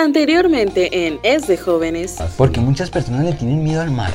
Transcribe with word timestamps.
Anteriormente 0.00 1.08
en 1.08 1.18
Es 1.24 1.48
de 1.48 1.56
Jóvenes. 1.56 2.18
Porque 2.36 2.60
muchas 2.60 2.88
personas 2.88 3.24
le 3.24 3.32
tienen 3.32 3.64
miedo 3.64 3.82
al 3.82 3.90
mar. 3.90 4.12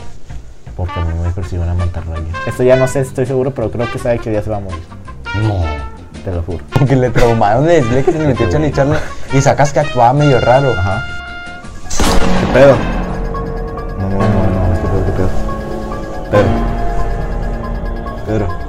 Porque 0.77 0.97
a 0.97 1.03
mí 1.03 1.13
me 1.21 1.29
persigue 1.31 1.61
una 1.61 1.73
mantarraya. 1.73 2.23
Esto 2.47 2.63
ya 2.63 2.77
no 2.77 2.87
sé, 2.87 3.01
estoy 3.01 3.25
seguro, 3.25 3.53
pero 3.53 3.69
creo 3.69 3.91
que 3.91 3.99
sabe 3.99 4.17
que 4.19 4.31
ya 4.31 4.41
se 4.41 4.49
va 4.49 4.57
a 4.57 4.59
morir. 4.61 4.79
No. 5.41 5.61
Te 6.23 6.31
lo 6.31 6.41
juro. 6.43 6.63
Porque 6.79 6.95
le 6.95 7.09
traumaron 7.09 7.65
de 7.65 7.81
que 7.81 8.13
se 8.13 8.17
le 8.17 8.27
metió 8.27 8.49
Charlie 8.49 8.71
Charlie 8.71 8.97
y 9.33 9.41
sacas 9.41 9.73
que 9.73 9.81
actuaba 9.81 10.13
medio 10.13 10.39
raro. 10.39 10.71
Ajá. 10.71 11.05
¿Qué 12.39 12.53
pedo? 12.53 12.77
No, 13.99 14.09
no, 14.09 14.17
no, 14.17 14.23
no, 14.23 14.81
¿qué 14.81 14.87
pedo, 14.87 15.05
qué 15.05 15.11
pedo? 15.11 15.29
Pedro. 16.31 16.49
Pedro. 18.25 18.62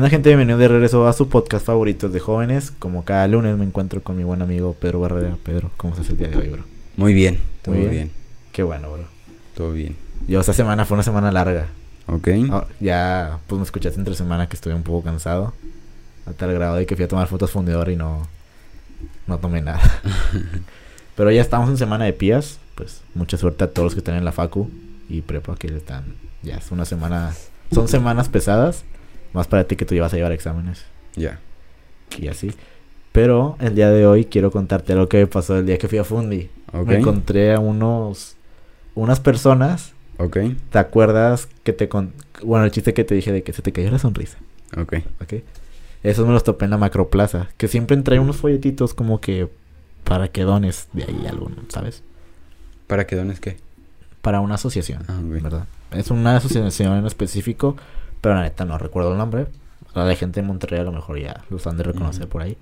¿Qué 0.00 0.04
onda 0.04 0.10
gente? 0.12 0.30
Bienvenido 0.30 0.56
de 0.56 0.66
regreso 0.66 1.06
a 1.06 1.12
su 1.12 1.28
podcast 1.28 1.66
favorito 1.66 2.08
de 2.08 2.20
jóvenes. 2.20 2.70
Como 2.70 3.04
cada 3.04 3.28
lunes 3.28 3.58
me 3.58 3.66
encuentro 3.66 4.02
con 4.02 4.16
mi 4.16 4.24
buen 4.24 4.40
amigo 4.40 4.72
Pedro 4.72 5.00
Barrera. 5.00 5.36
Pedro, 5.44 5.70
¿cómo 5.76 5.92
estás 5.92 6.08
el 6.08 6.16
día 6.16 6.28
de 6.28 6.38
hoy, 6.38 6.48
bro? 6.48 6.62
Muy 6.96 7.12
bien, 7.12 7.38
todo 7.60 7.74
Muy 7.74 7.82
bien. 7.82 7.92
bien. 7.92 8.10
Qué 8.50 8.62
bueno, 8.62 8.90
bro. 8.90 9.04
Todo 9.54 9.72
bien. 9.72 9.98
Yo 10.26 10.40
esta 10.40 10.54
semana 10.54 10.86
fue 10.86 10.94
una 10.94 11.02
semana 11.02 11.30
larga. 11.30 11.66
Ok. 12.06 12.28
Ah, 12.50 12.66
ya, 12.80 13.40
pues 13.46 13.58
me 13.58 13.64
escuchaste 13.66 13.98
entre 13.98 14.14
semana 14.14 14.48
que 14.48 14.56
estuve 14.56 14.72
un 14.72 14.84
poco 14.84 15.04
cansado. 15.04 15.52
A 16.24 16.32
tal 16.32 16.54
grado 16.54 16.76
de 16.76 16.86
que 16.86 16.96
fui 16.96 17.04
a 17.04 17.08
tomar 17.08 17.28
fotos 17.28 17.50
fundidor 17.50 17.90
y 17.90 17.96
no, 17.96 18.26
no 19.26 19.36
tomé 19.36 19.60
nada. 19.60 19.82
Pero 21.14 21.30
ya 21.30 21.42
estamos 21.42 21.68
en 21.68 21.76
semana 21.76 22.06
de 22.06 22.14
pías. 22.14 22.58
Pues 22.74 23.02
mucha 23.14 23.36
suerte 23.36 23.64
a 23.64 23.70
todos 23.70 23.84
los 23.84 23.92
que 23.92 24.00
están 24.00 24.14
en 24.14 24.24
la 24.24 24.32
facu 24.32 24.70
y 25.10 25.20
prepa 25.20 25.56
que 25.56 25.66
están. 25.66 26.04
Ya 26.42 26.56
es 26.56 26.70
una 26.70 26.86
semana. 26.86 27.34
Son 27.70 27.86
semanas 27.86 28.30
pesadas. 28.30 28.86
Más 29.32 29.46
para 29.46 29.64
ti 29.64 29.76
que 29.76 29.84
tú 29.84 29.94
llevas 29.94 30.12
a 30.12 30.16
llevar 30.16 30.32
exámenes 30.32 30.84
Ya. 31.16 31.38
y 32.18 32.28
así. 32.28 32.52
Pero 33.12 33.56
el 33.60 33.74
día 33.74 33.90
de 33.90 34.06
hoy 34.06 34.24
quiero 34.24 34.50
contarte 34.50 34.94
lo 34.94 35.08
que 35.08 35.18
me 35.18 35.26
pasó 35.26 35.58
el 35.58 35.66
día 35.66 35.78
que 35.78 35.88
fui 35.88 35.98
a 35.98 36.04
Fundi. 36.04 36.48
Ok. 36.72 36.86
Me 36.86 36.98
encontré 36.98 37.52
a 37.54 37.58
unos. 37.60 38.36
Unas 38.94 39.18
personas. 39.20 39.92
Ok. 40.18 40.38
¿Te 40.70 40.78
acuerdas 40.78 41.48
que 41.64 41.72
te 41.72 41.88
con... 41.88 42.12
Bueno, 42.42 42.64
el 42.64 42.70
chiste 42.70 42.92
que 42.94 43.04
te 43.04 43.14
dije 43.14 43.32
de 43.32 43.42
que 43.42 43.52
se 43.52 43.62
te 43.62 43.72
cayó 43.72 43.90
la 43.90 43.98
sonrisa. 43.98 44.38
Ok. 44.76 44.94
¿ok? 45.22 45.34
Esos 46.02 46.26
me 46.26 46.32
los 46.32 46.44
topé 46.44 46.66
en 46.66 46.70
la 46.72 46.76
macroplaza. 46.78 47.48
Que 47.56 47.68
siempre 47.68 47.96
trae 47.98 48.18
unos 48.20 48.36
folletitos 48.36 48.94
como 48.94 49.20
que 49.20 49.48
para 50.04 50.28
que 50.28 50.42
dones 50.42 50.88
de 50.92 51.04
ahí 51.04 51.26
algo, 51.28 51.50
¿sabes? 51.68 52.02
¿Para 52.86 53.06
qué 53.06 53.16
dones 53.16 53.38
qué? 53.40 53.56
Para 54.22 54.40
una 54.40 54.54
asociación, 54.56 55.02
Ah, 55.08 55.18
ok. 55.18 55.42
¿verdad? 55.42 55.66
Es 55.92 56.10
una 56.10 56.36
asociación 56.36 56.96
en 56.98 57.06
específico, 57.06 57.76
pero 58.20 58.34
la 58.34 58.42
neta 58.42 58.64
no 58.64 58.78
recuerdo 58.78 59.12
el 59.12 59.18
nombre. 59.18 59.46
A 59.94 60.04
la 60.04 60.14
gente 60.14 60.40
de 60.40 60.46
Monterrey 60.46 60.80
a 60.80 60.84
lo 60.84 60.92
mejor 60.92 61.18
ya 61.18 61.44
los 61.50 61.66
han 61.66 61.76
de 61.76 61.82
reconocer 61.82 62.28
por 62.28 62.42
ahí. 62.42 62.56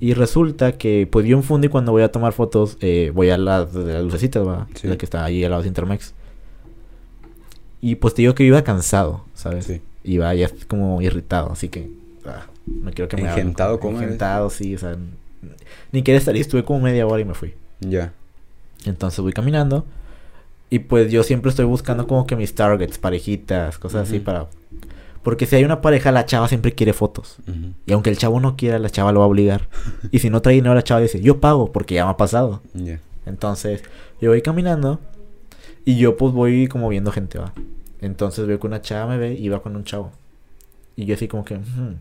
Y 0.00 0.14
resulta 0.14 0.72
que, 0.72 1.08
pues 1.10 1.26
yo 1.26 1.36
en 1.36 1.42
Fundi 1.42 1.68
cuando 1.68 1.90
voy 1.90 2.02
a 2.02 2.12
tomar 2.12 2.32
fotos, 2.32 2.76
eh, 2.80 3.10
voy 3.14 3.30
a 3.30 3.38
la 3.38 3.64
de 3.64 3.94
las 3.94 4.02
lucecitas, 4.02 4.46
¿va? 4.46 4.68
Sí. 4.74 4.86
La 4.86 4.96
que 4.96 5.06
está 5.06 5.24
ahí 5.24 5.42
al 5.42 5.50
lado 5.50 5.62
de 5.62 5.68
Intermex. 5.68 6.14
Y 7.80 7.96
pues 7.96 8.14
te 8.14 8.22
digo 8.22 8.34
que 8.34 8.44
iba 8.44 8.62
cansado, 8.62 9.24
¿sabes? 9.34 9.64
Sí. 9.64 9.80
Iba 10.04 10.32
ya 10.34 10.50
como 10.68 11.00
irritado, 11.00 11.50
así 11.50 11.68
que 11.68 11.90
ah, 12.26 12.46
no 12.66 12.90
quiero 12.92 13.08
que 13.08 13.16
me. 13.16 13.28
¿Engentado 13.28 13.80
cómo? 13.80 14.00
Engentado, 14.00 14.50
sí, 14.50 14.74
o 14.74 14.78
sea, 14.78 14.96
ni 15.92 16.02
quería 16.02 16.18
estar 16.18 16.34
ahí, 16.34 16.40
estuve 16.40 16.64
como 16.64 16.80
media 16.80 17.06
hora 17.06 17.20
y 17.20 17.24
me 17.24 17.34
fui. 17.34 17.54
Ya. 17.80 18.12
Entonces 18.84 19.20
voy 19.20 19.32
caminando 19.32 19.84
y 20.70 20.80
pues 20.80 21.10
yo 21.10 21.22
siempre 21.22 21.50
estoy 21.50 21.64
buscando 21.64 22.06
como 22.06 22.26
que 22.26 22.36
mis 22.36 22.54
targets, 22.54 22.98
parejitas, 22.98 23.78
cosas 23.78 24.08
así 24.08 24.18
para... 24.20 24.46
Porque 25.22 25.46
si 25.46 25.56
hay 25.56 25.64
una 25.64 25.80
pareja, 25.80 26.12
la 26.12 26.24
chava 26.26 26.48
siempre 26.48 26.72
quiere 26.72 26.92
fotos. 26.92 27.36
Y 27.86 27.92
aunque 27.92 28.08
el 28.10 28.16
chavo 28.18 28.40
no 28.40 28.56
quiera, 28.56 28.78
la 28.78 28.88
chava 28.90 29.12
lo 29.12 29.20
va 29.20 29.26
a 29.26 29.28
obligar. 29.28 29.68
Y 30.10 30.20
si 30.20 30.30
no 30.30 30.40
trae 30.42 30.54
dinero, 30.54 30.74
la 30.74 30.82
chava 30.84 31.00
dice, 31.00 31.20
yo 31.20 31.40
pago, 31.40 31.72
porque 31.72 31.94
ya 31.96 32.04
me 32.04 32.10
ha 32.12 32.16
pasado. 32.16 32.62
Entonces, 33.26 33.82
yo 34.20 34.30
voy 34.30 34.40
caminando 34.42 35.00
y 35.84 35.96
yo 35.98 36.16
pues 36.16 36.32
voy 36.32 36.66
como 36.68 36.88
viendo 36.88 37.12
gente, 37.12 37.38
va. 37.38 37.52
Entonces 38.00 38.46
veo 38.46 38.58
que 38.60 38.66
una 38.66 38.80
chava 38.80 39.10
me 39.10 39.18
ve 39.18 39.34
y 39.34 39.48
va 39.48 39.60
con 39.62 39.74
un 39.76 39.84
chavo. 39.84 40.12
Y 40.96 41.04
yo 41.04 41.14
así 41.14 41.28
como 41.28 41.44
que, 41.44 41.54
"Ujú". 41.54 41.96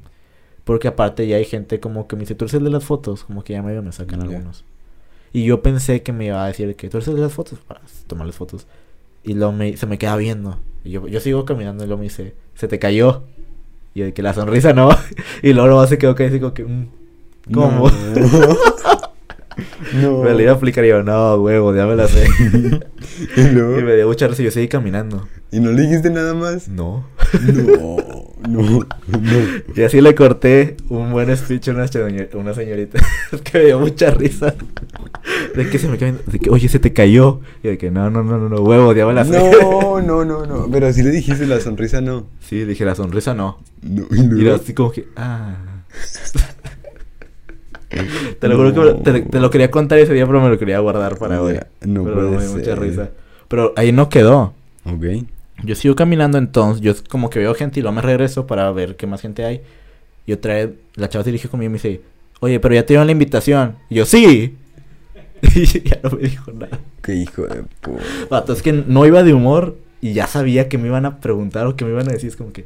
porque 0.64 0.88
aparte 0.88 1.26
ya 1.28 1.38
hay 1.38 1.46
gente 1.46 1.80
como 1.80 2.08
que 2.08 2.16
me 2.16 2.22
dice, 2.22 2.36
tú 2.36 2.46
eres 2.46 2.54
el 2.56 2.64
de 2.66 2.70
las 2.70 2.84
fotos, 2.84 3.24
como 3.24 3.44
que 3.44 3.54
ya 3.54 3.62
medio 3.64 3.82
me 3.82 3.92
sacan 3.94 4.22
algunos. 4.22 4.64
Y 5.34 5.46
yo 5.46 5.62
pensé 5.62 6.02
que 6.04 6.14
me 6.14 6.26
iba 6.26 6.44
a 6.44 6.48
decir 6.48 6.76
que 6.76 6.90
tú 6.90 6.98
eres 6.98 7.08
el 7.10 7.16
de 7.16 7.22
las 7.22 7.34
fotos 7.34 7.60
para 7.60 7.82
tomarles 8.08 8.36
fotos. 8.36 8.66
Y 9.24 9.34
luego 9.34 9.52
me, 9.52 9.76
se 9.78 9.86
me 9.86 9.98
queda 9.98 10.16
viendo. 10.16 10.58
Y 10.84 10.92
yo, 10.92 11.08
yo 11.08 11.20
sigo 11.20 11.46
caminando 11.46 11.84
y 11.84 11.88
luego 11.88 12.00
me 12.00 12.06
dice, 12.06 12.34
se 12.56 12.68
te 12.68 12.80
cayó. 12.80 13.24
Y 13.94 14.02
de 14.02 14.14
que 14.14 14.22
la 14.22 14.34
sonrisa 14.34 14.74
no. 14.74 14.90
y 15.44 15.54
luego 15.54 15.86
se 15.88 15.98
quedó 15.98 16.16
que 16.16 16.40
como 16.40 16.54
que, 16.54 16.64
"Mm, 16.66 16.88
¿cómo? 17.54 17.90
No. 17.90 18.58
Me 20.24 20.34
le 20.36 20.44
iba 20.44 20.52
a 20.52 20.56
aplicar 20.56 20.86
y 20.86 20.90
yo, 20.90 21.02
no, 21.02 21.36
huevo, 21.38 21.76
ya 21.76 21.88
me 21.88 21.96
la 21.96 22.08
sé. 22.08 22.28
¿Y 23.38 23.42
luego? 23.50 23.80
Y 23.80 23.84
me 23.84 23.96
dio 23.96 24.08
mucha 24.08 24.28
risa 24.28 24.44
y 24.44 24.46
yo 24.46 24.52
seguí 24.52 24.68
caminando. 24.68 25.28
¿Y 25.52 25.60
no 25.60 25.72
le 25.72 25.82
dijiste 25.84 26.12
nada 26.12 26.36
más? 26.36 26.68
No. 26.68 27.06
No. 27.34 27.98
No. 28.48 28.62
No. 29.08 29.40
Y 29.76 29.82
así 29.82 30.00
le 30.00 30.16
corté 30.16 30.78
un 30.90 31.12
buen 31.12 31.36
speech 31.36 31.68
a 31.70 31.72
una, 31.72 31.86
señor- 31.88 32.30
una 32.36 32.54
señorita. 32.54 33.00
que 33.44 33.58
me 33.58 33.66
dio 33.66 33.80
mucha 33.80 34.12
risa. 34.12 34.54
De 35.56 35.70
que 35.70 35.80
se 35.80 35.88
me 35.88 35.98
cayó. 35.98 36.18
De 36.26 36.40
que, 36.40 36.50
oye, 36.50 36.70
se 36.70 36.80
te 36.80 36.94
cayó. 36.94 37.42
Y 37.64 37.68
de 37.70 37.78
que, 37.78 37.92
no, 37.92 38.10
no, 38.10 38.24
no, 38.24 38.38
no, 38.38 38.48
no, 38.50 38.62
huevo, 38.62 38.94
ya 38.94 39.06
la 39.08 39.26
sé. 39.26 39.32
No, 39.62 40.00
no, 40.02 40.24
no, 40.24 40.46
no. 40.46 40.68
Pero 40.72 40.92
si 40.94 41.04
le 41.04 41.10
dijiste 41.12 41.46
la 41.48 41.60
sonrisa, 41.60 42.00
no. 42.02 42.28
Sí, 42.40 42.64
dije, 42.64 42.86
la 42.86 42.96
sonrisa 42.96 43.34
no. 43.34 43.58
No. 43.82 44.06
Y 44.12 44.40
Y 44.42 44.46
era 44.46 44.56
así 44.56 44.74
como 44.74 44.92
que, 44.92 45.08
ah. 45.18 45.56
te 48.40 48.48
lo 48.48 48.58
juro 48.58 48.74
que 48.74 49.12
te, 49.12 49.22
te 49.22 49.40
lo 49.40 49.50
quería 49.50 49.72
contar 49.72 49.98
ese 50.00 50.14
día, 50.14 50.26
pero 50.26 50.42
me 50.42 50.50
lo 50.50 50.58
quería 50.60 50.80
guardar 50.80 51.18
para 51.18 51.42
hoy. 51.42 51.58
no 51.82 52.04
pero 52.04 52.16
puede 52.16 52.30
me 52.38 52.44
dio 52.46 52.54
mucha 52.56 52.76
risa. 52.76 53.10
Pero 53.48 53.74
ahí 53.76 53.92
no 53.92 54.10
quedó. 54.10 54.54
Ok. 54.86 55.04
Yo 55.64 55.76
sigo 55.76 55.96
caminando 55.96 56.38
entonces, 56.38 56.82
yo 56.82 56.94
como 57.10 57.30
que 57.30 57.40
veo 57.40 57.54
gente 57.56 57.80
y 57.80 57.84
luego 57.84 57.96
me 57.96 58.02
regreso 58.02 58.46
para 58.48 58.72
ver 58.72 58.96
qué 58.96 59.08
más 59.08 59.22
gente 59.22 59.44
hay. 59.46 59.62
Y 60.26 60.34
otra 60.34 60.54
vez 60.56 60.70
la 60.96 61.10
chava 61.10 61.24
se 61.24 61.32
dirige 61.32 61.50
conmigo 61.50 61.68
y 61.68 61.70
me 61.70 61.76
dice, 61.78 62.02
oye, 62.42 62.60
pero 62.60 62.76
ya 62.76 62.84
te 62.86 62.94
dieron 62.94 63.08
la 63.08 63.12
invitación. 63.14 63.76
Y 63.90 63.96
yo, 63.96 64.06
sí. 64.06 64.56
Y 65.56 65.66
ya 65.88 66.00
no 66.04 66.12
me 66.12 66.24
dijo 66.30 66.52
nada. 66.52 66.80
Qué 67.04 67.14
hijo 67.16 67.44
de 67.44 67.62
pu- 67.84 68.00
Vato, 68.30 68.54
es 68.54 68.62
que 68.62 68.74
no 68.74 69.06
iba 69.06 69.24
de 69.24 69.34
humor 69.34 69.78
y 70.02 70.14
ya 70.14 70.28
sabía 70.28 70.68
que 70.68 70.78
me 70.78 70.88
iban 70.88 71.06
a 71.06 71.20
preguntar 71.20 71.68
o 71.68 71.76
que 71.76 71.86
me 71.86 71.92
iban 71.92 72.08
a 72.10 72.12
decir. 72.14 72.30
Es 72.30 72.36
como 72.36 72.52
que, 72.52 72.66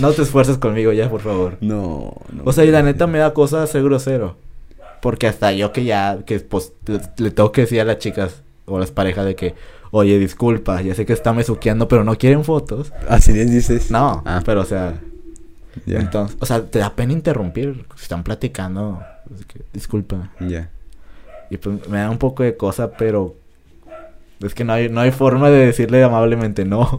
no 0.00 0.10
te 0.12 0.22
esfuerces 0.22 0.56
conmigo 0.58 0.92
ya, 0.92 1.08
por 1.10 1.20
favor. 1.20 1.58
No, 1.60 2.14
no. 2.32 2.42
O 2.44 2.52
sea, 2.52 2.64
y 2.64 2.70
la 2.70 2.82
neta 2.82 3.06
me 3.06 3.18
da 3.18 3.34
cosa 3.34 3.66
ser 3.66 3.82
grosero. 3.82 4.36
Porque 5.02 5.26
hasta 5.26 5.52
yo 5.52 5.72
que 5.72 5.84
ya, 5.84 6.20
que 6.26 6.40
pues 6.40 6.72
le, 6.86 7.00
le 7.18 7.30
tengo 7.30 7.52
que 7.52 7.62
decir 7.62 7.80
a 7.80 7.84
las 7.84 7.98
chicas 7.98 8.42
o 8.64 8.78
a 8.78 8.80
las 8.80 8.90
parejas 8.90 9.26
de 9.26 9.34
que, 9.36 9.54
oye, 9.96 10.18
disculpa, 10.18 10.80
ya 10.82 10.94
sé 10.94 11.06
que 11.06 11.12
está 11.12 11.32
mesuqueando, 11.32 11.86
pero 11.88 12.02
no 12.04 12.16
quieren 12.18 12.44
fotos. 12.44 12.92
Así 13.08 13.32
les 13.32 13.50
dices. 13.50 13.90
No, 13.90 14.22
Ah, 14.26 14.42
pero 14.44 14.60
o 14.62 14.64
sea, 14.64 14.94
ya. 15.86 16.00
entonces, 16.00 16.36
o 16.40 16.46
sea, 16.46 16.64
te 16.64 16.80
da 16.80 16.94
pena 16.94 17.12
interrumpir, 17.12 17.86
si 17.96 18.02
están 18.02 18.24
platicando, 18.24 19.00
disculpa. 19.72 20.30
Ya. 20.40 20.70
Y 21.50 21.56
pues 21.58 21.88
me 21.88 21.98
da 21.98 22.10
un 22.10 22.18
poco 22.18 22.42
de 22.42 22.56
cosa, 22.56 22.90
pero 22.92 23.36
es 24.40 24.54
que 24.54 24.64
no 24.64 24.72
hay, 24.72 24.88
no 24.88 25.00
hay 25.00 25.12
forma 25.12 25.48
de 25.50 25.66
decirle 25.66 26.02
amablemente 26.02 26.64
no. 26.64 26.98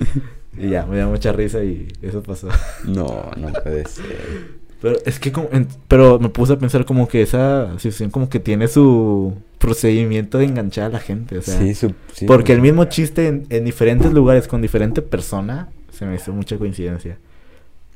y 0.58 0.68
ya, 0.68 0.84
me 0.86 0.98
da 0.98 1.06
mucha 1.06 1.32
risa 1.32 1.62
y 1.64 1.88
eso 2.02 2.22
pasó. 2.22 2.48
No, 2.84 3.30
no 3.36 3.52
puede 3.62 3.86
ser. 3.86 4.64
Pero 4.82 4.96
es 5.06 5.18
que 5.18 5.32
como, 5.32 5.48
en- 5.50 5.68
pero 5.88 6.18
me 6.18 6.28
puse 6.28 6.52
a 6.52 6.58
pensar 6.58 6.84
como 6.84 7.08
que 7.08 7.22
esa 7.22 7.70
situación 7.78 8.10
como 8.10 8.28
que 8.28 8.38
tiene 8.38 8.68
su 8.68 9.32
procedimiento 9.64 10.38
de 10.38 10.44
enganchar 10.44 10.84
a 10.86 10.88
la 10.90 10.98
gente, 11.00 11.38
o 11.38 11.42
sea, 11.42 11.58
sí, 11.58 11.74
su- 11.74 11.94
sí, 12.12 12.26
porque 12.26 12.52
el 12.52 12.60
mismo 12.60 12.84
chiste 12.84 13.26
en, 13.28 13.46
en 13.50 13.64
diferentes 13.64 14.12
lugares 14.12 14.46
con 14.46 14.60
diferente 14.62 15.00
persona 15.02 15.68
se 15.90 16.04
me 16.06 16.16
hizo 16.16 16.32
mucha 16.32 16.56
coincidencia. 16.58 17.16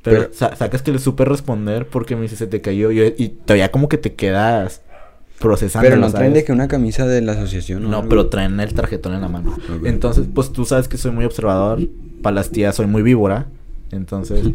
Pero, 0.01 0.21
Pero- 0.21 0.33
sa- 0.33 0.55
sacas 0.55 0.81
que 0.81 0.91
le 0.91 0.99
supe 0.99 1.25
responder 1.25 1.87
porque 1.87 2.15
me 2.15 2.23
dice 2.23 2.35
se 2.37 2.47
te 2.47 2.61
cayó 2.61 2.91
y, 2.91 3.13
y 3.17 3.29
todavía 3.29 3.69
como 3.71 3.87
que 3.89 3.97
te 3.97 4.13
quedas 4.13 4.81
procesando. 5.39 5.87
Pero 5.87 5.99
no 6.01 6.11
traen 6.11 6.33
de 6.33 6.43
que 6.43 6.51
una 6.51 6.67
camisa 6.67 7.05
de 7.05 7.21
la 7.21 7.33
asociación. 7.33 7.85
o 7.85 7.89
No, 7.89 7.97
algo? 7.97 8.09
pero 8.09 8.27
traen 8.27 8.59
el 8.59 8.73
tarjetón 8.73 9.13
en 9.13 9.21
la 9.21 9.27
mano. 9.29 9.55
Entonces, 9.85 10.25
pues 10.33 10.51
tú 10.51 10.65
sabes 10.65 10.87
que 10.87 10.97
soy 10.97 11.11
muy 11.11 11.25
observador. 11.25 11.79
Para 12.21 12.33
las 12.35 12.49
tías 12.49 12.75
soy 12.75 12.87
muy 12.87 13.01
víbora. 13.03 13.45
Entonces, 13.91 14.49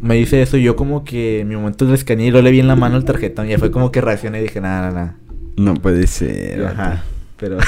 me 0.00 0.14
dice 0.16 0.40
eso 0.42 0.56
y 0.56 0.62
yo 0.62 0.76
como 0.76 1.04
que 1.04 1.40
en 1.40 1.48
mi 1.48 1.56
momento 1.56 1.84
le 1.84 1.94
escaneé 1.94 2.26
y 2.28 2.30
lo 2.30 2.40
le 2.42 2.50
vi 2.50 2.60
en 2.60 2.68
la 2.68 2.76
mano 2.76 2.96
el 2.96 3.04
tarjetón. 3.04 3.46
Y 3.46 3.50
ya 3.50 3.58
fue 3.58 3.70
como 3.70 3.90
que 3.92 4.00
reaccioné 4.00 4.38
y 4.40 4.42
dije, 4.42 4.60
nada, 4.60 4.90
nada, 4.90 4.92
nada. 4.94 5.16
No 5.58 5.74
puede 5.74 6.06
ser. 6.06 6.64
Ajá. 6.64 7.04
Pero 7.36 7.58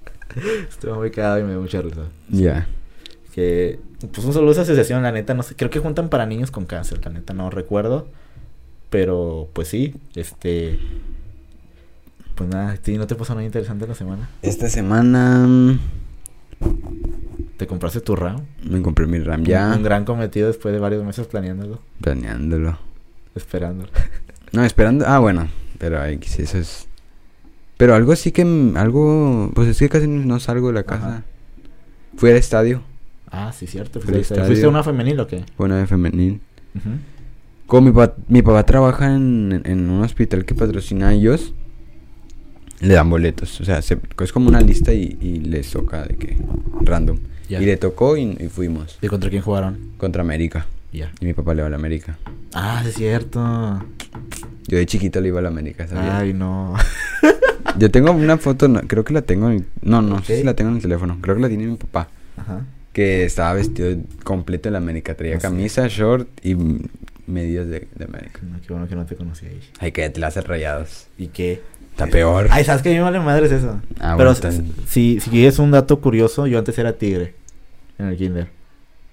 estuvo 0.68 0.96
muy 0.96 1.10
cagado 1.10 1.38
y 1.40 1.42
me 1.42 1.50
dio 1.50 1.60
mucha 1.60 1.80
risa. 1.82 2.02
Ya. 2.28 2.66
Que, 3.34 3.78
pues 4.12 4.24
un 4.26 4.32
saludo 4.32 4.48
a 4.50 4.52
esa 4.52 4.62
asociación, 4.62 5.02
la 5.02 5.12
neta, 5.12 5.34
no 5.34 5.42
sé, 5.42 5.54
creo 5.54 5.70
que 5.70 5.78
juntan 5.78 6.08
para 6.08 6.26
niños 6.26 6.50
con 6.50 6.64
cáncer, 6.66 7.00
la 7.04 7.10
neta, 7.12 7.34
no 7.34 7.50
recuerdo. 7.50 8.08
Pero, 8.90 9.48
pues 9.52 9.68
sí, 9.68 9.94
este. 10.14 10.78
Pues 12.34 12.48
nada, 12.50 12.78
¿sí 12.82 12.98
¿no 12.98 13.06
te 13.06 13.14
pasó 13.14 13.34
nada 13.34 13.46
interesante 13.46 13.86
la 13.86 13.94
semana? 13.94 14.28
Esta 14.42 14.68
semana 14.68 15.78
¿Te 17.56 17.66
compraste 17.66 18.00
tu 18.02 18.14
RAM? 18.14 18.42
me 18.62 18.82
compré 18.82 19.06
mi 19.06 19.18
RAM 19.18 19.44
ya. 19.44 19.72
Un 19.74 19.82
gran 19.82 20.04
cometido 20.04 20.46
después 20.46 20.72
de 20.74 20.78
varios 20.78 21.02
meses 21.04 21.26
planeándolo, 21.26 21.80
Planeándolo. 22.02 22.78
esperándolo. 23.34 23.90
No, 24.52 24.64
esperando. 24.64 25.04
Ah, 25.08 25.18
bueno. 25.18 25.48
Pero 25.78 26.00
ay, 26.00 26.18
sí, 26.24 26.42
eso 26.42 26.58
es. 26.58 26.85
Pero 27.76 27.94
algo 27.94 28.16
sí 28.16 28.32
que. 28.32 28.44
mm, 28.44 28.76
Algo. 28.76 29.50
Pues 29.54 29.68
es 29.68 29.78
que 29.78 29.88
casi 29.88 30.06
no 30.08 30.40
salgo 30.40 30.68
de 30.68 30.74
la 30.74 30.82
casa. 30.84 31.08
Ajá. 31.08 31.22
Fui 32.16 32.30
al 32.30 32.36
estadio. 32.36 32.82
Ah, 33.30 33.52
sí, 33.52 33.66
cierto. 33.66 34.00
Fue 34.00 34.08
al 34.08 34.14
¿Fuiste, 34.16 34.34
estadio. 34.34 34.46
¿Fuiste 34.46 34.66
a 34.66 34.68
una 34.70 34.82
femenil 34.82 35.20
o 35.20 35.26
qué? 35.26 35.44
Fue 35.56 35.66
una 35.66 35.78
de 35.78 35.86
femenil. 35.86 36.40
Ujú. 36.74 36.88
Como 37.66 37.88
mi, 37.88 37.92
pa- 37.92 38.14
mi 38.28 38.42
papá 38.42 38.64
trabaja 38.64 39.14
en, 39.14 39.60
en 39.64 39.90
un 39.90 40.02
hospital 40.02 40.44
que 40.44 40.54
patrocina 40.54 41.08
a 41.08 41.12
ellos, 41.14 41.52
le 42.80 42.94
dan 42.94 43.10
boletos. 43.10 43.60
O 43.60 43.64
sea, 43.64 43.82
se- 43.82 43.98
es 44.22 44.32
como 44.32 44.48
una 44.48 44.60
lista 44.60 44.94
y, 44.94 45.18
y 45.20 45.40
les 45.40 45.70
toca 45.70 46.04
de 46.04 46.16
que. 46.16 46.36
Random. 46.82 47.18
Y 47.48 47.56
le 47.58 47.76
tocó 47.76 48.16
y, 48.16 48.22
y 48.40 48.48
fuimos. 48.48 48.98
¿Y 49.02 49.08
contra 49.08 49.28
quién 49.30 49.42
jugaron? 49.42 49.92
Contra 49.98 50.22
América. 50.22 50.66
Ya. 50.92 51.12
Y 51.20 51.26
mi 51.26 51.34
papá 51.34 51.52
le 51.54 51.60
va 51.62 51.66
a 51.68 51.70
la 51.70 51.76
América. 51.76 52.16
Ah, 52.54 52.80
sí, 52.84 52.88
es 52.88 52.94
cierto. 52.94 53.84
Yo 54.68 54.78
de 54.78 54.86
chiquito 54.86 55.20
le 55.20 55.28
iba 55.28 55.40
a 55.40 55.42
la 55.42 55.48
América, 55.48 55.86
¿sabías? 55.86 56.14
Ay, 56.14 56.32
no. 56.32 56.74
Yo 57.78 57.90
tengo 57.90 58.12
una 58.12 58.38
foto, 58.38 58.68
no, 58.68 58.80
creo 58.82 59.04
que 59.04 59.12
la 59.12 59.22
tengo 59.22 59.50
en... 59.50 59.66
No, 59.82 60.02
no, 60.02 60.22
sé 60.22 60.34
Ok. 60.34 60.38
si 60.40 60.44
la 60.44 60.54
tengo 60.54 60.70
en 60.70 60.76
el 60.76 60.82
teléfono. 60.82 61.18
Creo 61.20 61.36
que 61.36 61.42
la 61.42 61.48
tiene 61.48 61.66
mi 61.66 61.76
papá. 61.76 62.08
Ajá. 62.36 62.64
Que 62.92 63.24
estaba 63.24 63.52
vestido 63.54 63.96
completo 64.24 64.68
de 64.68 64.72
la 64.72 64.78
América. 64.78 65.14
Traía 65.14 65.36
Ah, 65.36 65.38
camisa, 65.38 65.86
short 65.88 66.28
y 66.44 66.56
medias 67.26 67.66
de, 67.68 67.88
de 67.94 68.04
América. 68.04 68.40
No, 68.42 68.60
qué 68.60 68.72
bueno 68.72 68.88
que 68.88 68.94
no 68.96 69.04
te 69.06 69.16
conocí 69.16 69.46
ahí. 69.46 69.60
Ay, 69.80 69.92
que 69.92 70.08
te 70.10 70.20
la 70.20 70.28
haces 70.28 70.44
rayados. 70.46 71.06
¿Y 71.18 71.28
qué? 71.28 71.60
Está 71.92 72.06
peor. 72.06 72.48
Ay, 72.50 72.64
¿sabes 72.64 72.82
qué? 72.82 72.90
A 72.90 72.92
mí 72.92 72.98
me 72.98 73.04
vale 73.04 73.20
madre 73.20 73.46
es 73.46 73.52
eso. 73.52 73.80
Ah, 74.00 74.14
Pero 74.18 74.34
bueno, 74.34 74.64
si, 74.86 75.20
si, 75.20 75.30
quieres 75.30 75.58
un 75.58 75.70
dato 75.70 76.00
curioso, 76.00 76.46
yo 76.46 76.58
antes 76.58 76.78
era 76.78 76.92
tigre. 76.94 77.34
En 77.98 78.06
el 78.06 78.16
kinder. 78.16 78.48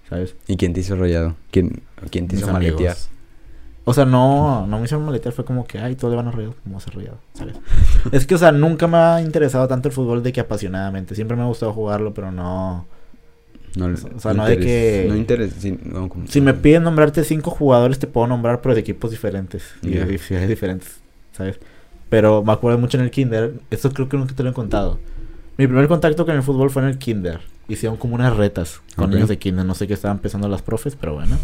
¿Sabes? 0.10 0.36
¿Y 0.48 0.58
quién 0.58 0.74
te 0.74 0.82
hizo 0.82 0.96
rayado? 0.96 1.36
¿Quién, 1.52 1.82
quién 2.12 2.28
te 2.28 2.36
Mis 2.36 2.44
hizo 2.44 2.52
maletear? 2.54 2.96
O 3.86 3.94
sea, 3.94 4.06
no, 4.06 4.66
no 4.66 4.78
me 4.80 4.86
hicieron 4.86 5.06
maletear, 5.06 5.34
fue 5.34 5.44
como 5.44 5.66
que, 5.66 5.78
ay, 5.80 5.96
todos 5.96 6.12
le 6.12 6.16
van 6.18 6.28
a 6.28 6.32
rayado, 6.32 6.56
como 6.64 6.78
hacer 6.78 6.96
rayado, 6.96 7.18
¿sabes? 7.34 7.56
es 8.14 8.26
que, 8.26 8.36
o 8.36 8.38
sea, 8.38 8.52
nunca 8.54 8.88
me 8.88 8.96
ha 8.98 9.22
interesado 9.22 9.68
tanto 9.68 9.90
el 9.90 9.94
fútbol 9.94 10.24
de 10.24 10.32
que 10.32 10.40
apasionadamente. 10.40 11.16
Siempre 11.16 11.36
me 11.36 11.44
ha 11.44 11.48
gustado 11.48 11.74
jugarlo, 11.74 12.14
pero 12.14 12.32
no. 12.32 12.86
No, 13.76 13.88
O 13.88 14.20
sea, 14.20 14.34
no 14.34 14.46
de 14.46 14.54
interes- 14.58 14.64
que- 14.66 15.06
No 15.10 15.16
interesa. 15.18 15.56
sí, 15.60 15.78
no, 15.84 16.10
Si 16.28 16.40
me 16.42 16.54
piden 16.54 16.84
nombrarte 16.84 17.24
cinco 17.24 17.50
jugadores, 17.52 17.98
te 18.00 18.08
puedo 18.08 18.28
nombrar, 18.28 18.62
pero 18.62 18.76
de 18.76 18.82
equipos 18.82 19.10
diferentes. 19.12 19.64
Y 19.82 19.90
de 19.96 20.18
ciudades 20.20 20.48
diferentes, 20.48 21.02
¿sabes? 21.32 21.60
Pero 22.10 22.44
me 22.44 22.54
acuerdo 22.54 22.78
mucho 22.78 22.98
en 22.98 23.04
el 23.04 23.12
kinder. 23.12 23.56
Esto 23.72 23.92
creo 23.92 24.08
que 24.08 24.16
nunca 24.16 24.36
te 24.36 24.44
lo 24.44 24.52
he 24.52 24.54
contado. 24.54 25.00
Mi 25.58 25.66
primer 25.68 25.88
contacto 25.88 26.26
con 26.26 26.36
el 26.36 26.44
fútbol 26.44 26.70
fue 26.70 26.84
en 26.84 26.90
el 26.90 27.00
kinder. 27.00 27.40
Hicieron 27.68 27.98
como 27.98 28.14
unas 28.16 28.36
retas 28.38 28.82
con 28.96 29.06
Ok. 29.06 29.12
niños 29.14 29.30
de 29.30 29.40
kinder. 29.40 29.66
No 29.66 29.74
sé 29.74 29.88
qué 29.88 29.94
estaban 29.96 30.20
pensando 30.20 30.48
las 30.48 30.62
profes, 30.62 30.96
pero 30.96 31.16
bueno. 31.16 31.36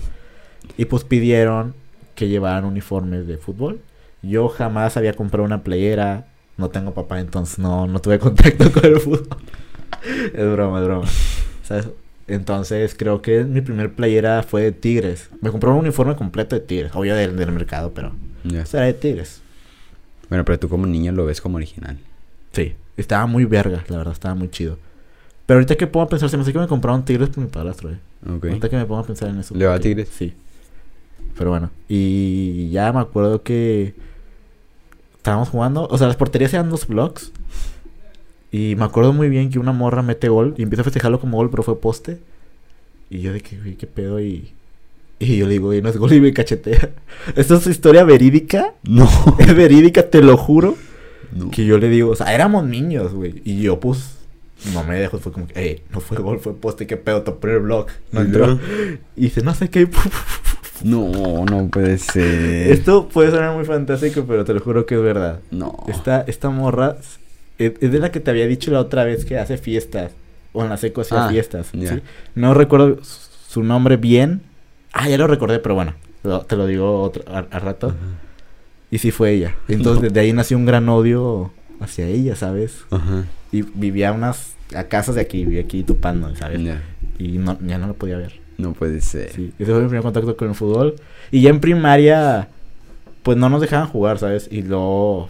Y 0.77 0.85
pues 0.85 1.03
pidieron 1.03 1.73
que 2.19 2.27
llevaran 2.27 2.65
uniformes 2.65 3.27
de 3.27 3.37
fútbol. 3.37 3.79
Yo 4.21 4.49
jamás 4.49 4.97
había 4.97 5.13
comprado 5.13 5.45
una 5.45 5.63
playera. 5.63 6.27
No 6.57 6.69
tengo 6.69 6.93
papá, 6.93 7.21
entonces 7.21 7.59
no, 7.59 7.87
no 7.87 7.99
tuve 8.01 8.19
contacto 8.27 8.69
con 8.73 8.85
el 8.85 8.99
fútbol. 8.99 9.37
es 10.33 10.51
broma, 10.51 10.79
es 10.81 10.85
broma. 10.85 11.07
¿Sabes? 11.63 11.87
Entonces 12.27 12.93
creo 12.93 13.21
que 13.21 13.45
mi 13.45 13.61
primer 13.61 13.93
playera 13.93 14.43
fue 14.43 14.63
de 14.63 14.71
Tigres. 14.73 15.29
Me 15.39 15.49
compré 15.49 15.69
un 15.69 15.77
uniforme 15.77 16.17
completo 16.17 16.57
de 16.57 16.61
Tigres. 16.61 16.91
Obvio 16.93 17.15
del, 17.15 17.37
del 17.37 17.53
mercado, 17.53 17.93
pero... 17.93 18.11
Sea, 18.65 18.81
era 18.81 18.85
de 18.87 18.93
Tigres. 18.93 19.41
Bueno, 20.27 20.43
pero 20.43 20.59
tú 20.59 20.67
como 20.67 20.85
niño 20.87 21.13
lo 21.13 21.25
ves 21.25 21.39
como 21.39 21.55
original. 21.55 21.97
Sí. 22.51 22.75
Estaba 22.97 23.27
muy 23.27 23.45
verga, 23.45 23.85
la 23.87 23.97
verdad, 23.97 24.11
estaba 24.11 24.35
muy 24.35 24.49
chido. 24.49 24.77
Pero 25.45 25.59
ahorita 25.59 25.75
que 25.75 25.85
a 25.85 26.07
pensar, 26.07 26.29
se 26.29 26.35
me 26.35 26.43
hace 26.43 26.51
que 26.51 26.59
me 26.59 26.67
compraron 26.67 27.05
Tigres 27.05 27.29
por 27.29 27.41
mi 27.41 27.49
padrastro, 27.49 27.91
eh. 27.91 27.97
Ahorita 28.27 28.67
que 28.67 28.75
me 28.75 28.85
pongo 28.85 28.99
a 28.99 29.05
pensar 29.05 29.29
en 29.29 29.39
eso. 29.39 29.55
¿Le 29.55 29.65
va 29.65 29.75
a 29.75 29.79
Tigres? 29.79 30.09
Sí. 30.09 30.33
Pero 31.39 31.51
bueno. 31.51 31.71
Y 31.87 32.69
ya 32.69 32.91
me 32.91 32.99
acuerdo 32.99 33.43
que 33.43 33.93
estábamos 35.15 35.47
jugando. 35.47 35.87
O 35.89 35.97
sea, 35.97 36.07
las 36.07 36.17
porterías 36.17 36.53
eran 36.53 36.69
dos 36.69 36.85
blocks. 36.85 37.31
Y 38.51 38.75
me 38.75 38.83
acuerdo 38.83 39.13
muy 39.13 39.29
bien 39.29 39.49
que 39.49 39.57
una 39.57 39.71
morra 39.71 40.01
mete 40.01 40.27
gol 40.27 40.53
y 40.57 40.63
empieza 40.63 40.81
a 40.81 40.83
festejarlo 40.83 41.21
como 41.21 41.37
gol, 41.37 41.49
pero 41.49 41.63
fue 41.63 41.79
poste. 41.79 42.19
Y 43.09 43.21
yo 43.21 43.31
de 43.31 43.39
que, 43.39 43.57
güey, 43.57 43.75
qué 43.75 43.87
pedo. 43.87 44.19
Y, 44.19 44.51
y 45.19 45.37
yo 45.37 45.47
le 45.47 45.53
digo, 45.53 45.67
güey, 45.67 45.81
no 45.81 45.87
es 45.87 45.95
gol 45.95 46.11
y 46.11 46.19
me 46.19 46.33
cachetea. 46.33 46.89
Esto 47.37 47.55
es 47.55 47.67
historia 47.67 48.03
verídica. 48.03 48.73
No. 48.83 49.07
Es 49.39 49.55
verídica, 49.55 50.09
te 50.09 50.21
lo 50.21 50.35
juro. 50.35 50.75
no. 51.31 51.51
Que 51.51 51.65
yo 51.65 51.77
le 51.77 51.87
digo, 51.87 52.11
o 52.11 52.15
sea, 52.17 52.35
éramos 52.35 52.65
niños, 52.65 53.13
güey. 53.13 53.41
Y 53.45 53.61
yo, 53.61 53.79
pues, 53.79 54.17
no 54.73 54.83
me 54.83 54.99
dejo. 54.99 55.19
Fue 55.19 55.31
como 55.31 55.47
que, 55.47 55.53
hey, 55.55 55.83
no 55.93 56.01
fue 56.01 56.17
gol, 56.17 56.41
fue 56.41 56.53
poste, 56.53 56.85
qué 56.85 56.97
pedo, 56.97 57.21
topé 57.21 57.53
el 57.53 57.59
block. 57.59 57.91
No 58.11 58.23
¿Y 58.23 58.25
entró. 58.25 58.59
Y 59.15 59.21
dice, 59.21 59.41
no 59.41 59.55
sé 59.55 59.69
qué. 59.69 59.87
No, 60.83 61.45
no 61.45 61.67
puede 61.69 61.97
ser. 61.97 62.71
Esto 62.71 63.07
puede 63.09 63.31
sonar 63.31 63.55
muy 63.55 63.65
fantástico, 63.65 64.25
pero 64.27 64.45
te 64.45 64.53
lo 64.53 64.59
juro 64.59 64.85
que 64.85 64.95
es 64.95 65.01
verdad. 65.01 65.39
No. 65.51 65.75
Esta, 65.87 66.21
esta 66.21 66.49
morra 66.49 66.97
es, 67.57 67.73
es 67.81 67.91
de 67.91 67.99
la 67.99 68.11
que 68.11 68.19
te 68.19 68.31
había 68.31 68.47
dicho 68.47 68.71
la 68.71 68.79
otra 68.79 69.03
vez 69.03 69.25
que 69.25 69.37
hace 69.37 69.57
fiestas. 69.57 70.11
O 70.53 70.63
en 70.63 70.69
la 70.69 70.77
seco 70.77 71.01
hacía 71.01 71.25
Ah, 71.25 71.29
fiestas. 71.29 71.71
No 72.35 72.53
recuerdo 72.53 72.99
su 73.03 73.63
nombre 73.63 73.97
bien. 73.97 74.41
Ah, 74.93 75.07
ya 75.09 75.17
lo 75.17 75.27
recordé, 75.27 75.59
pero 75.59 75.75
bueno. 75.75 75.93
lo- 76.23 76.41
te 76.41 76.55
lo 76.55 76.65
digo 76.65 77.01
otro, 77.01 77.23
a, 77.27 77.39
a 77.51 77.59
rato. 77.59 77.93
Y 78.91 78.97
sí 78.97 79.11
fue 79.11 79.31
ella. 79.31 79.55
Entonces, 79.67 80.01
desde 80.01 80.19
ahí 80.21 80.33
nació 80.33 80.57
un 80.57 80.65
gran 80.65 80.89
odio 80.89 81.51
hacia 81.79 82.07
ella, 82.07 82.35
¿sabes? 82.35 82.79
Ajá. 82.89 83.25
Y 83.51 83.61
vivía 83.61 84.11
unas 84.11 84.55
a 84.75 84.83
casas 84.85 85.15
de 85.15 85.21
aquí, 85.21 85.45
vivía 85.45 85.61
aquí 85.61 85.83
tupando, 85.83 86.35
¿sabes? 86.35 86.59
Y 87.19 87.37
no, 87.37 87.57
ya 87.65 87.77
no 87.77 87.87
lo 87.87 87.93
podía 87.93 88.17
ver. 88.17 88.33
No 88.59 88.73
puede 88.73 89.01
ser. 89.01 89.31
Sí, 89.33 89.53
ese 89.57 89.71
fue 89.71 89.81
mi 89.81 89.87
primer 89.87 90.03
contacto 90.03 90.35
con 90.37 90.49
el 90.49 90.55
fútbol. 90.55 90.95
Y 91.31 91.41
ya 91.41 91.49
en 91.49 91.59
primaria, 91.59 92.49
pues 93.23 93.37
no 93.37 93.49
nos 93.49 93.61
dejaban 93.61 93.87
jugar, 93.87 94.19
¿sabes? 94.19 94.47
Y 94.51 94.61
luego 94.63 95.29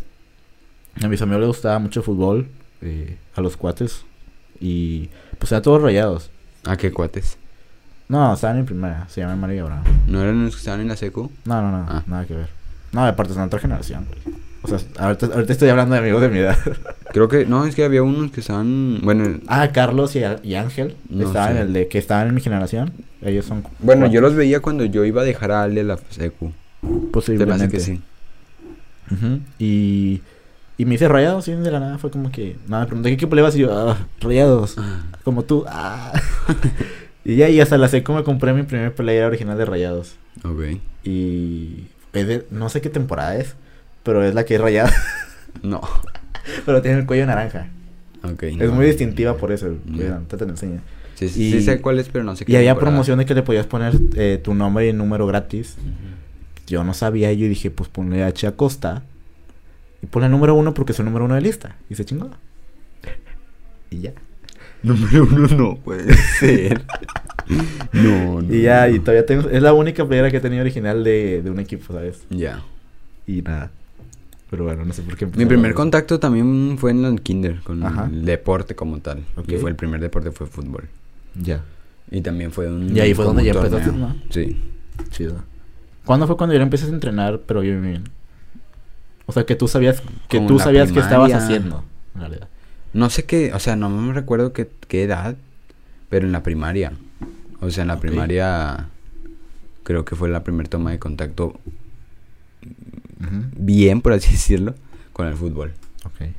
a 1.01 1.07
mis 1.07 1.21
amigos 1.21 1.39
les 1.41 1.47
gustaba 1.47 1.79
mucho 1.79 1.99
el 2.01 2.05
fútbol, 2.05 2.47
eh, 2.81 3.17
a 3.35 3.41
los 3.41 3.55
cuates. 3.55 4.03
Y 4.59 5.09
pues 5.37 5.51
eran 5.51 5.61
todos 5.61 5.81
rayados. 5.81 6.31
¿A 6.65 6.75
qué 6.75 6.91
cuates? 6.91 7.37
No, 8.09 8.33
estaban 8.33 8.57
en 8.57 8.65
primaria, 8.65 9.05
se 9.07 9.21
llama 9.21 9.35
María 9.35 9.61
Abraham. 9.61 9.83
¿No 10.07 10.21
eran 10.21 10.43
los 10.45 10.55
que 10.55 10.59
estaban 10.59 10.81
en 10.81 10.87
la 10.87 10.95
secu? 10.97 11.31
No, 11.45 11.61
no, 11.61 11.71
no, 11.71 11.85
Ah. 11.87 12.03
nada 12.07 12.25
que 12.25 12.33
ver. 12.33 12.49
No, 12.91 13.05
aparte 13.05 13.33
son 13.35 13.43
otra 13.43 13.59
generación, 13.59 14.05
güey. 14.07 14.35
O 14.61 14.67
sea, 14.67 14.79
ahorita, 14.97 15.27
ahorita 15.27 15.53
estoy 15.53 15.69
hablando 15.69 15.93
de 15.95 16.01
amigos 16.01 16.21
de 16.21 16.29
mi 16.29 16.39
edad. 16.39 16.57
Creo 17.13 17.27
que... 17.29 17.45
No, 17.45 17.65
es 17.65 17.75
que 17.75 17.83
había 17.85 18.03
unos 18.03 18.31
que 18.31 18.41
estaban... 18.41 18.99
Bueno... 19.01 19.39
ah, 19.47 19.69
Carlos 19.71 20.15
y, 20.15 20.21
y 20.43 20.55
Ángel 20.55 20.95
No 21.09 21.27
estaban 21.27 21.53
sé. 21.53 21.61
en 21.61 21.67
el 21.67 21.73
de 21.73 21.87
que 21.87 21.97
estaban 21.97 22.27
en 22.27 22.35
mi 22.35 22.41
generación. 22.41 22.91
Ellos 23.21 23.45
son. 23.45 23.63
Bueno, 23.79 24.07
yo 24.07 24.19
los 24.21 24.35
veía 24.35 24.59
cuando 24.59 24.83
yo 24.85 25.05
iba 25.05 25.21
a 25.21 25.25
dejar 25.25 25.51
a 25.51 25.63
Ale 25.63 25.83
la 25.83 25.97
secu. 26.09 26.51
Posiblemente. 27.11 27.69
que 27.69 27.79
sí. 27.79 28.01
Y, 29.57 30.21
y 30.77 30.85
me 30.85 30.95
hice 30.95 31.07
rayados, 31.07 31.47
y 31.47 31.53
de 31.53 31.71
la 31.71 31.79
nada 31.79 31.97
fue 31.97 32.11
como 32.11 32.31
que. 32.31 32.55
Nada, 32.67 32.83
me 32.83 32.87
pregunté 32.87 33.09
qué 33.09 33.15
equipo 33.15 33.35
le 33.35 33.41
vas 33.41 33.55
y 33.55 33.59
yo, 33.59 33.71
ah, 33.89 33.97
rayados. 34.21 34.75
Como 35.23 35.43
tú, 35.43 35.65
ah. 35.67 36.13
y 37.25 37.35
ya, 37.37 37.49
y 37.49 37.59
hasta 37.59 37.77
la 37.77 37.87
seco 37.87 38.13
me 38.13 38.23
compré 38.23 38.53
mi 38.53 38.63
primer 38.63 38.93
playera 38.93 39.27
original 39.27 39.57
de 39.57 39.65
rayados. 39.65 40.15
Ok. 40.43 40.77
Y. 41.03 41.87
es 42.13 42.27
de- 42.27 42.45
no 42.51 42.69
sé 42.69 42.81
qué 42.81 42.89
temporada 42.89 43.35
es, 43.37 43.55
pero 44.09 44.23
es 44.23 44.33
la 44.33 44.43
que 44.45 44.55
es 44.55 44.61
rayada. 44.61 44.91
No. 45.63 45.81
pero 46.65 46.81
tiene 46.81 46.99
el 46.99 47.05
cuello 47.05 47.25
naranja. 47.25 47.67
Ok. 48.23 48.43
Es 48.43 48.57
no. 48.57 48.71
muy 48.73 48.85
distintiva 48.85 49.35
por 49.37 49.51
eso. 49.51 49.75
naranja, 49.85 50.37
te 50.37 50.45
lo 50.45 50.51
enseño. 50.51 50.79
Sí, 51.15 51.27
sí, 51.27 51.43
Y- 51.47 51.51
sí 51.51 51.61
sé 51.61 51.81
cuál 51.81 51.99
es, 51.99 52.07
pero 52.09 52.23
no 52.23 52.35
sé 52.35 52.45
qué 52.45 52.51
Y 52.51 52.55
había 52.55 52.73
temporada. 52.75 53.15
de 53.17 53.25
que 53.25 53.35
le 53.35 53.41
podías 53.43 53.65
poner 53.67 53.93
eh, 54.15 54.39
tu 54.43 54.53
nombre 54.53 54.87
y 54.87 54.93
número 54.93 55.27
gratis. 55.27 55.75
Yo 56.65 56.83
no 56.83 56.93
sabía, 56.93 57.33
yo 57.33 57.47
dije, 57.47 57.71
pues 57.71 57.89
ponle 57.89 58.23
H 58.23 58.47
Acosta. 58.47 59.03
Y 60.01 60.05
ponle 60.05 60.29
número 60.29 60.55
uno 60.55 60.73
porque 60.73 60.93
es 60.93 60.99
el 60.99 61.05
número 61.05 61.25
uno 61.25 61.35
de 61.35 61.41
lista. 61.41 61.75
Y 61.89 61.95
se 61.95 62.05
chingó. 62.05 62.29
y 63.91 63.99
ya. 63.99 64.13
Número 64.83 65.23
uno 65.25 65.47
no 65.57 65.75
puede 65.75 66.13
ser. 66.39 66.83
no, 67.91 68.41
no. 68.41 68.53
Y 68.55 68.61
ya, 68.61 68.87
y 68.89 68.99
todavía 68.99 69.25
tengo. 69.25 69.49
Es 69.49 69.61
la 69.61 69.73
única 69.73 70.05
playera 70.05 70.31
que 70.31 70.37
he 70.37 70.41
tenido 70.41 70.61
original 70.61 71.03
de, 71.03 71.41
de 71.41 71.49
un 71.49 71.59
equipo, 71.59 71.91
¿sabes? 71.93 72.23
Ya. 72.29 72.61
Y 73.27 73.41
nada. 73.41 73.71
Pero 74.49 74.63
bueno, 74.63 74.83
no 74.83 74.93
sé 74.93 75.03
por 75.03 75.15
qué. 75.15 75.25
Mi 75.25 75.45
primer 75.45 75.73
contacto 75.73 76.19
también 76.19 76.77
fue 76.79 76.91
en 76.91 77.05
el 77.05 77.21
kinder, 77.21 77.61
con 77.61 77.83
Ajá. 77.83 78.09
el 78.11 78.25
deporte 78.25 78.75
como 78.75 78.99
tal. 78.99 79.23
Ok. 79.35 79.51
Y 79.51 79.57
fue 79.57 79.69
el 79.69 79.75
primer 79.75 80.01
deporte 80.01 80.31
fue 80.31 80.47
fútbol. 80.47 80.89
Ya. 81.35 81.63
Y 82.09 82.21
también 82.21 82.51
fue 82.51 82.67
un... 82.67 82.95
Y 82.95 82.99
ahí 82.99 83.13
fue 83.13 83.25
donde 83.25 83.43
ya 83.43 83.51
empezaste. 83.51 83.91
¿no? 83.91 84.15
Sí. 84.29 84.59
Chido. 85.11 85.43
¿Cuándo 86.05 86.25
fue 86.25 86.37
cuando 86.37 86.55
ya 86.55 86.63
empezaste 86.63 86.91
a 86.91 86.95
entrenar, 86.95 87.41
pero 87.45 87.61
bien, 87.61 87.81
bien? 87.83 88.03
O 89.27 89.31
sea, 89.31 89.45
que 89.45 89.55
tú 89.55 89.67
sabías 89.67 90.01
que 90.27 90.37
Como 90.37 90.49
tú 90.49 90.59
sabías 90.59 90.91
que 90.91 90.99
estabas 90.99 91.31
haciendo, 91.33 91.83
en 92.15 92.21
realidad. 92.21 92.47
No 92.93 93.11
sé 93.11 93.25
qué, 93.25 93.53
o 93.53 93.59
sea, 93.59 93.75
no 93.75 93.89
me 93.89 94.11
recuerdo 94.13 94.51
qué, 94.53 94.67
qué 94.87 95.03
edad, 95.03 95.35
pero 96.09 96.25
en 96.25 96.31
la 96.31 96.41
primaria. 96.41 96.93
O 97.61 97.69
sea, 97.69 97.83
en 97.83 97.89
la 97.89 97.99
primaria 97.99 98.87
creo 99.83 100.05
que 100.05 100.15
fue 100.15 100.29
la 100.29 100.43
primera 100.43 100.67
toma 100.67 100.89
de 100.89 100.97
contacto 100.97 101.59
Bien, 103.57 104.01
por 104.01 104.13
así 104.13 104.31
decirlo, 104.31 104.75
con 105.13 105.27
el 105.27 105.35
fútbol. 105.35 105.73
Ok. 106.05 106.29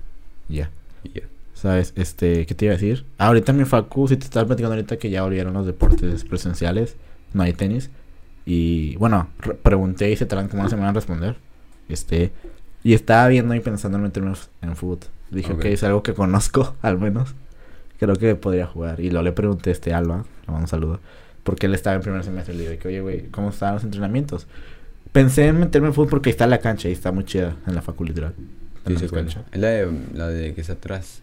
Ya. 0.49 0.70
Y 1.04 1.20
ya. 1.20 1.22
¿Sabes? 1.54 1.92
Este, 1.96 2.46
¿qué 2.46 2.54
te 2.54 2.64
iba 2.64 2.72
a 2.75 2.76
decir? 2.78 3.04
Ah, 3.18 3.26
ahorita 3.26 3.52
mi 3.52 3.64
facu, 3.66 4.08
si 4.08 4.16
te 4.16 4.25
estaba 4.25 4.46
platicando 4.46 4.75
ahorita 4.76 4.96
que 4.96 5.10
ya 5.10 5.22
volvieron 5.22 5.52
los 5.52 5.66
deportes 5.66 6.25
presenciales, 6.25 6.96
no 7.34 7.42
hay 7.42 7.52
tenis. 7.52 7.90
Y 8.46 8.96
bueno, 8.96 9.28
re- 9.40 9.54
pregunté 9.54 10.10
y 10.10 10.16
se 10.16 10.25
tardan 10.25 10.49
como 10.49 10.62
una 10.62 10.70
semana 10.70 10.88
en 10.88 10.94
responder. 10.94 11.37
Este, 11.90 12.32
y 12.82 12.94
estaba 12.94 13.28
viendo 13.28 13.54
y 13.54 13.60
pensando 13.60 13.99
en 13.99 14.04
meterme 14.04 14.32
en 14.62 14.75
fútbol. 14.76 15.00
Dije, 15.30 15.52
Ok. 15.52 15.58
ok, 15.58 15.64
es 15.66 15.84
algo 15.84 16.02
que 16.02 16.14
conozco, 16.14 16.75
al 16.82 16.99
menos. 16.99 17.34
Creo 17.99 18.16
que 18.16 18.34
podría 18.37 18.66
jugar. 18.66 18.99
Y 19.00 19.10
luego 19.10 19.25
le 19.25 19.32
pregunté 19.32 19.68
a 19.68 19.72
este 19.75 19.92
Alba, 19.92 20.25
le 20.46 20.46
mando 20.46 20.60
un 20.62 20.68
saludo, 20.68 21.00
porque 21.44 21.66
él 21.66 21.75
estaba 21.75 21.96
en 21.96 22.02
primer 22.02 22.25
semestre. 22.25 22.54
Le 22.54 22.70
dije, 22.70 22.88
oye, 22.88 23.00
güey, 23.02 23.26
¿cómo 23.28 23.50
estaban 23.50 23.75
los 23.75 23.84
entrenamientos? 23.84 24.46
Pensé 25.12 25.46
en 25.48 25.58
meterme 25.58 25.88
en 25.88 25.94
fútbol 25.94 26.08
porque 26.08 26.30
ahí 26.30 26.32
está 26.32 26.46
la 26.46 26.58
cancha 26.58 26.88
y 26.88 26.92
está 26.92 27.10
muy 27.12 27.24
chida 27.24 27.56
en 27.66 27.74
la 27.74 27.82
facu 27.82 28.04
literal. 28.04 28.34
Sí, 28.86 28.92
En 28.94 29.08
cuál. 29.08 29.10
cancha. 29.24 29.44
Es 29.52 29.60
la 29.60 29.68
de, 29.68 29.92
la 30.14 30.28
de 30.28 30.54
que 30.54 30.60
está 30.60 30.74
atrás. 30.74 31.22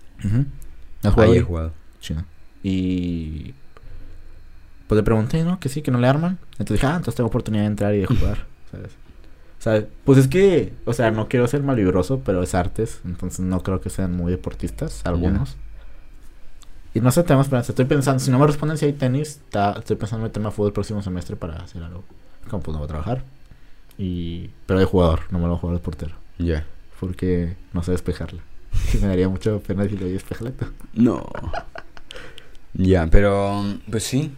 ¿Has 1.04 1.14
jugado 1.14 1.32
Ahí 1.32 1.38
he 1.38 1.42
jugado. 1.42 1.74
Chido. 2.02 2.24
Y 2.64 3.54
pues 4.88 4.98
le 4.98 5.04
pregunté, 5.04 5.44
¿no? 5.44 5.60
Que 5.60 5.70
sí, 5.70 5.82
que 5.82 5.92
no 5.92 6.00
le 6.00 6.08
arman. 6.08 6.38
Entonces 6.60 6.76
dije, 6.82 6.86
ah, 6.88 6.92
entonces 6.98 7.16
tengo 7.16 7.28
oportunidad 7.30 7.64
de 7.64 7.68
entrar 7.68 7.94
y 7.96 8.00
de 8.00 8.06
jugar, 8.08 8.46
¿sabes? 8.72 8.92
O 9.60 9.62
sea, 9.62 9.86
pues 10.06 10.20
es 10.20 10.28
que, 10.28 10.74
o 10.86 10.94
sea, 10.94 11.10
no 11.12 11.28
quiero 11.28 11.48
ser 11.48 11.64
malvibroso, 11.64 12.20
pero 12.20 12.44
es 12.44 12.54
artes, 12.54 13.02
entonces 13.06 13.40
no 13.40 13.64
creo 13.64 13.82
que 13.82 13.90
sean 13.90 14.14
muy 14.16 14.32
deportistas, 14.32 15.02
algunos. 15.04 15.58
Y 16.94 17.02
no 17.02 17.12
sé, 17.12 17.24
tengo 17.24 17.42
esperanza. 17.42 17.72
Estoy 17.72 17.86
pensando, 17.86 18.20
si 18.20 18.32
no 18.32 18.40
me 18.40 18.48
responden 18.48 18.78
si 18.78 18.86
hay 18.86 18.94
tenis, 18.94 19.42
ta- 19.50 19.76
estoy 19.80 19.96
pensando 19.98 20.26
en 20.26 20.30
meterme 20.30 20.50
a 20.50 20.52
fútbol 20.52 20.68
el 20.68 20.74
próximo 20.74 21.02
semestre 21.02 21.36
para 21.36 21.56
hacer 21.58 21.82
algo. 21.84 22.04
Como 22.50 22.62
pues 22.64 22.74
no 22.74 22.80
voy 22.80 22.86
a 22.86 22.88
trabajar. 22.88 23.24
Y... 23.98 24.50
Pero 24.66 24.80
de 24.80 24.86
jugador, 24.86 25.22
no 25.32 25.40
me 25.40 25.48
lo 25.48 25.58
jugar 25.58 25.78
de 25.78 25.84
portero. 25.84 26.16
Ya. 26.38 26.66
Porque 27.00 27.56
no 27.74 27.84
sé 27.84 27.92
despejarla. 27.92 28.42
Y 28.94 28.98
me 29.02 29.08
daría 29.08 29.30
mucha 29.30 29.58
pena 29.60 29.84
decirle, 29.84 30.06
oye, 30.06 30.14
despejala 30.14 30.52
tú. 30.52 30.66
No. 30.94 31.26
ya, 32.74 33.08
pero 33.08 33.64
pues 33.90 34.04
sí. 34.04 34.32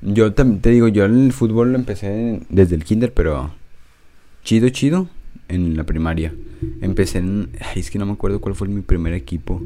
Yo 0.00 0.32
también 0.32 0.60
te 0.60 0.70
digo, 0.70 0.88
yo 0.88 1.04
el 1.04 1.32
fútbol 1.32 1.72
lo 1.72 1.78
empecé 1.78 2.40
desde 2.48 2.74
el 2.74 2.84
kinder, 2.84 3.12
pero 3.12 3.52
chido, 4.42 4.68
chido 4.70 5.08
en 5.48 5.76
la 5.76 5.84
primaria. 5.84 6.34
Empecé 6.80 7.18
en... 7.18 7.50
Ay, 7.60 7.80
es 7.80 7.90
que 7.90 7.98
no 7.98 8.06
me 8.06 8.12
acuerdo 8.12 8.40
cuál 8.40 8.54
fue 8.54 8.68
mi 8.68 8.80
primer 8.82 9.12
equipo. 9.14 9.60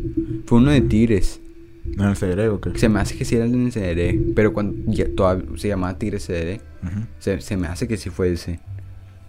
Fue 0.46 0.58
uno 0.58 0.70
de 0.70 0.80
Tigres. 0.82 1.40
¿No 1.84 2.04
en 2.04 2.10
el 2.10 2.16
CDR 2.16 2.48
o 2.48 2.60
qué? 2.60 2.76
Se 2.78 2.88
me 2.88 2.98
hace 3.00 3.16
que 3.16 3.24
sí 3.24 3.36
era 3.36 3.44
el 3.44 3.54
en 3.54 3.66
el 3.66 3.72
CDR, 3.72 4.34
pero 4.34 4.52
cuando 4.52 4.74
ya 4.92 5.06
todavía 5.14 5.46
se 5.56 5.68
llamaba 5.68 5.96
Tigres 5.96 6.26
CDR, 6.26 6.60
Ujú. 6.82 7.06
se, 7.20 7.40
se 7.40 7.56
me 7.56 7.68
hace 7.68 7.86
que 7.86 7.96
sí 7.96 8.10
fue 8.10 8.32
ese. 8.32 8.58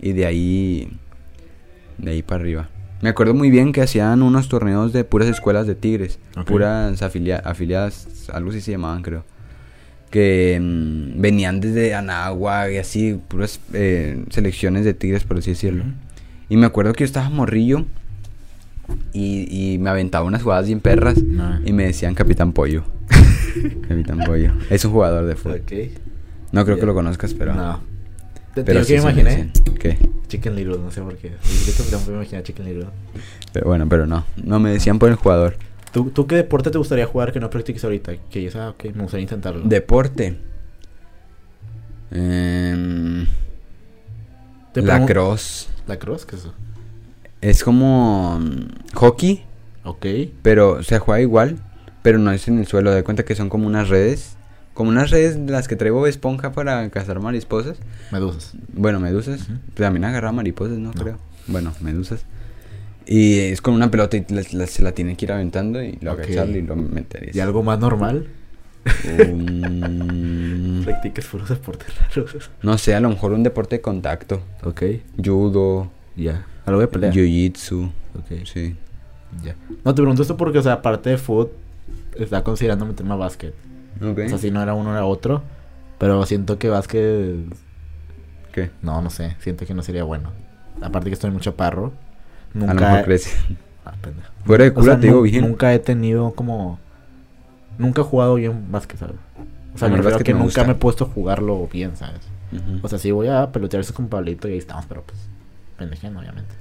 Y 0.01 0.13
de 0.13 0.25
ahí, 0.25 0.89
de 1.97 2.11
ahí 2.11 2.21
para 2.23 2.41
arriba. 2.41 2.69
Me 3.01 3.09
acuerdo 3.09 3.33
muy 3.33 3.49
bien 3.51 3.73
que 3.73 3.81
hacían 3.81 4.21
unos 4.23 4.49
torneos 4.49 4.91
de 4.93 5.03
puras 5.03 5.27
escuelas 5.29 5.67
de 5.67 5.75
Tigres, 5.75 6.19
Ok. 6.35 6.45
puras 6.47 7.01
afilia- 7.03 7.41
afiliadas, 7.43 8.29
algo 8.33 8.49
así 8.49 8.61
se 8.61 8.71
llamaban 8.71 9.03
creo. 9.03 9.23
Que 10.09 10.57
mm, 10.61 11.19
venían 11.21 11.59
desde 11.59 11.93
Anagua 11.93 12.71
y 12.71 12.77
así, 12.77 13.19
puras 13.27 13.59
eh, 13.73 14.23
selecciones 14.29 14.83
de 14.85 14.93
Tigres, 14.93 15.23
por 15.25 15.37
así 15.37 15.51
decirlo. 15.51 15.83
Y 16.49 16.57
me 16.57 16.65
acuerdo 16.65 16.93
que 16.93 17.01
yo 17.01 17.05
estaba 17.05 17.29
morrillo 17.29 17.85
y, 19.13 19.73
y 19.73 19.77
me 19.79 19.89
aventaba 19.89 20.25
unas 20.25 20.41
jugadas 20.43 20.65
bien 20.67 20.79
perras 20.79 21.17
Ah. 21.39 21.59
y 21.65 21.73
me 21.73 21.83
decían 21.85 22.15
Capitán 22.15 22.53
Pollo. 22.53 22.83
Capitán 23.87 24.19
Pollo. 24.25 24.53
Es 24.69 24.85
un 24.85 24.91
jugador 24.91 25.25
de 25.25 25.35
fútbol. 25.35 25.61
Ok. 25.63 25.71
No 26.51 26.63
creo 26.63 26.77
que 26.77 26.81
Ya. 26.81 26.87
lo 26.87 26.93
conozcas, 26.93 27.33
pero. 27.33 27.53
No. 27.53 27.81
Te, 28.63 28.71
Pero 28.73 28.83
sí 28.83 28.95
que 28.95 29.01
me 29.01 29.11
imaginé. 29.11 29.51
¿Qué? 29.79 29.97
Chicken 30.27 30.55
Little, 30.55 30.77
no 30.79 30.91
sé 30.91 31.01
por 31.01 31.15
qué. 31.17 31.29
Yo 31.29 31.73
tampoco 31.89 32.11
me 32.11 32.17
imaginé 32.17 32.43
Chicken 32.43 32.65
Little. 32.65 32.87
Pero 33.53 33.67
bueno, 33.67 33.87
pero 33.89 34.05
no. 34.07 34.25
No 34.43 34.59
me 34.59 34.71
decían 34.71 34.99
por 34.99 35.09
el 35.09 35.15
jugador. 35.15 35.57
¿Tú, 35.91 36.09
¿Tú 36.11 36.27
qué 36.27 36.35
deporte 36.35 36.69
te 36.69 36.77
gustaría 36.77 37.05
jugar 37.05 37.31
que 37.31 37.39
no 37.39 37.49
practiques 37.49 37.83
ahorita? 37.83 38.13
Que 38.29 38.43
ya 38.43 38.51
sabes, 38.51 38.69
ok, 38.75 38.95
me 38.95 39.03
gustaría 39.03 39.23
intentarlo. 39.23 39.61
Deporte. 39.63 40.37
Em, 42.11 43.25
Te 44.73 44.81
la 44.81 44.99
pregun- 44.99 45.05
cross. 45.07 45.69
¿La 45.87 45.97
cross? 45.97 46.25
¿Qué 46.25 46.35
es 46.35 46.41
eso? 46.43 46.53
Es 47.41 47.63
como 47.63 48.39
mm, 48.39 48.93
hockey, 48.95 49.43
Ok. 49.83 50.05
pero 50.41 50.83
se 50.83 50.99
juega 50.99 51.21
igual, 51.21 51.57
pero 52.01 52.17
no 52.17 52.31
es 52.31 52.47
en 52.47 52.59
el 52.59 52.67
suelo. 52.67 52.91
De 52.91 53.03
cuenta 53.03 53.23
que 53.23 53.35
son 53.35 53.49
como 53.49 53.67
unas 53.67 53.89
redes, 53.89 54.36
como 54.77 54.91
unas 54.91 55.09
redes 55.09 55.43
de 55.43 55.51
las 55.51 55.67
que 55.67 55.75
traigo 55.75 56.05
esponja 56.05 56.51
para 56.51 56.87
cazar 56.91 57.19
mariposas. 57.19 57.77
Medusas. 58.11 58.53
Bueno, 58.73 58.99
medusas. 58.99 59.41
Ujú. 59.41 59.53
También 59.73 60.05
agarra 60.05 60.31
mariposas, 60.31 60.77
¿no? 60.77 60.91
No. 60.93 61.01
Creo. 61.01 61.17
Bueno, 61.47 61.73
medusas. 61.81 62.23
Y 63.07 63.39
es 63.39 63.59
con 63.61 63.73
una 63.73 63.89
pelota 63.89 64.17
y 64.17 64.25
la- 64.29 64.43
la- 64.51 64.67
se 64.67 64.83
la 64.83 64.91
tiene 64.91 65.15
que 65.17 65.25
ir 65.25 65.31
aventando 65.31 65.81
y 65.81 65.97
lo 66.01 66.13
Ok. 66.13 66.19
agacharle 66.19 66.59
y 66.59 66.61
lo 66.61 66.75
meter. 66.75 67.35
¿Y 67.35 67.39
algo 67.39 67.63
más 67.63 67.79
normal? 67.79 68.27
Un- 69.19 70.81
Practiques 70.85 71.25
puros 71.25 71.49
deportes 71.49 71.87
raros. 72.15 72.51
no 72.61 72.77
sé, 72.77 72.93
a 72.95 72.99
lo 72.99 73.09
mejor 73.09 73.33
un 73.33 73.43
deporte 73.43 73.77
de 73.77 73.81
contacto. 73.81 74.41
Ok. 74.63 74.83
Judo, 75.23 75.89
Ya. 76.15 76.45
Algo 76.65 76.81
de 76.81 76.87
pelea. 76.87 77.11
jiu-jitsu. 77.11 77.85
Ok. 78.17 78.45
Sí. 78.45 78.75
Ya. 79.43 79.55
No, 79.83 79.93
te 79.95 80.01
pregunto 80.01 80.21
esto 80.21 80.37
porque, 80.37 80.59
o 80.59 80.61
sea, 80.63 80.73
aparte 80.73 81.09
de 81.09 81.17
fútbol, 81.17 81.51
está 82.15 82.43
considerando 82.43 82.85
meterme 82.85 83.13
a 83.13 83.15
básquet. 83.15 83.53
Ok. 84.01 84.19
O 84.25 84.29
sea, 84.29 84.37
si 84.37 84.51
no 84.51 84.61
era 84.61 84.73
uno, 84.73 84.91
era 84.91 85.05
otro. 85.05 85.43
Pero 85.97 86.25
siento 86.25 86.57
que 86.59 86.69
básquet. 86.69 87.35
¿Qué? 88.51 88.71
No, 88.81 89.01
no 89.01 89.09
sé. 89.09 89.35
Siento 89.39 89.65
que 89.65 89.73
no 89.73 89.81
sería 89.83 90.03
bueno. 90.03 90.31
Aparte 90.81 91.09
que 91.09 91.13
estoy 91.13 91.31
muy 91.31 91.41
chaparro. 91.41 91.91
A 92.53 92.57
lo 92.59 92.67
Nunca. 92.67 92.89
mejor 92.91 93.05
crece. 93.05 93.37
Ah. 93.85 93.93
Fuera 94.45 94.63
de 94.65 94.69
O 94.71 94.73
cura 94.73 94.85
sea, 94.93 94.99
te 94.99 95.07
digo 95.07 95.21
bien. 95.21 95.41
Nunca 95.47 95.73
he 95.73 95.79
tenido 95.79 96.31
como. 96.31 96.79
Nunca 97.77 98.01
he 98.01 98.03
jugado 98.03 98.35
bien 98.35 98.71
básquet, 98.71 98.99
¿sabes? 98.99 99.15
O 99.73 99.77
sea, 99.77 99.89
me 99.89 99.97
refiero 99.97 100.19
que 100.19 100.33
me 100.33 100.39
nunca 100.39 100.45
gusta. 100.45 100.63
me 100.65 100.71
he 100.71 100.75
puesto 100.75 101.05
a 101.05 101.07
jugarlo 101.07 101.67
bien, 101.71 101.95
¿sabes? 101.95 102.21
Ujú. 102.51 102.79
O 102.81 102.87
sea, 102.89 102.97
sí 102.97 103.11
voy 103.11 103.27
a 103.27 103.51
pelotear 103.51 103.81
eso 103.81 103.93
con 103.93 104.07
Pablito 104.07 104.47
y 104.47 104.53
ahí 104.53 104.57
estamos, 104.57 104.85
pero 104.87 105.03
pues. 105.03 105.19
Pendejando, 105.77 106.19
obviamente. 106.19 106.55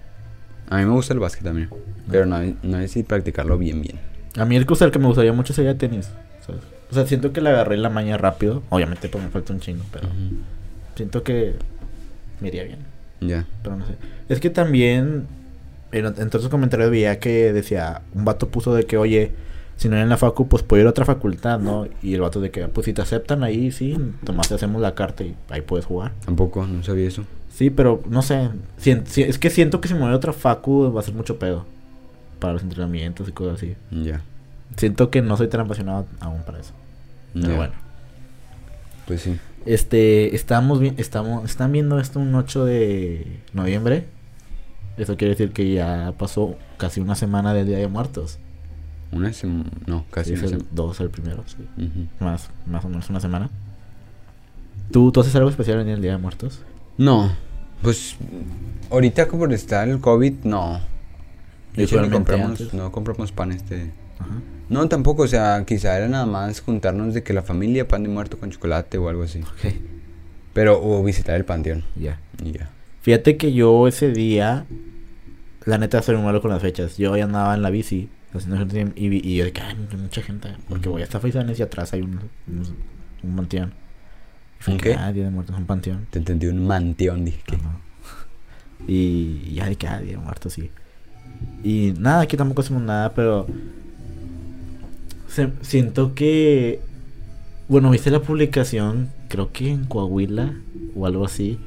a 0.68 0.76
mí 0.76 0.84
me 0.84 0.90
gusta 0.92 1.14
el 1.14 1.20
básquet 1.20 1.44
también. 1.44 1.70
Pero 2.10 2.26
no, 2.26 2.38
no 2.62 2.78
es 2.78 2.90
si 2.90 3.02
practicarlo 3.02 3.56
bien, 3.56 3.80
bien. 3.80 3.98
A 4.36 4.44
mí 4.44 4.56
el 4.56 4.66
que, 4.66 4.74
o 4.74 4.84
el 4.84 4.90
que 4.90 4.98
me 4.98 5.06
gustaría 5.06 5.32
mucho 5.32 5.54
sería 5.54 5.76
tenis, 5.78 6.10
¿sabes? 6.46 6.60
O 6.90 6.94
sea, 6.94 7.06
siento 7.06 7.32
que 7.32 7.40
le 7.40 7.50
agarré 7.50 7.76
la 7.76 7.90
maña 7.90 8.16
rápido. 8.16 8.62
Obviamente, 8.70 9.08
pues 9.08 9.22
me 9.24 9.30
falta 9.30 9.52
un 9.52 9.60
chingo, 9.60 9.84
pero 9.92 10.08
siento 10.94 11.22
que 11.22 11.54
me 12.40 12.48
iría 12.48 12.64
bien. 12.64 12.78
Ya. 13.20 13.46
Pero 13.62 13.76
no 13.76 13.86
sé. 13.86 13.94
Es 14.28 14.40
que 14.40 14.50
también, 14.50 15.26
en, 15.92 16.06
en 16.06 16.14
todos 16.30 16.42
sus 16.42 16.50
comentarios 16.50 16.90
veía 16.90 17.18
que 17.18 17.52
decía, 17.52 18.02
un 18.14 18.24
vato 18.24 18.48
puso 18.48 18.74
de 18.74 18.84
que, 18.84 18.96
oye, 18.96 19.32
si 19.76 19.88
no 19.88 19.96
era 19.96 20.02
en 20.04 20.08
la 20.08 20.16
facu, 20.16 20.48
pues 20.48 20.62
puedo 20.62 20.80
ir 20.80 20.86
a 20.86 20.90
otra 20.90 21.04
facultad, 21.04 21.58
¿no? 21.58 21.86
Y 22.02 22.14
el 22.14 22.20
vato 22.20 22.40
de 22.40 22.50
que, 22.50 22.66
pues 22.68 22.84
si 22.86 22.92
te 22.92 23.02
aceptan 23.02 23.42
ahí, 23.42 23.70
sí, 23.72 23.96
nomás 24.26 24.48
te 24.48 24.54
hacemos 24.54 24.80
la 24.80 24.94
carta 24.94 25.24
y 25.24 25.34
ahí 25.50 25.60
puedes 25.62 25.84
jugar. 25.86 26.12
Tampoco, 26.24 26.66
no 26.66 26.82
sabía 26.82 27.08
eso. 27.08 27.24
Sí, 27.50 27.70
pero 27.70 28.02
no 28.08 28.22
sé, 28.22 28.50
si- 28.78 29.22
es 29.22 29.38
que 29.38 29.50
siento 29.50 29.80
que 29.80 29.88
si 29.88 29.94
me 29.94 30.00
voy 30.00 30.10
a 30.12 30.16
otra 30.16 30.32
facu 30.32 30.92
va 30.92 31.00
a 31.00 31.02
ser 31.02 31.14
mucho 31.14 31.38
pedo. 31.38 31.64
Para 32.38 32.52
los 32.52 32.62
entrenamientos 32.62 33.28
y 33.28 33.32
cosas 33.32 33.54
así. 33.56 33.74
Ya. 33.90 34.20
Siento 34.76 35.10
que 35.10 35.22
no 35.22 35.36
soy 35.36 35.48
tan 35.48 35.60
apasionado 35.62 36.06
aún 36.20 36.42
para 36.42 36.60
eso. 36.60 36.72
Pero 37.32 37.56
bueno. 37.56 37.74
Pues 39.06 39.22
sí. 39.22 39.38
Este, 39.64 40.34
estamos, 40.34 40.80
estamos, 40.96 41.44
están 41.44 41.72
viendo 41.72 41.98
esto 41.98 42.20
un 42.20 42.34
8 42.34 42.64
de 42.64 43.40
noviembre. 43.52 44.06
Eso 44.96 45.16
quiere 45.16 45.34
decir 45.34 45.52
que 45.52 45.72
ya 45.72 46.14
pasó 46.18 46.56
casi 46.78 47.00
una 47.00 47.14
semana 47.14 47.52
del 47.52 47.66
Día 47.66 47.78
de 47.78 47.88
Muertos. 47.88 48.38
Una 49.12 49.32
semana. 49.32 49.70
No, 49.86 50.04
casi 50.10 50.32
es 50.32 50.40
una 50.40 50.46
el 50.46 50.50
semana. 50.58 50.70
2 50.72 51.00
el 51.00 51.10
primero, 51.10 51.44
sí. 51.46 51.56
Ujú. 51.76 52.24
Más, 52.24 52.50
más 52.66 52.84
o 52.84 52.88
menos 52.88 53.08
una 53.10 53.20
semana. 53.20 53.50
¿Tú, 54.90 55.10
¿Tú 55.12 55.20
haces 55.20 55.34
algo 55.36 55.48
especial 55.50 55.80
en 55.80 55.88
el 55.88 56.00
Día 56.00 56.12
de 56.12 56.18
Muertos? 56.18 56.62
No, 56.96 57.30
pues 57.82 58.16
ahorita 58.90 59.28
como 59.28 59.46
está 59.46 59.84
el 59.84 60.00
COVID, 60.00 60.44
no. 60.44 60.80
De 61.74 61.84
hecho, 61.84 62.00
no 62.00 62.10
compramos, 62.10 62.60
antes. 62.60 62.72
no 62.72 62.90
compramos 62.90 63.32
pan 63.32 63.52
este. 63.52 63.92
Ajá. 64.18 64.40
No, 64.68 64.88
tampoco, 64.88 65.22
o 65.22 65.28
sea, 65.28 65.62
quizá 65.66 65.96
era 65.96 66.08
nada 66.08 66.26
más 66.26 66.60
juntarnos 66.60 67.14
de 67.14 67.22
que 67.22 67.32
la 67.32 67.42
familia, 67.42 67.86
pan 67.86 68.02
de 68.02 68.08
muerto 68.08 68.38
con 68.38 68.50
chocolate 68.50 68.98
o 68.98 69.08
algo 69.08 69.22
así. 69.22 69.40
Ok, 69.40 69.74
Pero, 70.52 70.80
o 70.82 71.02
visitar 71.04 71.36
el 71.36 71.44
panteón. 71.44 71.84
ya. 71.94 72.18
Y 72.44 72.52
ya. 72.52 72.70
Fíjate 73.02 73.36
que 73.36 73.52
yo 73.52 73.86
ese 73.86 74.10
día, 74.10 74.66
la 75.64 75.78
neta, 75.78 76.02
soy 76.02 76.16
muy 76.16 76.24
malo 76.24 76.42
con 76.42 76.50
las 76.50 76.60
fechas. 76.62 76.96
Yo 76.96 77.16
ya 77.16 77.24
andaba 77.24 77.54
en 77.54 77.62
la 77.62 77.70
bici, 77.70 78.08
haciendo 78.34 78.56
ejercicio, 78.56 78.92
y, 78.96 79.08
vi- 79.08 79.20
y 79.22 79.36
yo 79.36 79.52
que, 79.52 79.60
ay, 79.60 79.76
hay 79.90 79.96
mucha 79.96 80.22
gente. 80.22 80.48
Porque 80.68 80.88
Ujú. 80.88 80.94
voy 80.94 81.02
hasta 81.02 81.20
Faisanes 81.20 81.58
y 81.60 81.62
atrás 81.62 81.92
hay 81.92 82.00
un, 82.02 82.18
un, 82.48 82.76
un 83.22 83.36
panteón. 83.36 83.72
Y 84.66 84.70
¿Un 84.72 84.78
qué? 84.78 84.94
Ah, 84.94 85.12
Día 85.12 85.24
de 85.24 85.30
Muertos, 85.30 85.56
un 85.56 85.66
panteón. 85.66 86.06
Te 86.10 86.18
entendí 86.18 86.46
un 86.48 86.66
manteón, 86.66 87.24
dije 87.24 87.40
que. 87.46 87.54
Ajá. 87.56 87.78
Y 88.88 89.54
ya 89.54 89.66
de 89.66 89.76
que, 89.76 89.86
ah, 89.86 90.00
Día 90.00 90.12
de 90.12 90.18
Muertos, 90.18 90.52
sí. 90.54 90.70
Y 91.62 91.94
nada, 91.98 92.22
aquí 92.22 92.36
tampoco 92.36 92.62
hacemos 92.62 92.82
nada, 92.82 93.14
pero... 93.14 93.46
se- 95.36 95.52
siento 95.60 96.14
que... 96.14 96.80
Bueno, 97.68 97.90
viste 97.90 98.10
la 98.10 98.20
publicación, 98.22 99.10
creo 99.28 99.52
que 99.52 99.70
en 99.70 99.84
Coahuila 99.84 100.54
o 100.94 101.06
algo 101.06 101.24
así, 101.24 101.58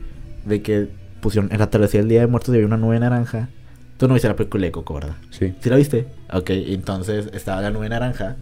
de 0.46 0.62
que 0.62 0.88
pusieron 1.22 1.52
en 1.52 1.60
la 1.60 1.70
travesía 1.70 2.00
del 2.00 2.10
Día 2.10 2.22
de 2.22 2.28
Muertos 2.28 2.54
y 2.54 2.58
había 2.58 2.68
una 2.68 2.78
nube 2.78 3.00
naranja. 3.00 3.50
Tú 3.98 4.08
no 4.08 4.14
viste 4.14 4.30
la 4.30 4.36
película 4.38 4.64
de 4.66 4.72
Coco, 4.72 4.94
¿verdad? 4.94 5.16
Sí. 5.30 5.54
¿Sí 5.60 5.70
la 5.70 5.76
viste? 5.76 6.08
Ok, 6.32 6.50
entonces 6.52 7.28
estaba 7.34 7.62
la 7.62 7.70
nube 7.70 7.90
naranja 7.90 8.38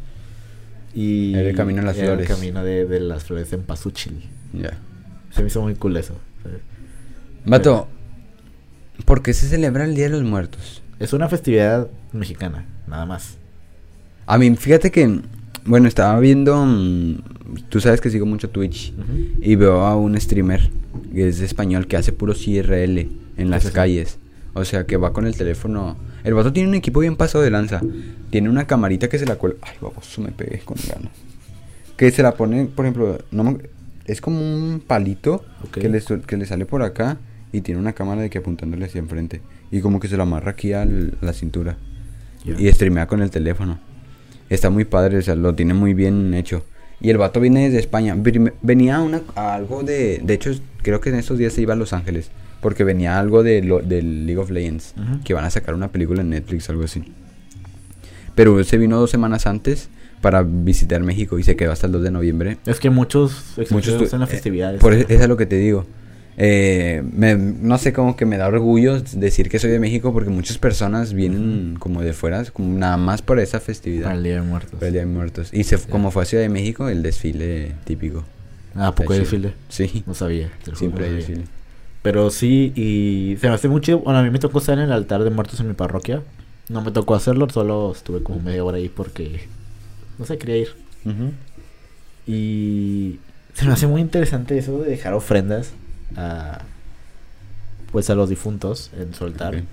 y... 0.94 1.34
Era 1.34 1.50
el 1.50 1.56
camino 1.56 1.82
a 1.82 1.86
las 1.86 1.98
era 1.98 2.08
flores. 2.10 2.30
El 2.30 2.36
camino 2.36 2.64
de, 2.64 2.86
de 2.86 3.00
las 3.00 3.24
flores 3.24 3.52
en 3.54 3.64
Pazúchil. 3.64 4.24
Ya. 4.54 4.78
Se 5.32 5.42
me 5.42 5.48
hizo 5.48 5.62
muy 5.64 5.74
cool 5.76 5.98
eso. 5.98 6.14
Vato, 7.46 7.88
¿por 9.06 9.24
qué 9.24 9.34
se 9.34 9.48
celebra 9.48 9.86
el 9.86 9.96
Día 9.96 10.06
de 10.06 10.12
los 10.12 10.24
Muertos? 10.24 10.84
Es 11.00 11.14
una 11.14 11.28
festividad 11.28 11.88
mexicana, 12.14 12.66
nada 12.88 13.06
más. 13.08 13.38
A 14.28 14.38
mí, 14.38 14.56
fíjate 14.56 14.92
que, 14.92 15.22
bueno, 15.66 15.88
estaba 15.88 16.20
viendo, 16.20 16.66
mm, 16.66 17.16
tú 17.70 17.80
sabes 17.80 18.02
que 18.02 18.10
sigo 18.10 18.26
mucho 18.26 18.50
Twitch 18.50 18.94
y 19.42 19.56
veo 19.56 19.82
a 19.82 19.96
un 19.96 20.20
streamer 20.20 20.70
que 21.14 21.28
es 21.30 21.40
español 21.40 21.88
que 21.88 21.98
hace 21.98 22.12
puro 22.12 22.34
CRL 22.34 23.10
en 23.38 23.50
las 23.50 23.64
sí. 23.64 23.70
calles. 23.72 24.20
O 24.54 24.66
sea, 24.66 24.86
que 24.86 24.98
va 24.98 25.14
con 25.14 25.28
el 25.28 25.36
teléfono. 25.38 25.96
El 26.24 26.34
vato 26.34 26.52
tiene 26.52 26.68
un 26.70 26.76
equipo 26.76 27.00
bien 27.00 27.16
pasado 27.16 27.44
de 27.44 27.52
lanza. 27.52 27.80
Tiene 28.32 28.50
una 28.50 28.66
camarita 28.66 29.08
que 29.08 29.20
se 29.20 29.26
la 29.26 29.36
cuelga. 29.36 29.60
Ay, 29.62 29.76
baboso, 29.80 30.22
me 30.22 30.32
pegué 30.32 30.60
con 30.60 30.78
ganas. 30.88 31.12
Que 31.96 32.10
se 32.12 32.24
la 32.24 32.34
pone, 32.34 32.66
por 32.66 32.86
ejemplo, 32.86 33.20
no 33.32 33.44
me- 33.44 33.58
es 34.06 34.20
como 34.20 34.40
un 34.40 34.80
palito 34.86 35.46
que, 35.72 35.88
le, 35.90 36.02
que 36.26 36.38
le 36.38 36.46
sale 36.46 36.66
por 36.66 36.82
acá 36.82 37.18
y 37.52 37.62
tiene 37.62 37.80
una 37.80 37.94
cámara 37.94 38.22
de 38.22 38.30
que 38.30 38.40
apuntándole 38.40 38.86
hacia 38.86 39.00
enfrente. 39.00 39.42
Y 39.72 39.82
como 39.82 40.00
que 40.00 40.08
se 40.08 40.18
lo 40.18 40.24
amarra 40.24 40.52
aquí 40.52 40.74
a 40.74 40.86
la 40.86 41.34
cintura. 41.34 41.78
Y 42.46 42.68
streamea 42.72 43.06
con 43.08 43.22
el 43.22 43.30
teléfono. 43.30 43.80
Está 44.50 44.70
muy 44.70 44.86
padre, 44.86 45.18
o 45.18 45.22
sea, 45.22 45.36
lo 45.36 45.54
tiene 45.56 45.74
muy 45.74 45.94
bien 45.94 46.34
hecho. 46.34 46.63
Y 47.01 47.10
el 47.10 47.18
vato 47.18 47.39
viene 47.39 47.66
desde 47.66 47.80
España. 47.80 48.16
Ven- 48.18 48.54
Venía 48.62 49.01
una, 49.01 49.22
a 49.36 49.54
algo 49.54 49.84
de... 49.84 50.20
De 50.24 50.34
hecho, 50.34 50.51
creo 50.82 51.00
que 51.01 51.10
en 51.10 51.16
estos 51.16 51.38
días 51.38 51.54
se 51.54 51.62
iba 51.62 51.74
a 51.74 51.77
Los 51.77 51.94
Ángeles. 51.94 52.30
Porque 52.62 52.84
venía 52.84 53.20
algo 53.20 53.44
de 53.44 53.62
lo, 53.62 53.80
del 53.82 54.25
League 54.25 54.39
of 54.42 54.50
Legends. 54.50 54.96
Que 55.24 55.34
van 55.36 55.46
a 55.46 55.50
sacar 55.51 55.75
una 55.75 55.89
película 55.89 56.22
en 56.22 56.30
Netflix, 56.32 56.70
algo 56.70 56.84
así. 56.86 57.04
Pero 58.36 58.63
se 58.63 58.77
vino 58.77 59.00
dos 59.00 59.10
semanas 59.12 59.46
antes 59.48 59.89
para 60.22 60.42
visitar 60.44 61.01
México 61.04 61.38
y 61.38 61.44
se 61.44 61.56
quedó 61.56 61.72
hasta 61.72 61.86
el 61.88 61.92
2 61.94 62.04
de 62.04 62.12
noviembre. 62.12 62.58
Es 62.66 62.80
que 62.80 62.89
muchos 62.89 63.54
Muchos 63.70 64.12
en 64.13 64.20
las 64.20 64.30
eh, 64.30 64.32
festividades. 64.34 64.82
por 64.82 64.94
eso 64.94 65.06
eso 65.10 65.22
es 65.24 65.30
lo 65.30 65.38
que 65.38 65.46
te 65.46 65.58
digo. 65.58 65.86
Eh, 66.39 67.03
me- 67.13 67.36
no 67.36 67.77
sé, 67.79 67.94
como 67.94 68.15
que 68.15 68.25
me 68.27 68.38
da 68.38 68.48
orgullo 68.48 69.01
decir 69.01 69.50
que 69.50 69.58
soy 69.58 69.72
de 69.72 69.79
México 69.79 70.13
porque 70.13 70.29
muchas 70.29 70.60
personas 70.60 71.13
vienen 71.13 71.77
como 71.79 72.03
de 72.03 72.13
fuera, 72.13 72.46
como 72.46 72.77
nada 72.77 72.96
más 72.98 73.24
por 73.24 73.39
esa 73.39 73.60
festividad. 73.60 74.03
Para 74.06 74.17
el 74.17 74.24
Día 74.24 74.36
de 74.36 74.41
Muertos. 74.44 74.74
Para 74.75 74.88
el 74.88 74.94
Día 74.94 75.01
de 75.01 75.08
Muertos. 75.08 75.50
Y 75.51 75.63
se, 75.63 75.79
como 75.79 76.12
fue 76.12 76.22
a 76.24 76.25
Ciudad 76.25 76.44
de 76.44 76.50
México, 76.50 76.89
el 76.89 77.01
desfile 77.01 77.72
típico. 77.86 78.24
Ah, 78.75 78.88
¿a 78.88 78.96
poco 78.96 79.13
chido. 79.13 79.22
desfile? 79.22 79.53
Sí, 79.70 80.03
No 80.06 80.13
sabía. 80.13 80.51
siempre 80.75 81.06
hay 81.08 81.13
desfile. 81.15 81.46
Pero 82.03 82.29
sí, 82.29 82.72
y 82.75 83.38
se 83.41 83.48
me 83.48 83.56
hace 83.56 83.67
muy 83.67 83.82
chido. 83.82 84.00
Bueno, 84.00 84.20
a 84.20 84.24
mí 84.24 84.29
me 84.29 84.38
tocó 84.39 84.60
estar 84.60 84.77
en 84.77 84.84
el 84.86 84.91
altar 84.91 85.24
de 85.24 85.32
muertos 85.32 85.60
en 85.60 85.67
mi 85.70 85.74
parroquia. 85.74 86.22
No 86.70 86.82
me 86.84 86.91
tocó 86.91 87.15
hacerlo, 87.15 87.50
solo 87.50 87.91
estuve 87.94 88.22
como 88.22 88.39
media 88.41 88.63
hora 88.63 88.77
ahí 88.77 88.89
porque, 88.89 89.48
no 90.20 90.25
sé, 90.25 90.38
quería 90.38 90.58
ir. 90.58 90.67
Y 92.27 93.20
se 93.53 93.65
me 93.65 93.72
hace 93.74 93.88
muy 93.88 94.01
interesante 94.01 94.58
eso 94.58 94.79
de 94.79 94.89
dejar 94.91 95.13
ofrendas 95.13 95.72
a, 96.16 96.62
pues 97.92 98.10
a 98.10 98.16
los 98.16 98.30
difuntos 98.30 98.92
en. 98.98 99.14
Ok. 99.14 99.64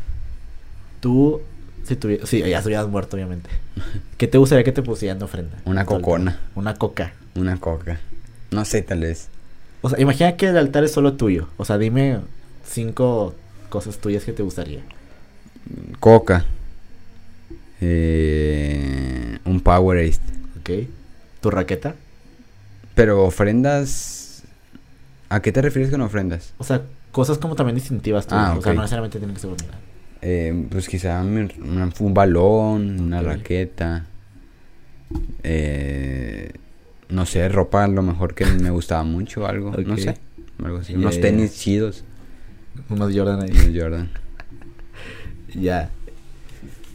Tú, 1.00 1.40
si 1.84 1.96
tuvieras, 1.96 2.28
sí, 2.28 2.40
ya 2.40 2.58
estuvieras 2.58 2.88
muerto, 2.88 3.16
obviamente. 3.16 3.50
¿Qué 4.16 4.26
te 4.26 4.38
gustaría 4.38 4.64
que 4.64 4.72
te 4.72 4.82
pusieran 4.82 5.18
de 5.18 5.26
ofrenda? 5.26 5.56
Una 5.64 5.82
altar? 5.82 6.00
cocona. 6.00 6.40
Una 6.54 6.74
coca. 6.74 7.12
Una 7.34 7.58
coca. 7.58 8.00
No 8.50 8.64
sé, 8.64 8.82
tal 8.82 9.00
vez. 9.00 9.28
O 9.82 9.90
sea, 9.90 10.00
imagina 10.00 10.36
que 10.36 10.46
el 10.46 10.56
altar 10.56 10.84
es 10.84 10.92
solo 10.92 11.14
tuyo. 11.14 11.48
O 11.56 11.64
sea, 11.64 11.76
dime 11.76 12.20
cinco 12.64 13.34
cosas 13.68 13.98
tuyas 13.98 14.24
que 14.24 14.32
te 14.32 14.42
gustaría. 14.42 14.80
Coca. 16.00 16.46
Eh, 17.80 19.38
un 19.44 19.60
Powerade. 19.60 20.18
¿Ok? 20.60 20.88
¿Tu 21.40 21.50
raqueta? 21.50 21.96
Pero 22.94 23.24
ofrendas... 23.24 24.23
¿A 25.34 25.42
qué 25.42 25.50
te 25.50 25.60
refieres 25.60 25.90
con 25.90 26.00
ofrendas? 26.00 26.54
O 26.58 26.64
sea, 26.64 26.82
cosas 27.10 27.38
como 27.38 27.56
también 27.56 27.74
distintivas 27.74 28.28
tuyas. 28.28 28.50
Ah, 28.50 28.54
O 28.56 28.62
sea, 28.62 28.72
no 28.72 28.82
necesariamente 28.82 29.18
tienen 29.18 29.34
que 29.34 29.40
ser 29.40 29.50
una. 29.50 29.64
Eh, 30.22 30.66
pues 30.70 30.88
quizá 30.88 31.20
un, 31.22 32.14
balón, 32.14 33.00
una 33.00 33.20
raqueta. 33.20 34.06
Eh, 35.42 36.52
no 37.08 37.26
sé, 37.26 37.48
ropa 37.48 37.82
a 37.82 37.88
lo 37.88 38.02
mejor 38.02 38.34
que 38.34 38.46
me 38.46 38.70
gustaba 38.70 39.02
mucho, 39.02 39.44
algo. 39.44 39.72
No 39.72 39.96
sé. 39.96 40.16
Algo 40.62 40.78
así. 40.78 40.94
Unos 40.94 41.16
ya. 41.16 41.22
tenis 41.22 41.58
chidos. 41.58 42.04
Unos 42.88 43.12
Jordan 43.12 43.42
ahí. 43.42 43.50
Unos 43.50 43.82
Jordan. 43.82 44.10
ya. 45.52 45.90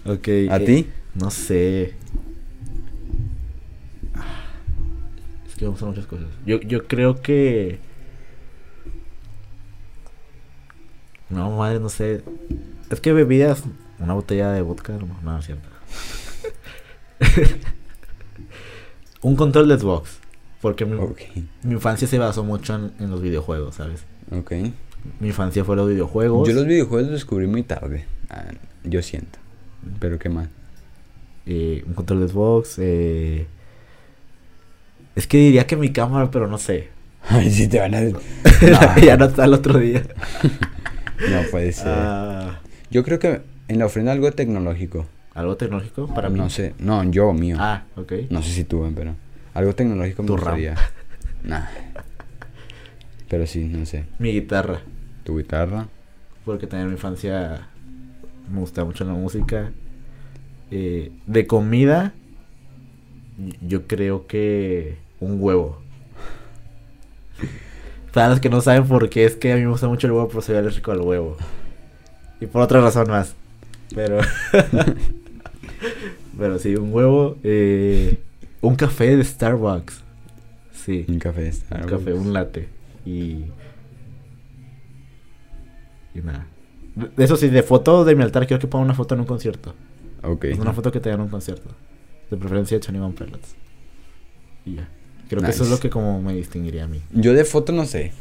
Ok. 0.06 0.28
¿A 0.49 0.56
eh, 0.56 0.65
ti? 0.65 0.88
No 1.13 1.30
sé. 1.30 1.93
Es 5.45 5.56
que 5.58 5.65
vamos 5.65 5.84
a 5.84 5.88
muchas 5.88 6.06
cosas. 6.06 6.28
Yo, 6.45 6.62
yo 6.62 6.88
creo 6.88 7.21
que. 7.21 7.88
No, 11.30 11.52
madre, 11.58 11.80
no 11.80 11.89
sé. 11.89 12.24
Es 12.89 13.00
que 13.00 13.13
bebidas. 13.13 13.63
Una 14.00 14.13
botella 14.13 14.52
de 14.52 14.62
vodka, 14.62 14.94
no, 14.94 15.08
no, 15.22 15.38
es 15.39 15.46
cierto. 15.46 15.68
Un 19.22 19.36
control 19.36 19.68
de 19.68 19.78
Xbox. 19.78 20.20
Porque 20.62 20.86
mi, 20.86 20.98
infancia 21.65 22.08
se 22.08 22.18
basó 22.18 22.44
mucho 22.44 22.76
en, 22.76 22.92
en 23.00 23.12
los 23.12 23.22
videojuegos, 23.22 23.76
¿sabes? 23.76 24.04
Ok. 24.32 24.52
Mi 25.20 25.28
infancia 25.30 25.63
fue 25.63 25.76
los 25.76 25.88
videojuegos. 25.88 26.48
Yo 26.48 26.54
los 26.54 26.65
videojuegos 26.65 27.04
los 27.04 27.13
descubrí 27.13 27.48
muy 27.48 27.63
tarde. 27.63 28.06
Ah, 28.30 28.46
yo 28.84 29.02
siento. 29.02 29.39
Pero 30.00 30.20
qué 30.20 30.30
más. 30.30 30.48
eh, 31.46 31.84
un 31.88 31.94
control 31.94 32.22
de 32.22 32.28
Xbox. 32.30 32.76
eh, 32.80 33.48
Es 35.15 35.28
que 35.28 35.38
diría 35.38 35.65
que 35.68 35.76
mi 35.78 35.92
cámara, 35.92 36.30
pero 36.32 36.48
no 36.48 36.58
sé. 36.58 36.89
Ay, 37.30 37.50
sí 37.52 37.68
te 37.68 37.80
van 37.80 37.96
a... 37.96 38.02
No, 38.02 38.98
ya 39.02 39.15
no 39.18 39.26
está 39.26 39.46
el 39.46 39.54
otro 39.54 39.80
día. 39.80 40.04
no 41.32 41.41
puede 41.51 41.71
ser. 41.71 41.88
Ah, 41.95 42.60
Yo 42.91 43.03
creo 43.03 43.19
que 43.19 43.41
en 43.67 43.79
la 43.79 43.86
ofrenda 43.86 44.12
algo 44.12 44.32
tecnológico. 44.32 45.05
¿Algo 45.34 45.55
tecnológico 45.58 46.08
para 46.13 46.29
mí? 46.29 46.38
No 46.39 46.49
sé. 46.49 46.73
No, 46.79 47.03
yo 47.10 47.32
mío. 47.34 47.58
Ah, 47.60 47.84
ok. 47.95 48.13
No 48.29 48.41
sé 48.41 48.51
si 48.51 48.63
tú, 48.63 48.91
pero... 48.95 49.15
Algo 49.53 49.73
tecnológico 49.75 50.23
me 50.23 50.29
gustaría. 50.32 50.75
Nah. 51.43 51.67
Pero 53.29 53.47
sí, 53.47 53.63
no 53.63 53.86
sé. 53.86 54.05
Mi 54.17 54.34
guitarra. 54.34 54.82
Tu 55.23 55.38
guitarra. 55.38 55.88
Porque 56.43 56.67
también 56.67 56.88
en 56.88 56.88
mi 56.89 56.93
infancia 56.95 57.69
me 58.51 58.60
gustaba 58.60 58.88
mucho 58.88 59.05
la 59.05 59.13
música. 59.13 59.71
Eh, 60.71 61.12
de 61.27 61.47
comida, 61.47 62.13
yo 63.62 63.88
creo 63.88 64.27
que 64.27 64.97
un 65.21 65.41
huevo. 65.41 65.82
Para 68.13 68.30
los 68.30 68.39
que 68.39 68.50
no 68.50 68.62
saben 68.62 68.88
por 68.88 69.10
qué, 69.10 69.26
es 69.26 69.36
que 69.36 69.52
a 69.52 69.56
mí 69.56 69.62
me 69.62 69.69
gusta 69.69 69.88
mucho 69.88 70.08
el 70.08 70.13
huevo, 70.13 70.28
pero 70.28 70.41
soy 70.41 70.56
alérgico 70.56 70.91
al 70.91 71.02
huevo. 71.02 71.38
Y 72.41 72.45
por 72.48 72.62
otra 72.62 72.82
razón 72.82 73.08
más. 73.10 73.36
Pero. 73.93 74.19
pero 76.38 76.60
sí, 76.60 76.76
un 76.76 76.93
huevo. 76.93 77.38
eh, 77.43 78.17
un 78.62 78.76
café 78.76 79.15
de 79.15 79.24
Starbucks. 79.24 80.02
Sí. 80.74 81.06
Un 81.08 81.19
café 81.19 81.41
de 81.41 81.48
Un 81.50 81.54
Starbucks. 81.54 81.91
café, 81.91 82.13
un 82.13 82.34
latte. 82.34 82.69
Y. 83.06 83.45
Y 86.15 86.22
nada. 86.24 86.48
Eso 87.17 87.36
sí, 87.38 87.48
de 87.50 87.63
foto 87.63 88.04
de 88.04 88.15
mi 88.15 88.24
altar, 88.24 88.48
quiero 88.48 88.60
que 88.60 88.67
ponga 88.67 88.86
una 88.86 88.93
foto 88.95 89.13
en 89.15 89.22
un 89.22 89.28
concierto. 89.28 89.74
Ok. 90.24 90.45
Una 90.60 90.74
foto 90.74 90.91
que 90.91 91.00
te 91.00 91.10
en 91.10 91.22
un 91.22 91.30
concierto. 91.30 91.69
De 92.30 92.38
preferencia 92.38 92.78
de 92.78 92.86
Tony 92.86 93.00
One 93.00 93.13
Pilots. 93.17 93.56
Y 94.65 94.76
ya. 94.76 94.88
Creo 95.30 95.42
que 95.42 95.52
eso 95.52 95.63
es 95.63 95.70
lo 95.70 95.80
que 95.80 95.89
como 95.89 96.22
me 96.22 96.34
distinguiría 96.34 96.84
a 96.84 96.88
mí. 96.88 97.02
Yo 97.12 97.34
de 97.34 97.46
foto 97.46 97.72
no 97.72 97.86
sé. 97.86 98.12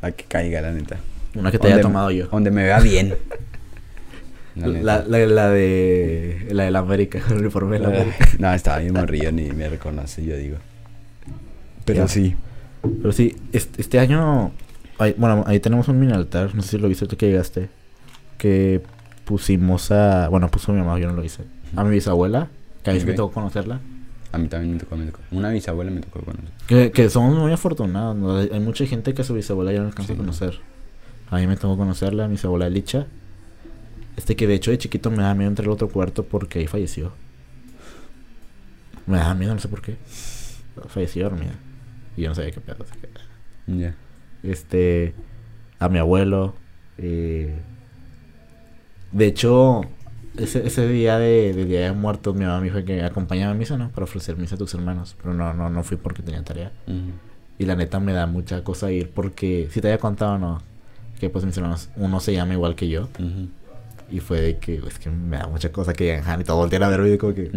La 0.00 0.12
que 0.12 0.24
caiga, 0.24 0.60
la 0.60 0.70
neta. 0.72 0.98
Una 1.34 1.50
que 1.50 1.58
te 1.58 1.66
haya 1.66 1.80
tomado 1.80 2.10
yo. 2.10 2.26
Donde 2.28 2.50
me 2.50 2.62
vea 2.64 2.80
bien. 2.80 3.14
La. 4.56 4.66
La, 4.66 5.04
la, 5.06 5.18
la 5.26 5.48
de. 5.50 6.48
La 6.50 6.64
de 6.64 6.70
la 6.72 6.80
América, 6.80 7.20
el 7.30 7.36
uniforme 7.38 7.78
de 7.78 7.86
la 7.86 7.94
Eh, 7.94 8.00
América. 8.02 8.26
no, 8.40 8.52
estaba 8.54 8.78
bien 8.78 8.92
morrillo, 8.92 9.30
ni 9.30 9.50
me 9.52 9.68
reconoce, 9.68 10.24
yo 10.24 10.36
digo. 10.36 10.56
Pero 11.84 12.00
Ya. 12.00 12.08
sí. 12.08 12.34
Pero 12.82 13.12
sí, 13.12 13.36
este, 13.52 13.80
este 13.82 13.98
año. 14.00 14.50
bueno, 15.16 15.44
ahí 15.46 15.60
tenemos 15.60 15.86
un 15.88 16.00
mini 16.00 16.12
altar. 16.12 16.54
No 16.56 16.62
sé 16.62 16.70
si 16.70 16.78
lo 16.78 16.88
viste 16.88 17.06
tú 17.06 17.16
que 17.16 17.26
llegaste. 17.26 17.68
Que 18.36 18.80
pusimos 19.24 19.92
a. 19.92 20.28
Bueno, 20.28 20.48
puso 20.50 20.72
mi 20.72 20.78
mamá, 20.80 20.98
yo 20.98 21.06
no 21.06 21.12
lo 21.14 21.22
hice. 21.24 21.44
A 21.76 21.84
mi 21.84 21.90
bisabuela. 21.90 22.48
Que 22.82 22.90
a 22.90 22.94
mí 22.94 23.00
sí 23.00 23.06
me 23.06 23.12
tocó 23.12 23.32
conocerla. 23.34 23.80
A 24.32 24.38
mí 24.38 24.48
también 24.48 24.74
me 24.74 24.78
tocó, 24.80 24.96
me 24.96 25.06
tocó. 25.06 25.20
Una 25.30 25.50
bisabuela 25.50 25.90
me 25.90 26.00
tocó 26.00 26.20
conocer. 26.20 26.50
Que, 26.66 26.90
que 26.92 27.08
somos 27.08 27.36
muy 27.36 27.50
afortunados. 27.52 28.16
¿no? 28.16 28.36
Hay, 28.36 28.60
mucha 28.60 28.84
gente 28.86 29.14
que 29.14 29.22
a 29.22 29.24
su 29.24 29.34
bisabuela 29.34 29.72
ya 29.72 29.80
no 29.80 29.86
alcanza 29.88 30.08
Sí. 30.08 30.14
a 30.14 30.16
conocer. 30.16 30.60
A 31.30 31.36
mí 31.36 31.46
me 31.46 31.56
tocó 31.56 31.76
conocerla, 31.76 32.28
mi 32.28 32.36
abuela 32.42 32.68
Licha. 32.68 33.06
Este 34.16 34.36
que 34.36 34.46
de 34.46 34.54
hecho 34.54 34.70
de 34.70 34.78
chiquito 34.78 35.10
me 35.10 35.22
da 35.22 35.32
miedo 35.34 35.48
entrar 35.48 35.66
al 35.66 35.72
otro 35.72 35.88
cuarto 35.88 36.24
porque 36.24 36.58
ahí 36.58 36.66
falleció. 36.66 37.12
Me 39.06 39.16
da 39.18 39.34
miedo, 39.34 39.54
no 39.54 39.60
sé 39.60 39.68
por 39.68 39.80
qué. 39.80 39.96
Falleció 40.88 41.24
dormida. 41.24 41.52
Y 42.16 42.22
yo 42.22 42.28
no 42.28 42.34
sabía 42.34 42.50
qué 42.50 42.60
pedo. 42.60 42.84
Ya. 43.66 43.94
Este. 44.42 45.14
A 45.78 45.88
mi 45.88 45.98
abuelo. 45.98 46.54
eh, 46.98 47.54
de 49.12 49.26
hecho, 49.26 49.82
ese, 50.38 50.66
ese 50.66 50.88
día 50.88 51.18
de, 51.18 51.52
de 51.52 51.64
Día 51.64 51.80
de 51.80 51.92
Muertos, 51.92 52.34
mi 52.34 52.44
mamá 52.44 52.60
me 52.60 52.70
dijo 52.70 52.84
que 52.84 53.02
acompañaba 53.02 53.52
a 53.52 53.54
misa, 53.54 53.76
¿no? 53.76 53.90
Para 53.90 54.04
ofrecer 54.04 54.36
misa 54.36 54.54
a 54.54 54.58
tus 54.58 54.74
hermanos. 54.74 55.16
Pero 55.22 55.34
no, 55.34 55.52
no, 55.54 55.68
no 55.70 55.82
fui 55.82 55.96
porque 55.96 56.22
tenía 56.22 56.42
tarea. 56.42 56.72
Y 57.58 57.64
la 57.66 57.74
neta 57.74 57.98
me 58.00 58.12
da 58.12 58.26
mucha 58.26 58.62
cosa 58.62 58.90
ir 58.92 59.10
porque, 59.10 59.68
si 59.72 59.80
te 59.80 59.88
había 59.88 59.98
contado 59.98 60.38
no, 60.38 60.62
que 61.20 61.28
pues 61.28 61.44
mis 61.44 61.56
hermanos, 61.56 61.88
uno 61.96 62.20
se 62.20 62.32
llama 62.32 62.54
igual 62.54 62.74
que 62.74 62.88
yo. 62.88 63.08
Y 64.10 64.20
fue 64.20 64.40
de 64.40 64.56
que, 64.58 64.76
es 64.86 64.98
que 64.98 65.10
me 65.10 65.36
da 65.36 65.46
mucha 65.48 65.70
cosa 65.70 65.92
que 65.92 66.04
digan 66.04 66.24
Han 66.26 66.40
y 66.40 66.44
todo 66.44 66.56
voltean 66.56 66.82
a 66.84 66.88
verme 66.88 67.12
y 67.12 67.18
como 67.18 67.34
que, 67.34 67.48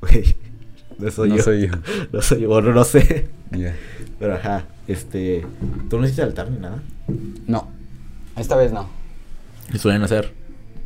güey, 0.00 0.36
no 0.98 1.10
soy 1.10 1.30
no 1.30 1.36
yo. 1.36 1.42
soy 1.42 1.66
yo. 1.68 1.72
No 2.12 2.20
soy 2.22 2.40
yo, 2.42 2.48
bueno, 2.48 2.72
no 2.72 2.84
sé. 2.84 3.28
Ya. 3.52 3.74
Pero 4.18 4.34
ajá, 4.34 4.64
este, 4.88 5.46
¿tú 5.88 5.98
no 5.98 6.04
hiciste 6.04 6.22
altar 6.22 6.50
ni 6.50 6.58
nada? 6.58 6.82
No. 7.46 7.68
Esta 8.36 8.56
vez 8.56 8.72
no. 8.72 8.88
¿Y 9.72 9.78
suelen 9.78 10.02
hacer? 10.02 10.32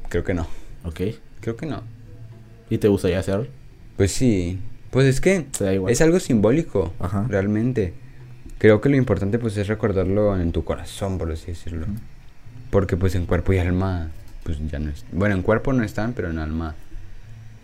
Creo 0.09 0.23
que 0.23 0.35
no. 0.35 0.47
Ok. 0.85 1.01
Creo 1.41 1.57
que 1.57 1.67
no. 1.67 1.83
¿Y 2.69 2.79
te 2.79 2.89
gustaría 2.89 3.19
hacer? 3.19 3.51
Pues 3.97 4.13
sí. 4.13 4.59
Pues 4.91 5.07
es 5.07 5.21
que 5.21 5.47
es 5.89 6.01
algo 6.01 6.21
simbólico. 6.21 6.93
Ajá. 6.99 7.27
Realmente. 7.29 7.95
Creo 8.59 8.81
que 8.81 8.89
lo 8.89 8.97
importante 8.97 9.39
pues 9.39 9.57
es 9.57 9.69
recordarlo 9.69 10.39
en 10.39 10.53
tu 10.53 10.65
corazón, 10.65 11.19
por 11.19 11.33
así 11.33 11.47
decirlo. 11.47 11.87
Porque 12.71 12.97
pues 12.97 13.15
en 13.15 13.27
cuerpo 13.27 13.53
y 13.53 13.59
alma 13.59 14.11
pues 14.43 14.59
ya 14.71 14.79
no 14.79 14.91
es. 14.91 15.05
Bueno, 15.13 15.35
en 15.35 15.43
cuerpo 15.43 15.73
no 15.73 15.83
están, 15.83 16.13
pero 16.13 16.31
en 16.31 16.39
alma 16.39 16.75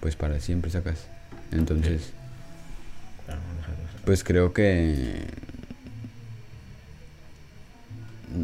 pues 0.00 0.16
para 0.16 0.40
siempre 0.40 0.70
sacas. 0.70 1.08
Entonces, 1.52 2.12
pues 4.04 4.24
creo 4.24 4.52
que 4.52 5.26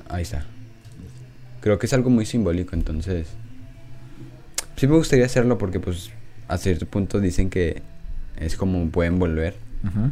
ahí 0.08 0.22
está. 0.22 0.44
Creo 1.60 1.78
que 1.78 1.86
es 1.86 1.92
algo 1.92 2.10
muy 2.10 2.26
simbólico, 2.26 2.74
entonces 2.74 3.28
sí 4.82 4.88
me 4.88 4.96
gustaría 4.96 5.24
hacerlo 5.26 5.58
porque 5.58 5.78
pues 5.78 6.10
a 6.48 6.58
cierto 6.58 6.86
punto 6.86 7.20
dicen 7.20 7.50
que 7.50 7.82
es 8.36 8.56
como 8.56 8.84
pueden 8.90 9.20
volver, 9.20 9.54
Ujú. 9.84 10.10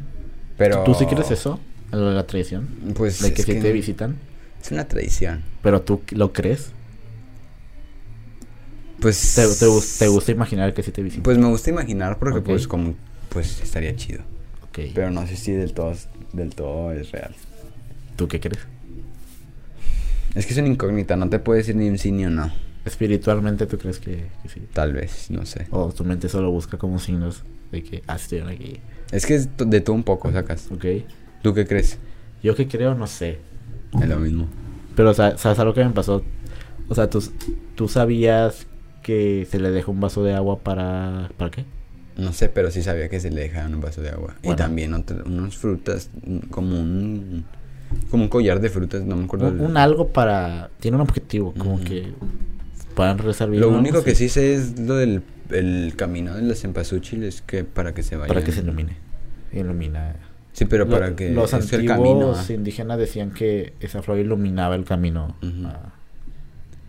pero 0.56 0.84
¿Tú 0.84 0.94
sí 0.94 1.06
quieres 1.06 1.28
eso? 1.32 1.58
Lo 1.90 2.10
de 2.10 2.14
la 2.14 2.24
tradición. 2.24 2.68
Pues 2.94 3.20
De 3.20 3.34
que 3.34 3.42
si 3.42 3.52
que 3.54 3.60
te 3.60 3.72
visitan. 3.72 4.14
es 4.62 4.70
una 4.70 4.86
tradición. 4.86 5.42
Pero 5.60 5.82
tú 5.82 6.02
lo 6.12 6.32
crees. 6.32 6.70
Pues 9.00 9.34
¿Te, 9.34 9.42
te, 9.58 9.66
gus- 9.66 9.98
te 9.98 10.06
gusta 10.06 10.30
imaginar 10.30 10.72
que 10.72 10.84
sí 10.84 10.92
te 10.92 11.02
visitan? 11.02 11.24
Pues 11.24 11.36
me 11.36 11.48
gusta 11.48 11.70
imaginar 11.70 12.16
porque 12.20 12.40
pues 12.40 12.68
como 12.68 12.94
pues 13.28 13.60
estaría 13.60 13.96
chido. 13.96 14.20
ok. 14.68 14.78
Pero 14.94 15.10
no 15.10 15.26
sé 15.26 15.34
si 15.36 15.50
del 15.50 15.72
todo 15.72 15.94
del 16.32 16.54
todo 16.54 16.92
es 16.92 17.10
real. 17.10 17.34
¿Tú 18.14 18.28
qué 18.28 18.38
crees? 18.38 18.60
Es 20.36 20.46
que 20.46 20.52
es 20.52 20.58
una 20.60 20.68
incógnita, 20.68 21.16
no 21.16 21.28
te 21.28 21.40
puedo 21.40 21.56
decir 21.56 21.74
ni 21.74 21.88
un 21.88 21.98
sí 21.98 22.12
ni 22.12 22.24
un 22.24 22.36
no. 22.36 22.52
Espiritualmente 22.84 23.66
tú 23.66 23.78
crees 23.78 23.98
que, 23.98 24.26
que 24.42 24.48
sí. 24.48 24.60
Tal 24.72 24.92
vez, 24.92 25.30
no 25.30 25.44
sé. 25.46 25.66
O 25.70 25.92
tu 25.92 26.04
mente 26.04 26.28
solo 26.28 26.50
busca 26.50 26.78
como 26.78 26.98
signos 26.98 27.42
de 27.72 27.82
que, 27.82 28.02
ah, 28.06 28.16
estoy 28.16 28.40
aquí. 28.40 28.80
Es 29.12 29.26
que 29.26 29.34
es 29.34 29.48
de 29.56 29.80
todo 29.80 29.94
un 29.94 30.02
poco, 30.02 30.32
sacas. 30.32 30.68
Ok. 30.72 30.84
¿Tú 31.42 31.52
qué 31.54 31.66
crees? 31.66 31.98
Yo 32.42 32.54
que 32.54 32.66
creo, 32.68 32.94
no 32.94 33.06
sé. 33.06 33.38
Es 34.00 34.08
lo 34.08 34.16
mismo. 34.18 34.46
Pero, 34.96 35.12
sa- 35.14 35.36
¿sabes 35.36 35.58
algo 35.58 35.74
que 35.74 35.84
me 35.84 35.90
pasó? 35.90 36.24
O 36.88 36.94
sea, 36.94 37.08
¿tú, 37.10 37.22
tú 37.74 37.86
sabías 37.88 38.66
que 39.02 39.46
se 39.50 39.58
le 39.58 39.70
dejó 39.70 39.92
un 39.92 40.00
vaso 40.00 40.22
de 40.24 40.34
agua 40.34 40.58
para... 40.60 41.30
¿Para 41.36 41.50
qué? 41.50 41.64
No 42.16 42.32
sé, 42.32 42.48
pero 42.48 42.70
sí 42.70 42.82
sabía 42.82 43.08
que 43.08 43.20
se 43.20 43.30
le 43.30 43.42
dejaban 43.42 43.74
un 43.74 43.80
vaso 43.80 44.00
de 44.02 44.10
agua. 44.10 44.36
Y 44.42 44.54
también 44.54 44.94
otra- 44.94 45.22
unas 45.24 45.56
frutas, 45.56 46.10
mm, 46.24 46.38
como 46.50 46.78
un 46.80 47.44
como 48.10 48.22
un 48.24 48.28
collar 48.28 48.60
de 48.60 48.68
frutas, 48.68 49.02
no 49.04 49.16
me 49.16 49.24
acuerdo. 49.24 49.48
Un, 49.48 49.54
el- 49.58 49.60
un 49.62 49.76
algo 49.76 50.08
para... 50.08 50.70
Tiene 50.80 50.96
un 50.96 51.00
objetivo, 51.02 51.52
como 51.54 51.80
que 51.80 52.12
puedan 53.00 53.18
rezar 53.18 53.48
bien. 53.48 53.62
Lo 53.62 53.70
único 53.70 54.04
que 54.04 54.14
sí 54.14 54.28
sé 54.28 54.54
es 54.54 54.78
lo 54.78 54.94
del 54.96 55.22
el 55.50 55.94
camino 55.96 56.34
de 56.34 56.42
las 56.42 56.60
cempasúchil, 56.60 57.24
es 57.24 57.40
que 57.42 57.64
para 57.64 57.94
que 57.94 58.02
se 58.02 58.16
vaya. 58.16 58.28
Para 58.28 58.44
que 58.44 58.52
se 58.52 58.60
ilumine. 58.60 58.96
Ilumina. 59.52 60.16
Sí, 60.52 60.64
pero 60.66 60.84
Lo- 60.84 60.90
para 60.90 61.16
que 61.16 61.30
Los 61.30 61.54
antiguos 61.54 61.80
el 61.80 61.86
camino. 61.86 62.34
ah. 62.36 62.44
indígenas 62.52 62.98
decían 62.98 63.30
que 63.30 63.72
esa 63.80 64.02
flor 64.02 64.18
iluminaba 64.18 64.74
el 64.74 64.84
camino 64.84 65.34
Ujú. 65.42 65.66
a- 65.66 65.92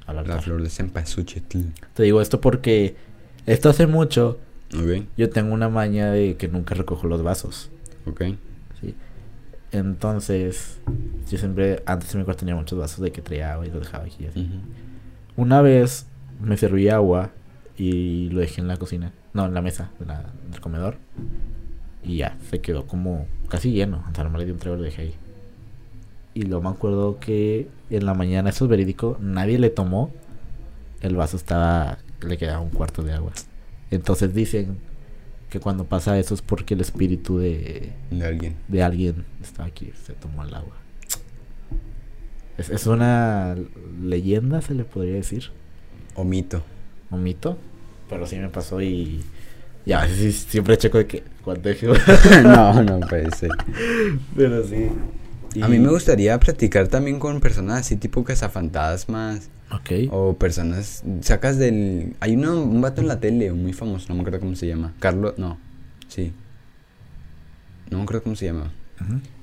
al 0.07 0.27
La 0.27 0.41
flor 0.41 0.61
de 0.61 0.69
cempasúchil. 0.69 1.43
Te 1.93 2.03
digo 2.03 2.21
esto 2.21 2.41
porque 2.41 2.95
esto 3.45 3.69
hace 3.69 3.87
mucho 3.87 4.37
Ok, 4.73 5.05
yo 5.17 5.29
tengo 5.29 5.53
una 5.53 5.69
maña 5.69 6.11
de 6.11 6.35
que 6.35 6.47
nunca 6.49 6.75
recojo 6.75 7.07
los 7.07 7.23
vasos. 7.23 7.69
ok. 8.05 8.21
¿sí? 8.81 8.95
Entonces, 9.71 10.79
yo 11.29 11.37
siempre, 11.37 11.81
antes 11.85 12.13
en 12.13 12.19
mi 12.19 12.25
cuarto 12.25 12.41
tenía 12.41 12.55
muchos 12.55 12.77
vasos 12.77 12.99
de 12.99 13.11
que 13.11 13.21
traía 13.21 13.53
agua 13.53 13.65
y 13.65 13.71
los 13.71 13.79
dejaba 13.81 14.03
aquí. 14.05 14.25
así. 14.25 14.39
Ujú. 14.41 14.59
Una 15.37 15.61
vez 15.61 16.07
me 16.41 16.57
serví 16.57 16.89
agua 16.89 17.31
y 17.77 18.29
lo 18.29 18.41
dejé 18.41 18.61
en 18.61 18.67
la 18.67 18.77
cocina, 18.77 19.11
no, 19.33 19.45
en 19.45 19.53
la 19.53 19.61
mesa 19.61 19.91
la- 20.05 20.25
del 20.51 20.59
comedor. 20.61 20.97
Y 22.03 22.17
ya, 22.17 22.37
se 22.49 22.59
quedó 22.61 22.87
como 22.87 23.27
casi 23.47 23.71
lleno. 23.71 24.03
O 24.11 24.15
sea, 24.15 24.23
nomás 24.23 24.39
le 24.39 24.45
di 24.45 24.51
un 24.51 24.57
trago 24.57 24.75
y 24.75 24.79
lo 24.79 24.85
dejé 24.85 25.01
ahí. 25.03 25.13
Y 26.33 26.43
luego 26.43 26.63
me 26.63 26.69
acuerdo 26.69 27.19
que 27.19 27.67
en 27.89 28.05
la 28.05 28.13
mañana, 28.13 28.49
eso 28.49 28.65
es 28.65 28.69
verídico, 28.71 29.17
nadie 29.19 29.59
le 29.59 29.69
tomó. 29.69 30.11
El 31.01 31.15
vaso 31.15 31.37
estaba, 31.37 31.97
le 32.21 32.37
quedaba 32.37 32.61
un 32.61 32.69
cuarto 32.69 33.03
de 33.03 33.13
agua. 33.13 33.31
Entonces 33.91 34.33
dicen 34.33 34.77
que 35.49 35.59
cuando 35.59 35.83
pasa 35.85 36.17
eso 36.17 36.33
es 36.33 36.41
porque 36.41 36.73
el 36.75 36.81
espíritu 36.81 37.37
de, 37.39 37.91
De 38.09 38.25
alguien. 38.25 38.55
de 38.67 38.83
alguien 38.83 39.25
está 39.41 39.65
aquí, 39.65 39.91
se 40.05 40.13
tomó 40.13 40.43
el 40.43 40.53
agua. 40.53 40.75
Es, 42.57 42.69
es 42.69 42.85
una 42.87 43.55
leyenda, 44.03 44.61
se 44.61 44.73
le 44.73 44.83
podría 44.83 45.15
decir, 45.15 45.45
O 46.15 46.23
mito. 46.23 46.63
un 47.09 47.23
mito, 47.23 47.57
pero 48.09 48.25
sí 48.27 48.37
me 48.37 48.49
pasó 48.49 48.81
y 48.81 49.21
ya, 49.85 50.07
sí, 50.07 50.31
siempre 50.31 50.77
checo 50.77 50.97
de 50.99 51.07
que 51.07 51.23
deje- 51.63 51.87
no, 52.43 52.83
no 52.83 52.99
puede 53.07 53.31
ser. 53.31 53.49
pero 54.35 54.63
sí. 54.67 54.89
A 55.61 55.67
mí 55.67 55.79
me 55.79 55.89
gustaría 55.89 56.39
platicar 56.39 56.87
también 56.87 57.19
con 57.19 57.39
personas 57.41 57.79
así 57.81 57.97
tipo 57.97 58.23
cazafantasmas 58.23 59.49
Ok. 59.71 60.09
o 60.11 60.33
personas 60.35 61.03
sacas 61.21 61.57
del 61.57 62.15
hay 62.21 62.35
uno, 62.35 62.61
un 62.61 62.79
vato 62.81 63.01
en 63.01 63.07
la 63.09 63.19
tele 63.19 63.51
muy 63.51 63.73
famoso, 63.73 64.05
no 64.09 64.15
me 64.15 64.21
acuerdo 64.21 64.39
cómo 64.39 64.55
se 64.55 64.67
llama. 64.67 64.93
Carlos, 64.99 65.33
no. 65.37 65.57
Sí. 66.07 66.31
No 67.89 67.97
me 67.97 68.03
acuerdo 68.03 68.23
cómo 68.23 68.35
se 68.35 68.45
llama. 68.45 68.71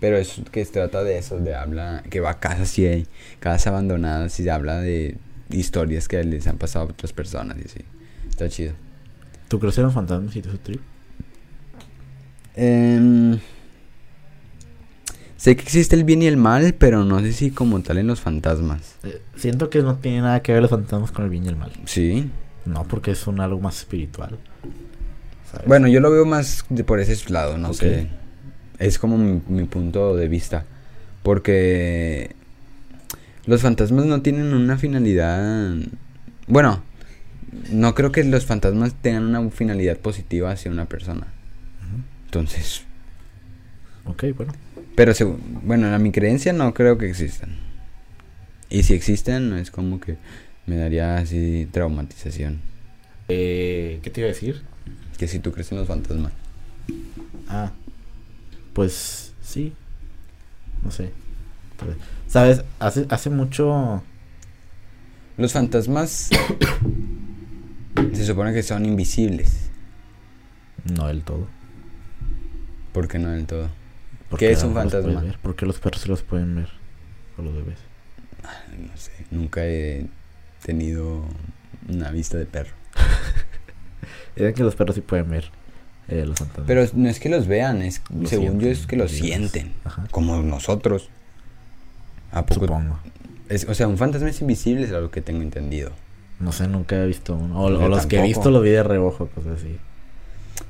Pero 0.01 0.17
es 0.17 0.41
que 0.51 0.65
se 0.65 0.73
trata 0.73 1.03
de 1.05 1.19
eso, 1.19 1.39
de 1.39 1.55
habla 1.55 2.03
que 2.11 2.21
va 2.21 2.31
a 2.31 2.41
casas 2.41 2.79
y 2.79 2.87
hay 2.87 3.07
casas 3.41 3.69
abandonadas 3.69 4.39
y 4.41 4.49
habla 4.49 4.81
de 4.81 5.17
historias 5.51 6.09
que 6.09 6.23
les 6.25 6.47
han 6.47 6.59
pasado 6.59 6.87
a 6.87 6.89
otras 6.91 7.13
personas 7.13 7.57
y 7.59 7.65
así. 7.67 7.81
Está 8.29 8.49
chido. 8.49 8.73
¿Tú 9.49 9.59
crees 9.59 9.79
en 9.79 9.85
los 9.85 9.95
fantasmas 9.95 10.37
y 10.37 10.41
ese 10.41 10.59
trip? 10.59 10.81
Em, 12.55 13.39
sé 15.37 15.57
que 15.57 15.63
existe 15.63 15.95
el 15.97 16.05
bien 16.05 16.23
y 16.23 16.27
el 16.27 16.37
mal, 16.37 16.75
pero 16.75 17.05
no 17.05 17.21
sé 17.21 17.33
si 17.33 17.51
como 17.51 17.81
tal 17.83 17.99
en 17.99 18.07
los 18.07 18.21
fantasmas. 18.21 18.97
Eh, 19.05 19.21
siento 19.37 19.71
que 19.71 19.83
no 19.83 19.97
tiene 19.97 20.21
nada 20.23 20.43
que 20.43 20.53
ver 20.53 20.63
los 20.63 20.71
fantasmas 20.71 21.13
con 21.13 21.25
el 21.25 21.31
bien 21.31 21.45
y 21.45 21.49
el 21.49 21.57
mal. 21.57 21.73
Sí. 21.87 22.31
No, 22.65 22.85
porque 22.85 23.13
es 23.13 23.27
un 23.27 23.41
algo 23.41 23.61
más 23.61 23.79
espiritual. 23.79 24.39
¿sabes? 25.51 25.67
Bueno, 25.67 25.89
yo 25.89 26.01
lo 26.01 26.11
veo 26.11 26.27
más 26.27 26.65
de 26.69 26.85
por 26.85 27.01
ese 27.01 27.33
lado, 27.33 27.57
no 27.57 27.71
Ok. 27.71 27.75
sé. 27.77 28.09
Es 28.79 28.99
como 28.99 29.19
mi, 29.19 29.41
mi 29.49 29.65
punto 29.65 30.17
de 30.17 30.29
vista. 30.29 30.65
Porque 31.23 32.31
los 33.47 33.63
fantasmas 33.63 34.07
no 34.07 34.23
tienen 34.23 34.53
una 34.55 34.77
finalidad. 34.79 35.75
Bueno, 36.47 36.83
no 37.71 37.95
creo 37.95 38.13
que 38.13 38.25
los 38.25 38.47
fantasmas 38.47 38.95
tengan 39.03 39.25
una 39.27 39.51
finalidad 39.51 39.97
positiva 39.99 40.51
hacia 40.53 40.71
una 40.71 40.85
persona. 40.87 41.27
Entonces, 42.27 42.83
Ok, 44.05 44.25
bueno. 44.37 44.53
pero 44.95 45.13
segu- 45.13 45.39
bueno, 45.63 45.93
a 45.95 45.99
mi 45.99 46.13
creencia 46.13 46.53
no 46.53 46.75
creo 46.75 46.99
que 46.99 47.09
existan. 47.09 47.57
Y 48.71 48.83
si 48.83 48.93
existen, 48.95 49.55
es 49.55 49.71
como 49.71 49.99
que 49.99 50.17
me 50.67 50.77
daría 50.77 51.17
así 51.17 51.67
traumatización. 51.73 52.61
Eh, 53.29 54.01
¿Qué 54.03 54.11
te 54.11 54.21
iba 54.21 54.27
a 54.29 54.33
decir? 54.33 54.63
Que 55.17 55.27
si 55.27 55.39
tú 55.39 55.53
crees 55.53 55.73
en 55.73 55.79
los 55.79 55.89
fantasmas. 55.89 56.33
Ah, 57.49 57.73
pues 58.79 59.35
sí. 59.43 59.73
No 60.85 60.93
sé. 60.93 61.11
Pues, 61.79 61.97
¿Sabes? 62.29 62.63
Hace, 62.79 63.07
hace 63.11 63.29
mucho... 63.29 64.05
Los 65.37 65.53
fantasmas 65.53 66.31
se 68.13 68.25
supone 68.25 68.55
que 68.55 68.63
son 68.63 68.87
invisibles. 68.87 69.73
No 70.95 71.09
del 71.09 71.25
todo. 71.25 71.49
¿Por 72.93 73.09
qué 73.09 73.19
no 73.19 73.31
del 73.31 73.47
todo? 73.47 73.69
¿Por 74.31 74.39
¿Qué 74.39 74.53
es 74.53 74.63
un 74.63 74.75
fantasma? 74.75 75.23
ver? 75.23 75.41
¿Por 75.41 75.57
qué 75.57 75.67
los 75.67 75.81
perros 75.81 76.03
se 76.03 76.09
los 76.09 76.23
pueden 76.23 76.55
ver? 76.55 76.69
O 77.37 77.43
los 77.43 77.55
bebés. 77.55 77.81
No 78.79 78.97
sé, 78.97 79.11
nunca 79.33 79.67
he 79.67 80.07
tenido 80.65 81.25
una 81.89 82.13
vista 82.13 82.39
de 82.39 82.47
perro. 82.47 82.77
Dicen 84.37 84.55
que 84.55 84.63
los 84.63 84.77
perros 84.77 84.95
sí 84.95 85.01
pueden 85.01 85.31
ver 85.31 85.51
eh, 86.09 86.25
los 86.27 86.39
fantasmas. 86.39 86.67
Pero 86.67 86.87
no 86.95 87.09
es 87.09 87.21
que 87.21 87.29
los 87.29 87.47
vean, 87.47 87.83
es 87.83 88.01
Lo 88.15 88.27
según 88.29 88.61
yo 88.61 88.69
es 88.69 88.87
que 88.87 88.97
los 88.97 89.11
sienten, 89.13 89.73
Ajá. 89.85 90.07
como 90.11 90.41
nosotros. 90.43 91.11
¿A 92.33 92.45
poco? 92.45 92.67
Supongo. 92.67 92.99
Es- 93.49 93.67
o 93.69 93.75
sea, 93.75 93.89
un 93.89 93.97
fantasma 93.99 94.29
es 94.29 94.41
invisible, 94.41 94.85
es 94.85 94.93
algo 94.93 95.11
que 95.11 95.21
tengo 95.23 95.43
entendido. 95.43 95.91
No 96.41 96.53
sé, 96.53 96.69
nunca 96.69 96.97
he 97.03 97.07
visto 97.07 97.35
uno. 97.35 97.59
O, 97.61 97.65
o 97.67 97.89
los 97.89 98.07
que 98.07 98.19
he 98.19 98.23
visto 98.23 98.51
los 98.51 98.63
vi 98.63 98.71
de 98.71 98.83
reojo, 98.83 99.27
cosas 99.29 99.59
así. 99.61 99.77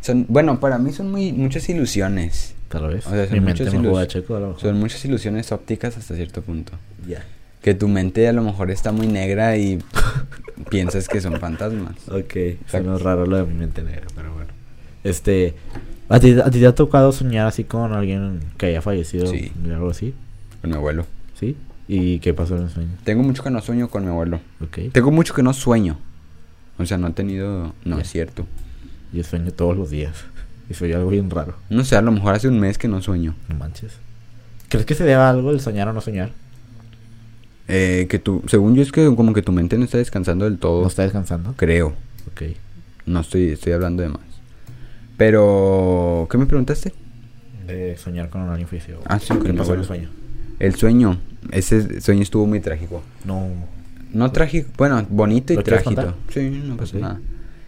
Son, 0.01 0.27
bueno, 0.29 0.61
para 0.61 0.79
mí 0.79 0.92
son 0.92 1.11
muy 1.11 1.33
muchas 1.33 1.68
ilusiones. 1.68 2.55
Tal 2.68 2.88
vez. 2.88 3.07
O 3.07 3.11
sea, 3.11 3.24
son 3.27 3.35
Mi 3.35 3.40
mente 3.40 3.64
muchos 3.64 3.74
me 3.81 3.88
juega 3.88 4.05
ilus- 4.05 4.09
checo 4.09 4.37
a 4.37 4.40
lo 4.40 4.46
mejor. 4.48 4.61
Son 4.62 4.79
muchas 4.79 5.05
ilusiones 5.05 5.51
ópticas 5.53 5.96
hasta 5.96 6.14
cierto 6.14 6.42
punto. 6.42 6.72
Ya. 7.07 7.24
Que 7.62 7.74
tu 7.74 7.88
mente 7.88 8.29
a 8.29 8.33
lo 8.33 8.42
mejor 8.42 8.70
está 8.70 8.92
muy 8.92 9.07
negra 9.09 9.57
y 9.57 9.79
piensas 10.70 11.09
que 11.09 11.20
son 11.20 11.40
fantasmas. 11.40 11.96
Ok, 12.09 12.37
Exacto. 12.37 12.68
suena 12.70 12.98
raro 12.98 13.27
lo 13.27 13.37
de 13.38 13.44
mi 13.44 13.55
mente 13.55 13.83
negra, 13.83 14.07
pero 14.14 14.33
bueno. 14.35 14.51
Este, 15.05 15.55
¿a 16.09 16.21
ti, 16.21 16.33
¿a 16.33 16.51
ti 16.51 16.61
te 16.61 16.67
ha 16.67 16.75
tocado 16.75 17.13
soñar 17.13 17.47
así 17.47 17.65
con 17.65 17.93
alguien 17.93 18.41
que 18.57 18.67
haya 18.67 18.83
fallecido? 18.83 19.27
Sí. 19.27 19.53
o 19.69 19.73
algo 19.73 19.91
así? 19.91 20.15
Con 20.61 20.71
mi 20.71 20.77
abuelo. 20.77 21.07
¿Sí? 21.39 21.57
¿Y 21.87 22.19
qué 22.19 22.35
pasó 22.35 22.57
en 22.57 22.65
el 22.65 22.71
sueño? 22.71 22.91
Tengo 23.05 23.23
mucho 23.23 23.43
que 23.43 23.51
no 23.51 23.61
sueño 23.61 23.89
con 23.89 24.05
mi 24.05 24.11
abuelo. 24.11 24.41
Ok. 24.61 24.93
Tengo 24.93 25.11
mucho 25.11 25.35
que 25.35 25.43
no 25.43 25.53
sueño. 25.55 25.99
O 26.79 26.85
sea, 26.85 26.99
no 26.99 27.09
he 27.09 27.13
tenido... 27.13 27.75
No 27.85 27.99
es 27.99 28.09
cierto. 28.11 28.47
Yo 29.13 29.25
sueño 29.25 29.51
todos 29.53 29.77
los 29.77 29.91
días. 29.91 30.15
Y 30.71 30.75
soy 30.75 30.93
algo 30.93 31.09
bien 31.09 31.31
raro. 31.31 31.55
No 31.71 31.83
sé, 31.83 31.97
a 31.97 32.03
lo 32.03 32.13
mejor 32.13 32.35
hace 32.35 32.47
un 32.47 32.61
mes 32.61 32.77
que 32.77 32.89
no 32.89 33.01
sueño. 33.01 33.35
No 33.49 33.55
manches. 33.55 33.97
¿Crees 34.69 34.85
que 34.85 34.95
se 34.95 35.05
deba 35.05 35.31
algo 35.31 35.51
el 35.51 35.61
soñar 35.61 35.89
o 35.89 35.95
no 35.95 36.03
soñar? 36.03 36.31
Eh, 37.69 38.07
que 38.11 38.19
tú... 38.19 38.43
Según 38.49 38.75
yo 38.75 38.83
es 38.83 38.93
que 38.93 39.07
como 39.17 39.33
que 39.33 39.41
tu 39.41 39.51
mente 39.51 39.79
no 39.79 39.85
está 39.85 39.97
descansando 39.97 40.45
del 40.45 40.59
todo. 40.59 40.83
¿No 40.83 40.89
está 40.89 41.05
descansando? 41.05 41.55
Creo. 41.57 41.95
Ok. 42.31 42.43
No 43.07 43.21
estoy, 43.21 43.49
estoy 43.49 43.73
hablando 43.73 44.03
de 44.03 44.11
más. 44.11 44.21
Pero... 45.19 46.27
¿Qué 46.31 46.39
me 46.39 46.47
preguntaste? 46.47 46.95
De 47.67 47.99
soñar 47.99 48.31
con 48.31 48.43
alguien 48.49 48.67
fallecido. 48.67 49.01
Ah, 49.05 49.19
sí, 49.19 49.35
¿Qué 49.45 49.53
pasó 49.53 49.75
en 49.75 49.81
el 49.81 49.85
sueño? 49.85 50.09
El 50.59 50.75
sueño. 50.77 51.21
Ese 51.51 52.01
sueño 52.01 52.23
estuvo 52.23 52.47
muy 52.47 52.61
trágico. 52.61 53.03
No. 53.27 53.49
No 54.15 54.33
trágico, 54.33 54.71
bueno, 54.79 55.05
bonito 55.11 55.53
y 55.53 55.57
¿Lo 55.57 55.63
quieres 55.63 55.83
trágico. 55.83 56.15
Sí, 56.31 56.63
no 56.65 56.77
pasa 56.79 56.99
nada. 56.99 57.21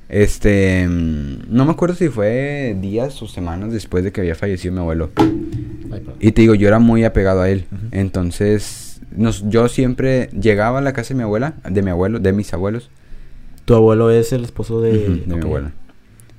Este, 0.08 0.88
mm, 0.88 1.54
no 1.54 1.66
me 1.66 1.72
acuerdo 1.72 1.94
si 1.94 2.08
fue 2.08 2.76
días 2.80 3.20
o 3.22 3.28
semanas 3.28 3.72
después 3.72 4.04
de 4.04 4.12
que 4.12 4.22
había 4.22 4.34
fallecido 4.34 4.72
mi 4.72 4.80
abuelo. 4.80 5.10
Ay. 5.16 6.02
Y 6.18 6.32
te 6.32 6.40
digo, 6.40 6.54
yo 6.54 6.66
era 6.66 6.78
muy 6.78 7.04
apegado 7.04 7.42
a 7.42 7.50
él. 7.50 7.66
Entonces, 7.90 9.00
nos, 9.14 9.48
yo 9.48 9.68
siempre 9.68 10.28
llegaba 10.28 10.78
a 10.78 10.82
la 10.82 10.92
casa 10.92 11.10
de 11.10 11.16
mi 11.16 11.22
abuela, 11.24 11.54
de 11.68 11.82
mi 11.82 11.90
abuelo, 11.90 12.20
de 12.20 12.32
mis 12.32 12.52
abuelos, 12.54 12.90
Tu 13.66 13.74
abuelo 13.74 14.10
es 14.10 14.32
el 14.32 14.44
esposo 14.44 14.80
de, 14.80 15.22
de 15.26 15.34
mi 15.36 15.42
abuela. 15.42 15.72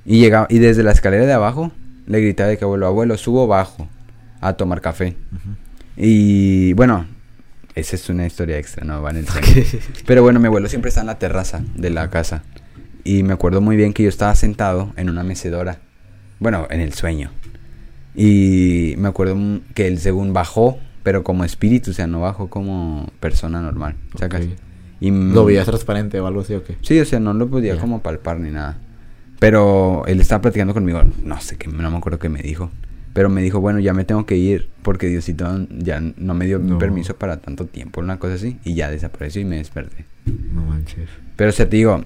Y 0.04 0.18
llegaba, 0.18 0.46
y 0.50 0.58
desde 0.58 0.82
la 0.82 0.92
escalera 0.92 1.26
de 1.26 1.32
abajo 1.32 1.72
le 2.06 2.20
gritaba 2.20 2.48
de 2.48 2.58
que 2.58 2.64
abuelo, 2.64 2.86
abuelo, 2.86 3.16
subo 3.16 3.46
bajo 3.46 3.88
a 4.40 4.54
tomar 4.54 4.80
café. 4.80 5.16
Y 5.96 6.72
bueno, 6.72 7.06
esa 7.74 7.96
es 7.96 8.08
una 8.08 8.26
historia 8.26 8.58
extra, 8.58 8.84
no 8.84 9.00
va 9.02 9.10
en 9.10 9.18
el 9.18 9.28
sueño. 9.28 9.46
Pero 10.06 10.22
bueno, 10.22 10.40
mi 10.40 10.46
abuelo 10.46 10.68
siempre 10.68 10.88
está 10.88 11.00
en 11.00 11.06
la 11.06 11.18
terraza 11.18 11.62
de 11.74 11.90
la 11.90 12.10
casa. 12.10 12.42
Y 13.04 13.22
me 13.22 13.32
acuerdo 13.32 13.60
muy 13.60 13.76
bien 13.76 13.92
que 13.92 14.02
yo 14.02 14.08
estaba 14.08 14.34
sentado 14.34 14.92
en 14.96 15.10
una 15.10 15.24
mecedora. 15.24 15.78
Bueno, 16.38 16.66
en 16.70 16.80
el 16.80 16.92
sueño. 16.92 17.30
Y 18.14 18.94
me 18.98 19.08
acuerdo 19.08 19.36
que 19.74 19.86
él 19.86 19.98
según 19.98 20.32
bajó, 20.32 20.78
pero 21.02 21.24
como 21.24 21.44
espíritu, 21.44 21.92
o 21.92 21.94
sea, 21.94 22.06
no 22.06 22.20
bajó 22.20 22.48
como 22.48 23.10
persona 23.20 23.60
normal. 23.60 23.96
¿sacas? 24.18 24.42
Ok. 24.42 24.50
Y 25.00 25.10
mm, 25.10 25.34
¿Lo 25.34 25.44
veías 25.44 25.66
transparente 25.66 26.20
o 26.20 26.26
algo 26.26 26.42
así 26.42 26.54
o 26.54 26.62
qué? 26.62 26.76
Sí, 26.82 27.00
o 27.00 27.04
sea, 27.04 27.18
no 27.20 27.32
lo 27.32 27.48
podía 27.48 27.76
como 27.78 28.02
palpar 28.02 28.38
ni 28.38 28.50
nada. 28.50 28.78
Pero 29.42 30.04
él 30.06 30.20
estaba 30.20 30.40
platicando 30.40 30.72
conmigo, 30.72 31.02
no 31.24 31.40
sé 31.40 31.56
qué, 31.56 31.66
no 31.68 31.90
me 31.90 31.96
acuerdo 31.96 32.20
qué 32.20 32.28
me 32.28 32.40
dijo. 32.42 32.70
Pero 33.12 33.28
me 33.28 33.42
dijo, 33.42 33.60
bueno, 33.60 33.80
ya 33.80 33.92
me 33.92 34.04
tengo 34.04 34.24
que 34.24 34.36
ir 34.36 34.68
porque 34.82 35.08
Diosito 35.08 35.66
ya 35.78 36.00
no 36.00 36.34
me 36.34 36.46
dio 36.46 36.60
No. 36.60 36.78
permiso 36.78 37.16
para 37.16 37.38
tanto 37.38 37.66
tiempo, 37.66 38.00
una 38.00 38.20
cosa 38.20 38.34
así. 38.34 38.58
Y 38.64 38.74
ya 38.74 38.88
desapareció 38.88 39.42
y 39.42 39.44
me 39.44 39.56
desperté. 39.56 40.04
No 40.54 40.62
manches. 40.62 41.08
Pero, 41.34 41.50
o 41.50 41.52
sea, 41.52 41.68
te 41.68 41.76
digo, 41.76 42.04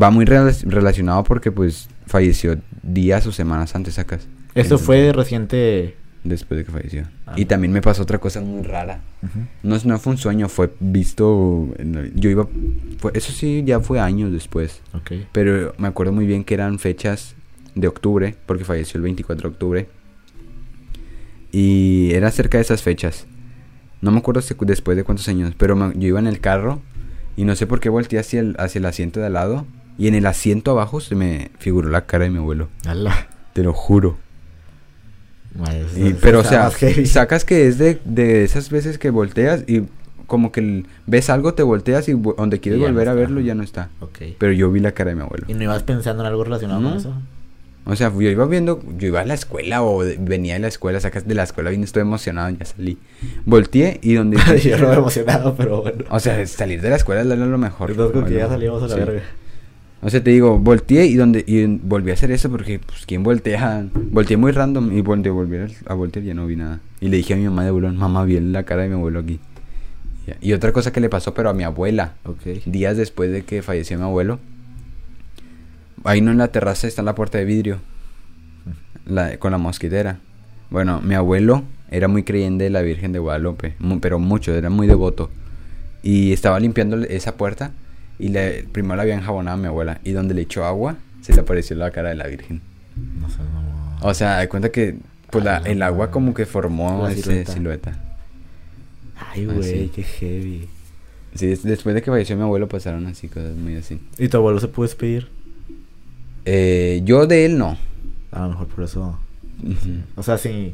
va 0.00 0.10
muy 0.10 0.24
rela- 0.24 0.58
relacionado 0.64 1.24
porque, 1.24 1.52
pues, 1.52 1.90
falleció 2.06 2.56
días 2.82 3.26
o 3.26 3.32
semanas 3.32 3.74
antes, 3.74 3.94
sacas. 3.94 4.20
Esto 4.54 4.60
Entonces, 4.76 4.86
fue 4.86 5.12
reciente. 5.12 5.94
Después 6.24 6.58
de 6.58 6.64
que 6.64 6.72
falleció. 6.72 7.04
Ah. 7.26 7.34
Y 7.36 7.44
también 7.44 7.72
me 7.72 7.80
pasó 7.80 8.02
otra 8.02 8.18
cosa 8.18 8.40
muy 8.40 8.62
rara. 8.62 9.00
No, 9.62 9.76
no 9.84 9.98
fue 9.98 10.12
un 10.12 10.18
sueño, 10.18 10.48
fue 10.48 10.72
visto... 10.80 11.68
Yo 12.14 12.28
iba... 12.30 12.46
fue- 12.98 13.12
eso 13.14 13.32
sí, 13.32 13.62
ya 13.64 13.80
fue 13.80 14.00
años 14.00 14.32
después. 14.32 14.80
Ok. 14.94 15.12
Pero 15.32 15.74
me 15.78 15.88
acuerdo 15.88 16.12
muy 16.12 16.26
bien 16.26 16.44
que 16.44 16.54
eran 16.54 16.78
fechas 16.78 17.34
de 17.74 17.86
octubre, 17.88 18.34
porque 18.46 18.64
falleció 18.64 18.98
el 18.98 19.02
24 19.04 19.48
de 19.48 19.52
octubre. 19.54 19.88
Y 21.52 22.10
era 22.12 22.30
cerca 22.30 22.58
de 22.58 22.62
esas 22.62 22.82
fechas. 22.82 23.26
No 24.00 24.10
me 24.10 24.18
acuerdo 24.18 24.42
si- 24.42 24.54
después 24.60 24.96
de 24.96 25.04
cuántos 25.04 25.28
años, 25.28 25.54
pero 25.56 25.76
me- 25.76 25.92
yo 25.98 26.08
iba 26.08 26.18
en 26.18 26.26
el 26.26 26.40
carro 26.40 26.80
y 27.36 27.44
no 27.44 27.54
sé 27.56 27.66
por 27.66 27.80
qué 27.80 27.88
volteé 27.88 28.18
hacia 28.18 28.40
el, 28.40 28.54
hacia 28.58 28.78
el 28.78 28.84
asiento 28.86 29.20
de 29.20 29.26
al 29.26 29.32
lado. 29.34 29.66
Y 29.96 30.06
en 30.08 30.14
el 30.14 30.26
asiento 30.26 30.70
abajo 30.72 31.00
se 31.00 31.14
me 31.16 31.50
figuró 31.58 31.88
la 31.88 32.06
cara 32.06 32.24
de 32.24 32.30
mi 32.30 32.38
abuelo. 32.38 32.68
Ala. 32.86 33.28
Te 33.52 33.62
lo 33.64 33.72
juro. 33.72 34.16
Madre, 35.58 35.84
Y- 35.96 36.14
pero, 36.14 36.40
o 36.40 36.44
sea, 36.44 36.70
sacas 37.06 37.44
que 37.44 37.66
es 37.66 37.78
de, 37.78 37.98
de 38.04 38.44
esas 38.44 38.70
veces 38.70 38.96
que 38.98 39.10
volteas 39.10 39.64
y 39.66 39.82
como 40.26 40.52
que 40.52 40.84
ves 41.06 41.30
algo, 41.30 41.54
te 41.54 41.62
volteas 41.62 42.08
y 42.08 42.12
donde 42.12 42.60
quieres 42.60 42.78
Y 42.78 42.82
no 42.82 42.88
volver 42.88 43.08
a 43.08 43.14
verlo 43.14 43.40
ya 43.40 43.54
no 43.54 43.62
está. 43.62 43.88
Pero 44.38 44.52
yo 44.52 44.70
vi 44.70 44.80
la 44.80 44.92
cara 44.92 45.10
de 45.10 45.16
mi 45.16 45.22
abuelo. 45.22 45.46
¿Y 45.48 45.54
no 45.54 45.62
ibas 45.64 45.82
pensando 45.82 46.22
en 46.22 46.28
algo 46.28 46.44
relacionado 46.44 46.80
No. 46.80 46.90
con 46.90 46.98
eso? 46.98 47.14
O 47.86 47.96
sea, 47.96 48.12
yo 48.12 48.20
iba 48.20 48.44
viendo, 48.44 48.82
yo 48.98 49.06
iba 49.08 49.20
a 49.20 49.24
la 49.24 49.32
escuela 49.32 49.82
o 49.82 50.04
de- 50.04 50.18
venía 50.20 50.52
de 50.54 50.60
la 50.60 50.68
escuela, 50.68 51.00
sacas 51.00 51.26
de 51.26 51.34
la 51.34 51.44
escuela, 51.44 51.70
vine, 51.70 51.84
estoy 51.84 52.02
emocionado, 52.02 52.50
ya 52.50 52.66
salí. 52.66 52.98
Volteé 53.46 53.98
y 54.02 54.12
donde... 54.14 54.36
Yo 54.62 54.76
no 54.76 54.92
emocionado, 54.92 55.54
pero 55.56 55.80
bueno. 55.80 56.04
o 56.10 56.20
sea, 56.20 56.46
salir 56.46 56.82
de 56.82 56.90
la 56.90 56.96
escuela 56.96 57.22
era 57.22 57.34
lo 57.34 57.56
mejor. 57.58 57.90
Entonces 57.90 58.12
con 58.12 58.26
que 58.28 58.34
ya 58.34 58.48
salíamos 58.48 58.82
a 58.82 58.88
la 58.88 58.94
sí. 58.94 59.00
verga. 59.00 59.22
Sea, 60.06 60.22
te 60.22 60.30
digo, 60.30 60.58
volteé 60.58 61.06
y 61.06 61.14
donde 61.16 61.44
y 61.46 61.66
volví 61.66 62.10
a 62.10 62.14
hacer 62.14 62.30
eso 62.30 62.48
porque, 62.50 62.78
pues, 62.78 63.04
¿quién 63.04 63.24
voltea? 63.24 63.84
Volteé 64.12 64.36
muy 64.36 64.52
random 64.52 64.96
y 64.96 65.02
donde 65.02 65.28
volví 65.30 65.56
a- 65.86 65.94
voltear 65.94 66.24
ya 66.24 66.34
no 66.34 66.46
vi 66.46 66.54
nada. 66.56 66.80
Y 67.00 67.08
le 67.08 67.16
dije 67.16 67.34
a 67.34 67.36
mi 67.36 67.44
mamá 67.44 67.62
de 67.64 67.70
abuelo, 67.70 67.92
mamá, 67.92 68.24
vi 68.24 68.38
la 68.38 68.62
cara 68.62 68.82
de 68.82 68.88
mi 68.88 68.94
abuelo 68.94 69.18
aquí. 69.20 69.40
Y. 70.26 70.50
Y 70.50 70.52
otra 70.52 70.72
cosa 70.72 70.92
que 70.92 71.00
le 71.00 71.08
pasó, 71.08 71.34
pero 71.34 71.50
a 71.50 71.54
mi 71.54 71.64
abuela, 71.64 72.14
Ok. 72.24 72.62
días 72.66 72.96
después 72.96 73.32
de 73.32 73.42
que 73.42 73.60
falleció 73.62 73.96
mi 73.98 74.04
abuelo, 74.04 74.38
ahí 76.04 76.20
no 76.20 76.30
en 76.30 76.38
la 76.38 76.48
terraza 76.48 76.86
está 76.86 77.02
la 77.02 77.14
puerta 77.14 77.38
de 77.38 77.44
vidrio, 77.44 77.78
la, 79.06 79.38
con 79.38 79.50
la 79.52 79.58
mosquitera. 79.58 80.20
Bueno, 80.70 81.00
mi 81.02 81.14
abuelo 81.14 81.64
era 81.90 82.08
muy 82.08 82.22
creyente 82.22 82.64
de 82.64 82.70
la 82.70 82.82
Virgen 82.82 83.12
de 83.12 83.18
Guadalupe, 83.18 83.74
pero 84.00 84.18
mucho, 84.18 84.54
era 84.54 84.70
muy 84.70 84.86
devoto. 84.86 85.30
Y 86.02 86.32
estaba 86.32 86.60
limpiando 86.60 86.98
esa 86.98 87.36
puerta 87.36 87.72
y 88.18 88.28
le, 88.28 88.64
primero 88.64 88.96
la 88.96 89.02
había 89.02 89.14
enjabonado 89.14 89.56
a 89.56 89.60
mi 89.60 89.66
abuela. 89.66 90.00
Y 90.04 90.12
donde 90.12 90.34
le 90.34 90.42
echó 90.42 90.64
agua, 90.64 90.96
se 91.22 91.32
le 91.34 91.40
apareció 91.40 91.76
la 91.76 91.90
cara 91.90 92.08
de 92.10 92.14
la 92.16 92.26
Virgen. 92.26 92.60
No 93.20 93.28
sé, 93.30 93.36
no. 93.38 94.06
O 94.08 94.14
sea, 94.14 94.38
de 94.38 94.48
cuenta 94.48 94.70
que 94.70 94.96
pues 95.30 95.44
la- 95.44 95.58
el 95.58 95.82
agua 95.82 96.10
como 96.10 96.32
que 96.34 96.46
formó 96.46 97.04
La 97.06 97.12
esa 97.12 97.22
silueta. 97.22 97.52
silueta. 97.52 98.04
Ay, 99.32 99.44
güey, 99.46 99.62
sí. 99.62 99.90
qué 99.94 100.02
heavy. 100.02 100.68
Sí, 101.34 101.46
des- 101.46 101.62
después 101.62 101.94
de 101.94 102.02
que 102.02 102.10
falleció 102.10 102.36
mi 102.36 102.42
abuelo 102.42 102.68
pasaron 102.68 103.06
así 103.06 103.28
cosas 103.28 103.54
muy 103.56 103.76
así. 103.76 104.00
¿Y 104.18 104.28
tu 104.28 104.36
abuelo 104.38 104.58
se 104.60 104.68
pudo 104.68 104.86
despedir? 104.86 105.28
Eh, 106.44 107.02
yo 107.04 107.26
de 107.26 107.44
él 107.44 107.58
no. 107.58 107.76
A 108.32 108.42
lo 108.42 108.48
mejor 108.50 108.66
por 108.68 108.84
eso. 108.84 109.18
O 110.16 110.22
sea, 110.22 110.38
si. 110.38 110.72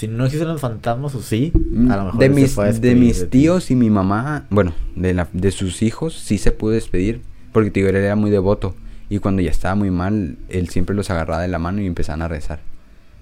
Si 0.00 0.08
no 0.08 0.24
existen 0.24 0.48
los 0.48 0.62
fantasmas 0.62 1.14
o 1.14 1.20
sí, 1.20 1.52
a 1.90 1.96
lo 1.98 2.04
mejor 2.06 2.18
de 2.18 2.26
se 2.28 2.32
mis, 2.32 2.58
a 2.58 2.72
de 2.72 2.94
mis 2.94 3.20
de 3.20 3.26
tíos 3.26 3.70
y 3.70 3.74
mi 3.74 3.90
mamá, 3.90 4.46
bueno, 4.48 4.72
de, 4.96 5.12
la, 5.12 5.28
de 5.34 5.50
sus 5.50 5.82
hijos 5.82 6.14
sí 6.14 6.38
se 6.38 6.52
pudo 6.52 6.70
despedir, 6.72 7.20
porque 7.52 7.86
él 7.86 7.94
era 7.94 8.16
muy 8.16 8.30
devoto. 8.30 8.74
Y 9.10 9.18
cuando 9.18 9.42
ya 9.42 9.50
estaba 9.50 9.74
muy 9.74 9.90
mal, 9.90 10.38
él 10.48 10.70
siempre 10.70 10.96
los 10.96 11.10
agarraba 11.10 11.42
de 11.42 11.48
la 11.48 11.58
mano 11.58 11.82
y 11.82 11.86
empezaban 11.86 12.22
a 12.22 12.28
rezar. 12.28 12.60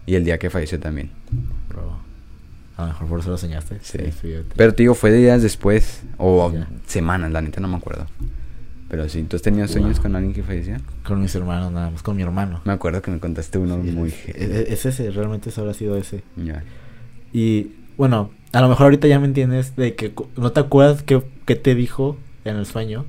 Y 0.06 0.14
el 0.14 0.24
día 0.24 0.38
que 0.38 0.50
falleció 0.50 0.78
también. 0.78 1.10
Bro, 1.68 1.98
A 2.76 2.82
lo 2.82 2.86
mejor 2.90 3.08
por 3.08 3.18
eso 3.18 3.30
lo 3.30 3.38
soñaste. 3.38 3.78
Sí. 3.82 3.98
Pero 4.54 4.72
te 4.72 4.84
digo, 4.84 4.94
fue 4.94 5.10
de 5.10 5.18
días 5.18 5.42
después, 5.42 6.04
o 6.16 6.52
Ya. 6.52 6.68
semanas, 6.86 7.32
la 7.32 7.42
neta 7.42 7.60
no 7.60 7.66
me 7.66 7.76
acuerdo. 7.78 8.06
Pero 8.88 9.08
sí, 9.08 9.22
¿tú 9.24 9.36
has 9.36 9.42
tenido 9.42 9.68
sueños 9.68 9.94
Wow. 9.96 10.02
con 10.02 10.16
alguien 10.16 10.32
que 10.34 10.42
falleció? 10.42 10.76
Con 11.06 11.20
mis 11.20 11.34
hermanos, 11.34 11.70
nada 11.72 11.90
más. 11.90 12.02
Con 12.02 12.16
mi 12.16 12.22
hermano. 12.22 12.62
Me 12.64 12.72
acuerdo 12.72 13.02
que 13.02 13.10
me 13.10 13.18
contaste 13.20 13.58
uno 13.58 13.78
Sí, 13.82 13.90
muy... 13.90 14.08
es, 14.08 14.28
es- 14.34 14.68
es 14.70 14.86
ese, 14.86 15.10
realmente 15.10 15.50
eso 15.50 15.60
habrá 15.60 15.74
sido 15.74 15.96
ese. 15.96 16.22
Ya. 16.36 16.62
Y 17.32 17.72
bueno, 17.98 18.30
a 18.52 18.60
lo 18.62 18.68
mejor 18.68 18.84
ahorita 18.84 19.06
ya 19.06 19.20
me 19.20 19.26
entiendes 19.26 19.76
de 19.76 19.94
que 19.94 20.14
no 20.36 20.52
te 20.52 20.60
acuerdas 20.60 21.02
qué, 21.02 21.22
qué 21.44 21.54
te 21.54 21.74
dijo 21.74 22.16
en 22.44 22.56
el 22.56 22.64
sueño. 22.66 23.04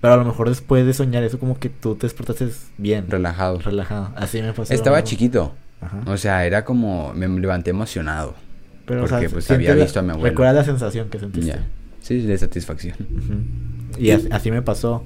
Pero 0.00 0.14
a 0.14 0.16
lo 0.18 0.24
mejor 0.24 0.48
después 0.50 0.84
de 0.86 0.92
soñar 0.92 1.24
eso 1.24 1.38
como 1.40 1.58
que 1.58 1.70
tú 1.70 1.96
te 1.96 2.06
despertaste 2.06 2.48
bien. 2.78 3.06
Relajado. 3.08 3.58
relajado. 3.58 4.12
Así 4.16 4.42
me 4.42 4.52
pasó. 4.52 4.72
Estaba 4.74 5.02
chiquito. 5.02 5.54
Ajá. 5.80 6.02
O 6.06 6.16
sea, 6.18 6.46
era 6.46 6.64
como... 6.64 7.12
Me 7.14 7.26
levanté 7.26 7.70
emocionado. 7.70 8.34
Pero, 8.86 9.06
porque, 9.06 9.28
pues, 9.30 9.50
había 9.50 9.74
la- 9.74 9.82
visto 9.82 9.98
a 9.98 10.02
mi 10.02 10.10
abuelo. 10.10 10.28
Recuerda 10.28 10.52
la 10.52 10.64
sensación 10.64 11.08
que 11.08 11.18
sentiste. 11.18 11.48
Ya. 11.48 11.66
Sí, 12.00 12.20
de 12.20 12.36
satisfacción. 12.36 12.96
Ujú. 13.00 13.32
Y 13.98 14.10
así, 14.10 14.28
así 14.30 14.50
me 14.50 14.62
pasó. 14.62 15.04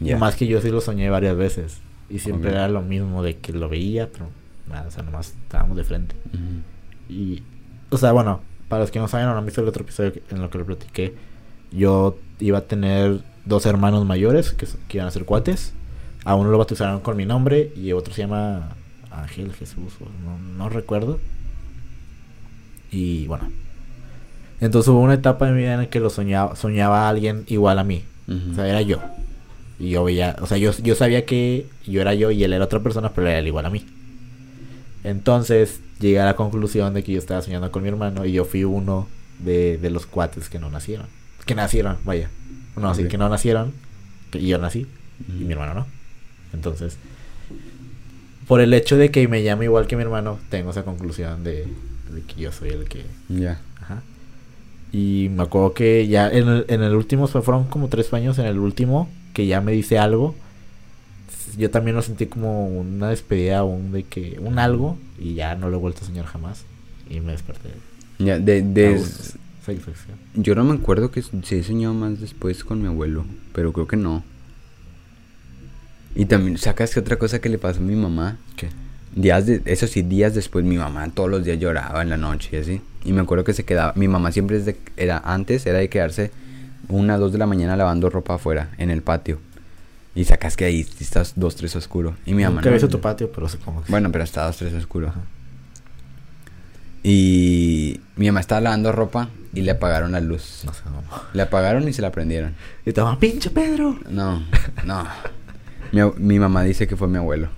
Ya. 0.00 0.16
Más 0.16 0.34
que 0.34 0.46
yo 0.46 0.60
sí 0.60 0.70
lo 0.70 0.80
soñé 0.80 1.10
varias 1.10 1.36
veces. 1.36 1.78
Y 2.08 2.18
siempre 2.18 2.50
era 2.50 2.68
lo 2.68 2.82
mismo 2.82 3.22
de 3.22 3.36
que 3.36 3.52
lo 3.52 3.68
veía, 3.68 4.08
pero 4.10 4.26
nada, 4.68 4.88
o 4.88 4.90
sea, 4.90 5.02
nomás 5.02 5.34
estábamos 5.42 5.76
de 5.76 5.84
frente. 5.84 6.16
Y, 7.08 7.42
o 7.90 7.98
sea, 7.98 8.12
bueno, 8.12 8.40
para 8.68 8.82
los 8.82 8.90
que 8.90 8.98
no 8.98 9.08
saben 9.08 9.28
o 9.28 9.32
no 9.32 9.38
han 9.38 9.44
visto 9.44 9.60
el 9.60 9.68
otro 9.68 9.82
episodio 9.82 10.12
en 10.30 10.40
lo 10.40 10.50
que 10.50 10.58
lo 10.58 10.66
platiqué, 10.66 11.14
yo 11.70 12.18
iba 12.40 12.58
a 12.58 12.62
tener 12.62 13.20
dos 13.44 13.66
hermanos 13.66 14.04
mayores 14.06 14.52
que, 14.52 14.66
que 14.88 14.98
iban 14.98 15.06
a 15.06 15.10
ser 15.10 15.24
cuates. 15.24 15.72
A 16.24 16.34
uno 16.34 16.50
lo 16.50 16.58
bautizaron 16.58 17.00
con 17.00 17.16
mi 17.16 17.26
nombre 17.26 17.72
y 17.76 17.92
otro 17.92 18.12
se 18.12 18.22
llama 18.22 18.76
Ángel 19.10 19.52
Jesús, 19.52 19.94
o 20.00 20.04
no, 20.24 20.38
no 20.38 20.68
recuerdo. 20.68 21.18
Y 22.90 23.26
bueno. 23.26 23.50
Entonces 24.60 24.88
hubo 24.88 25.00
una 25.00 25.14
etapa 25.14 25.48
en 25.48 25.54
mi 25.54 25.62
vida 25.62 25.74
en 25.74 25.80
la 25.80 25.86
que 25.86 26.00
lo 26.00 26.10
soñaba, 26.10 26.54
soñaba 26.56 27.06
a 27.06 27.08
alguien 27.08 27.44
igual 27.46 27.78
a 27.78 27.84
mí. 27.84 28.04
O 28.52 28.54
sea, 28.54 28.68
era 28.68 28.80
yo. 28.82 29.00
Y 29.78 29.90
yo 29.90 30.04
veía, 30.04 30.36
o 30.40 30.46
sea, 30.46 30.56
yo, 30.58 30.72
yo 30.82 30.94
sabía 30.94 31.24
que 31.26 31.66
yo 31.86 32.00
era 32.00 32.14
yo 32.14 32.30
y 32.30 32.44
él 32.44 32.52
era 32.52 32.64
otra 32.64 32.80
persona, 32.80 33.12
pero 33.12 33.26
era 33.26 33.38
él 33.38 33.46
igual 33.46 33.66
a 33.66 33.70
mí. 33.70 33.84
Entonces 35.04 35.80
llegué 35.98 36.20
a 36.20 36.26
la 36.26 36.36
conclusión 36.36 36.92
de 36.94 37.02
que 37.02 37.12
yo 37.12 37.18
estaba 37.18 37.42
soñando 37.42 37.70
con 37.72 37.82
mi 37.82 37.88
hermano 37.88 38.24
y 38.26 38.32
yo 38.32 38.44
fui 38.44 38.64
uno 38.64 39.08
de, 39.38 39.78
de 39.78 39.90
los 39.90 40.06
cuates 40.06 40.48
que 40.48 40.58
no 40.58 40.70
nacieron. 40.70 41.06
Que 41.46 41.54
nacieron, 41.54 41.96
vaya. 42.04 42.30
No, 42.76 42.94
sí, 42.94 43.04
Ok. 43.04 43.08
que 43.08 43.18
no 43.18 43.28
nacieron. 43.28 43.72
Que 44.30 44.44
yo 44.44 44.58
nací 44.58 44.86
y 45.28 45.44
mi 45.44 45.52
hermano 45.52 45.74
no. 45.74 45.86
Entonces, 46.52 46.96
por 48.46 48.60
el 48.60 48.72
hecho 48.74 48.96
de 48.96 49.10
que 49.10 49.26
me 49.28 49.42
llame 49.42 49.64
igual 49.64 49.86
que 49.86 49.96
mi 49.96 50.02
hermano, 50.02 50.38
tengo 50.50 50.70
esa 50.70 50.82
conclusión 50.84 51.42
de, 51.44 51.66
de 52.12 52.22
que 52.26 52.40
yo 52.40 52.52
soy 52.52 52.70
el 52.70 52.84
que... 52.84 53.04
Ya. 53.28 53.60
Y 54.92 55.28
me 55.30 55.44
acuerdo 55.44 55.72
que 55.72 56.06
ya 56.08 56.28
en 56.28 56.48
el, 56.48 56.64
en 56.68 56.82
el 56.82 56.94
último, 56.94 57.26
fue- 57.28 57.42
fueron 57.42 57.64
como 57.64 57.88
tres 57.88 58.12
años 58.12 58.38
en 58.38 58.46
el 58.46 58.58
último, 58.58 59.08
que 59.34 59.46
ya 59.46 59.60
me 59.60 59.72
dice 59.72 59.98
algo. 59.98 60.34
Yo 61.56 61.70
también 61.70 61.96
lo 61.96 62.02
sentí 62.02 62.26
como 62.26 62.68
una 62.68 63.08
despedida, 63.08 63.64
un 63.64 63.92
de 63.92 64.04
que, 64.04 64.38
un 64.40 64.58
algo, 64.58 64.96
y 65.18 65.34
ya 65.34 65.54
no 65.56 65.68
lo 65.70 65.76
he 65.76 65.80
vuelto 65.80 66.02
a 66.02 66.06
soñar 66.06 66.26
jamás. 66.26 66.64
Y 67.08 67.20
me 67.20 67.32
desperté. 67.32 67.70
Ya, 68.18 68.38
de, 68.38 68.62
de-. 68.62 68.98
Satisfacción. 69.64 70.16
Yo 70.34 70.54
no 70.54 70.64
me 70.64 70.74
acuerdo 70.74 71.10
que 71.10 71.22
se 71.22 71.58
he 71.58 71.62
soñado 71.62 71.94
más 71.94 72.20
después 72.20 72.64
con 72.64 72.80
mi 72.80 72.88
abuelo, 72.88 73.24
pero 73.52 73.72
creo 73.72 73.86
que 73.86 73.96
no. 73.96 74.22
Y 76.14 76.24
también, 76.24 76.58
¿sacas 76.58 76.92
que 76.92 77.00
otra 77.00 77.18
cosa 77.18 77.40
que 77.40 77.48
le 77.48 77.58
pasó 77.58 77.78
a 77.78 77.82
mi 77.82 77.94
mamá? 77.94 78.38
¿Qué? 78.56 78.68
Días 79.14 79.46
de, 79.46 79.62
eso 79.64 79.86
sí, 79.86 80.02
días 80.02 80.34
después 80.34 80.64
mi 80.64 80.76
mamá 80.76 81.08
todos 81.12 81.28
los 81.30 81.44
días 81.44 81.58
lloraba 81.58 82.02
en 82.02 82.10
la 82.10 82.16
noche 82.16 82.50
y 82.52 82.56
así. 82.60 82.80
Y 83.04 83.12
me 83.12 83.22
acuerdo 83.22 83.44
que 83.44 83.52
se 83.54 83.64
quedaba, 83.64 83.92
mi 83.96 84.08
mamá 84.08 84.30
siempre 84.32 84.58
desde, 84.58 84.76
era 84.96 85.18
antes, 85.24 85.66
era 85.66 85.78
de 85.78 85.88
quedarse 85.88 86.30
una, 86.88 87.16
dos 87.18 87.32
de 87.32 87.38
la 87.38 87.46
mañana 87.46 87.76
lavando 87.76 88.10
ropa 88.10 88.34
afuera, 88.34 88.70
en 88.78 88.90
el 88.90 89.02
patio. 89.02 89.38
Y 90.14 90.24
sacas 90.24 90.56
que 90.56 90.64
ahí 90.64 90.86
estás 91.00 91.34
dos, 91.36 91.56
tres 91.56 91.74
oscuro. 91.76 92.16
Y 92.26 92.34
mi 92.34 92.42
mamá 92.42 92.60
Nunca 92.62 92.70
no- 92.70 92.88
tu 92.88 93.00
patio, 93.00 93.30
pero 93.32 93.46
que 93.46 93.58
Bueno, 93.88 94.10
pero 94.12 94.24
está 94.24 94.44
dos, 94.44 94.56
tres 94.56 94.74
oscuro. 94.74 95.08
Ajá. 95.08 95.20
Y 97.02 98.00
mi 98.16 98.26
mamá 98.26 98.40
estaba 98.40 98.60
lavando 98.60 98.92
ropa 98.92 99.30
y 99.54 99.62
le 99.62 99.70
apagaron 99.70 100.12
la 100.12 100.20
luz. 100.20 100.62
No 100.66 100.74
sé, 100.74 100.82
no. 100.84 101.02
Le 101.32 101.42
apagaron 101.42 101.88
y 101.88 101.92
se 101.92 102.02
la 102.02 102.12
prendieron. 102.12 102.54
Y 102.84 102.92
te 102.92 103.02
pinche 103.18 103.50
Pedro. 103.50 103.98
No, 104.10 104.42
no. 104.84 105.06
Mi, 105.92 106.00
mi 106.18 106.38
mamá 106.38 106.62
dice 106.62 106.86
que 106.86 106.96
fue 106.96 107.08
mi 107.08 107.16
abuelo. 107.16 107.48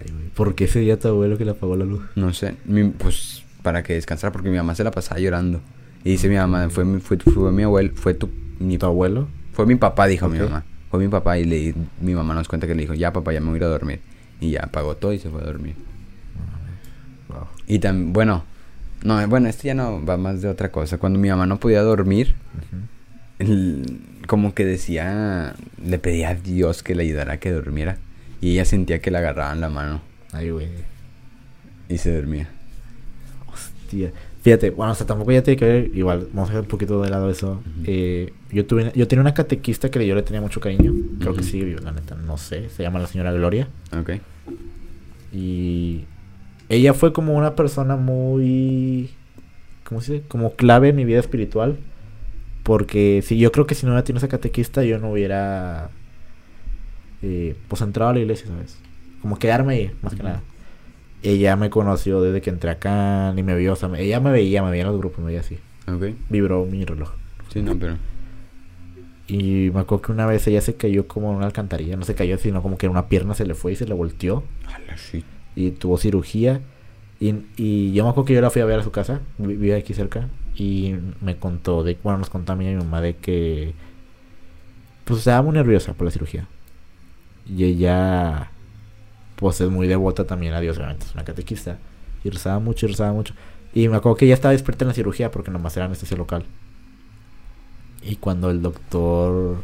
Ay, 0.00 0.10
güey. 0.12 0.28
¿Por 0.34 0.54
qué 0.54 0.64
ese 0.64 0.80
día 0.80 0.98
tu 0.98 1.08
abuelo 1.08 1.36
que 1.38 1.44
le 1.44 1.50
apagó 1.52 1.76
la 1.76 1.84
luz? 1.84 2.02
No 2.16 2.32
sé, 2.32 2.56
mi- 2.64 2.88
pues 2.90 3.44
para 3.62 3.82
que 3.82 3.92
descansara 3.94 4.32
porque 4.32 4.48
mi 4.50 4.56
mamá 4.56 4.74
se 4.74 4.84
la 4.84 4.90
pasaba 4.90 5.20
llorando. 5.20 5.60
Y 6.04 6.10
dice 6.12 6.28
mi 6.28 6.36
mamá, 6.36 6.70
fue 6.70 6.84
mi, 6.84 7.00
fue, 7.00 7.18
fue 7.18 7.52
mi 7.52 7.62
abuelo, 7.62 7.92
fue 7.94 8.14
tu, 8.14 8.30
mi, 8.58 8.78
¿Tu 8.78 8.86
abuelo? 8.86 9.28
fue 9.52 9.66
mi 9.66 9.74
papá, 9.76 10.06
dijo 10.06 10.28
mi 10.28 10.38
mamá. 10.38 10.64
Fue 10.90 10.98
mi 10.98 11.08
papá 11.08 11.38
y 11.38 11.44
le, 11.44 11.74
mi 12.00 12.14
mamá 12.14 12.34
nos 12.34 12.48
cuenta 12.48 12.66
que 12.66 12.74
le 12.74 12.82
dijo, 12.82 12.94
ya 12.94 13.12
papá, 13.12 13.32
ya 13.32 13.40
me 13.40 13.46
voy 13.48 13.54
a 13.54 13.58
ir 13.58 13.64
a 13.64 13.68
dormir. 13.68 14.00
Y 14.40 14.52
ya 14.52 14.60
apagó 14.64 14.96
todo 14.96 15.12
y 15.12 15.18
se 15.18 15.28
fue 15.28 15.42
a 15.42 15.44
dormir. 15.44 15.74
Wow. 17.28 17.46
Y 17.66 17.78
también, 17.78 18.12
bueno, 18.12 18.44
no, 19.04 19.28
bueno, 19.28 19.48
esto 19.48 19.64
ya 19.64 19.74
no 19.74 20.04
va 20.04 20.16
más 20.16 20.40
de 20.42 20.48
otra 20.48 20.70
cosa. 20.72 20.96
Cuando 20.98 21.18
mi 21.18 21.28
mamá 21.28 21.46
no 21.46 21.60
podía 21.60 21.82
dormir, 21.82 22.34
el- 23.38 24.00
como 24.26 24.54
que 24.54 24.64
decía, 24.64 25.54
le 25.84 25.98
pedía 25.98 26.30
a 26.30 26.34
Dios 26.34 26.82
que 26.82 26.94
le 26.94 27.02
ayudara 27.02 27.34
a 27.34 27.36
que 27.38 27.52
durmiera. 27.52 27.98
Y 28.40 28.52
ella 28.52 28.64
sentía 28.64 29.00
que 29.00 29.10
le 29.10 29.18
agarraban 29.18 29.60
la 29.60 29.68
mano 29.68 30.00
Ay, 30.32 30.50
güey. 30.50 30.68
y 31.88 31.98
se 31.98 32.14
dormía. 32.14 32.48
Hostia. 33.52 34.12
Fíjate, 34.42 34.70
bueno, 34.70 34.92
o 34.92 34.94
sea, 34.94 35.06
tampoco 35.06 35.32
ya 35.32 35.42
tiene 35.42 35.58
que 35.58 35.64
ver, 35.66 35.90
igual, 35.94 36.28
vamos 36.32 36.48
a 36.48 36.52
dejar 36.52 36.62
un 36.62 36.68
poquito 36.68 37.02
de 37.02 37.10
lado 37.10 37.28
eso. 37.28 37.62
Eh, 37.84 38.32
yo 38.50 38.64
tuve, 38.64 38.90
yo 38.94 39.06
tenía 39.06 39.20
una 39.20 39.34
catequista 39.34 39.90
que 39.90 40.06
yo 40.06 40.14
le 40.14 40.22
tenía 40.22 40.40
mucho 40.40 40.60
cariño. 40.60 40.94
Creo 41.18 41.34
que 41.34 41.42
sigue 41.42 41.66
viva, 41.66 41.82
la 41.82 41.92
neta, 41.92 42.14
no 42.14 42.38
sé. 42.38 42.70
Se 42.70 42.82
llama 42.82 43.00
la 43.00 43.06
señora 43.06 43.32
Gloria. 43.32 43.68
Ok. 43.98 44.12
Y 45.32 46.04
ella 46.70 46.94
fue 46.94 47.12
como 47.12 47.34
una 47.34 47.54
persona 47.54 47.96
muy, 47.96 49.10
¿cómo 49.84 50.00
se 50.00 50.14
dice? 50.14 50.24
Como 50.26 50.54
clave 50.54 50.88
en 50.88 50.96
mi 50.96 51.04
vida 51.04 51.20
espiritual. 51.20 51.76
Porque 52.62 53.22
si 53.22 53.38
yo 53.38 53.52
creo 53.52 53.66
que 53.66 53.74
si 53.74 53.84
no 53.84 53.92
hubiera 53.92 54.04
tenido 54.04 54.18
esa 54.18 54.28
catequista, 54.28 54.84
yo 54.84 54.98
no 54.98 55.10
hubiera, 55.10 55.90
eh, 57.22 57.56
pues, 57.68 57.82
entrado 57.82 58.10
a 58.10 58.14
la 58.14 58.20
iglesia, 58.20 58.46
¿sabes? 58.48 58.78
Como 59.22 59.38
quedarme 59.38 59.74
ahí, 59.74 59.90
más 60.02 60.14
que 60.14 60.22
nada. 60.22 60.42
Ella 61.22 61.54
me 61.56 61.68
conoció 61.68 62.22
desde 62.22 62.40
que 62.40 62.50
entré 62.50 62.70
acá, 62.70 63.32
ni 63.34 63.42
me 63.42 63.54
vio, 63.54 63.74
o 63.74 63.76
sea, 63.76 63.90
ella 63.98 64.20
me 64.20 64.30
veía, 64.30 64.62
me 64.62 64.70
veía 64.70 64.82
en 64.82 64.88
los 64.88 64.98
grupos, 64.98 65.18
me 65.20 65.26
veía 65.26 65.40
así. 65.40 65.58
Vibró 66.30 66.64
mi 66.64 66.84
reloj. 66.84 67.10
Sí, 67.52 67.60
no, 67.62 67.76
pero... 67.78 67.96
Y 69.28 69.70
me 69.72 69.80
acuerdo 69.80 70.02
que 70.02 70.12
una 70.12 70.26
vez 70.26 70.46
ella 70.48 70.60
se 70.60 70.74
cayó 70.74 71.06
como 71.06 71.30
en 71.30 71.36
una 71.36 71.46
alcantarilla, 71.46 71.96
no 71.96 72.04
se 72.04 72.14
cayó, 72.14 72.36
sino 72.38 72.62
como 72.62 72.78
que 72.78 72.88
una 72.88 73.06
pierna 73.08 73.34
se 73.34 73.46
le 73.46 73.54
fue 73.54 73.72
y 73.72 73.76
se 73.76 73.86
le 73.86 73.94
volteó. 73.94 74.42
Ala, 74.66 74.96
y 75.54 75.70
tuvo 75.72 75.98
cirugía. 75.98 76.62
Y, 77.20 77.34
y 77.56 77.92
yo 77.92 78.04
me 78.04 78.10
acuerdo 78.10 78.26
que 78.26 78.34
yo 78.34 78.40
la 78.40 78.50
fui 78.50 78.62
a 78.62 78.64
ver 78.64 78.80
a 78.80 78.82
su 78.82 78.90
casa, 78.90 79.20
vi- 79.38 79.48
vivía 79.48 79.76
aquí 79.76 79.92
cerca, 79.94 80.28
y 80.56 80.94
me 81.20 81.36
contó, 81.36 81.84
de, 81.84 81.96
bueno, 82.02 82.18
nos 82.18 82.30
contó 82.30 82.54
a 82.54 82.56
mí 82.56 82.64
y 82.64 82.68
a 82.68 82.70
mi 82.70 82.78
mamá 82.78 83.02
de 83.02 83.14
que, 83.14 83.74
pues 85.04 85.18
estaba 85.20 85.42
muy 85.42 85.52
nerviosa 85.52 85.92
por 85.92 86.06
la 86.06 86.10
cirugía. 86.10 86.48
Y 87.56 87.64
ella, 87.64 88.50
pues 89.36 89.60
es 89.60 89.70
muy 89.70 89.88
devota 89.88 90.24
también 90.24 90.54
a 90.54 90.60
Dios, 90.60 90.76
obviamente, 90.76 91.06
es 91.06 91.14
una 91.14 91.24
catequista. 91.24 91.78
Y 92.22 92.30
rezaba 92.30 92.58
mucho, 92.58 92.86
y 92.86 92.90
rezaba 92.90 93.12
mucho. 93.12 93.34
Y 93.74 93.88
me 93.88 93.96
acuerdo 93.96 94.16
que 94.16 94.24
ella 94.26 94.34
estaba 94.34 94.52
despierta 94.52 94.84
en 94.84 94.88
la 94.88 94.94
cirugía 94.94 95.30
porque 95.30 95.50
nomás 95.50 95.76
era 95.76 95.86
anestesia 95.86 96.16
local. 96.16 96.44
Y 98.02 98.16
cuando 98.16 98.50
el 98.50 98.62
doctor... 98.62 99.62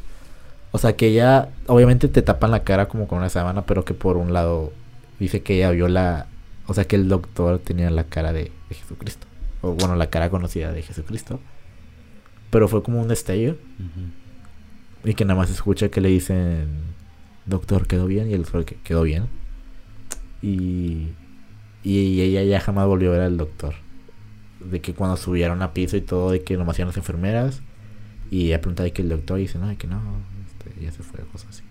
O 0.73 0.79
sea, 0.79 0.97
que 0.97 1.09
ella... 1.09 1.51
Obviamente 1.67 2.09
te 2.09 2.23
tapan 2.23 2.51
la 2.51 2.65
cara 2.65 2.89
como 2.89 3.09
con 3.09 3.19
una 3.19 3.29
sábana, 3.29 3.67
pero 3.67 3.85
que 3.85 3.95
por 3.95 4.17
un 4.17 4.33
lado 4.33 4.73
dice 5.19 5.43
que 5.43 5.57
ella 5.57 5.71
vio 5.71 5.89
la... 5.89 6.27
O 6.67 6.75
sea, 6.75 6.87
que 6.87 6.97
el 6.97 7.09
doctor 7.09 7.59
tenía 7.61 7.91
la 7.91 8.05
cara 8.05 8.33
de, 8.33 8.51
de 8.69 8.75
Jesucristo. 8.75 9.27
O 9.63 9.73
bueno, 9.73 9.97
la 9.97 10.11
cara 10.11 10.31
conocida 10.31 10.73
de 10.73 10.83
Jesucristo. 10.83 11.41
Pero 12.51 12.69
fue 12.69 12.83
como 12.83 13.01
un 13.01 13.09
destello. 13.09 13.57
Y 15.05 15.15
que 15.15 15.25
nada 15.25 15.39
más 15.39 15.51
escucha 15.51 15.89
que 15.89 16.01
le 16.01 16.09
dicen... 16.09 16.96
Doctor, 17.47 17.87
¿quedó 17.87 18.07
bien? 18.07 18.29
Y 18.31 18.35
el 18.35 18.43
doctor 18.43 18.65
que 18.65 18.77
quedó 18.77 19.03
bien. 19.03 19.25
Y... 20.43 21.09
Y 21.83 22.21
ella 22.21 22.43
ya 22.43 22.61
jamás 22.61 22.87
volvió 22.87 23.11
a 23.11 23.13
ver 23.13 23.21
al 23.23 23.37
doctor. 23.37 23.75
De 24.61 24.81
que 24.81 24.93
cuando 24.93 25.17
subieron 25.17 25.63
a 25.63 25.73
piso 25.73 25.97
y 25.97 26.01
todo, 26.01 26.33
de 26.33 26.43
que 26.43 26.57
nomás 26.57 26.77
iban 26.79 26.89
las 26.89 26.97
enfermeras. 26.97 27.61
Y 28.29 28.47
ella 28.47 28.61
pregunta 28.61 28.83
de 28.83 28.93
que 28.93 29.03
el 29.03 29.09
doctor 29.09 29.39
dice, 29.39 29.59
no, 29.59 29.69
de 29.69 29.77
que 29.77 29.87
no, 29.87 30.01
este, 30.49 30.85
ya 30.85 30.91
se 30.91 31.05
fue, 31.05 31.21
cosas 31.31 31.51
así. 31.51 31.63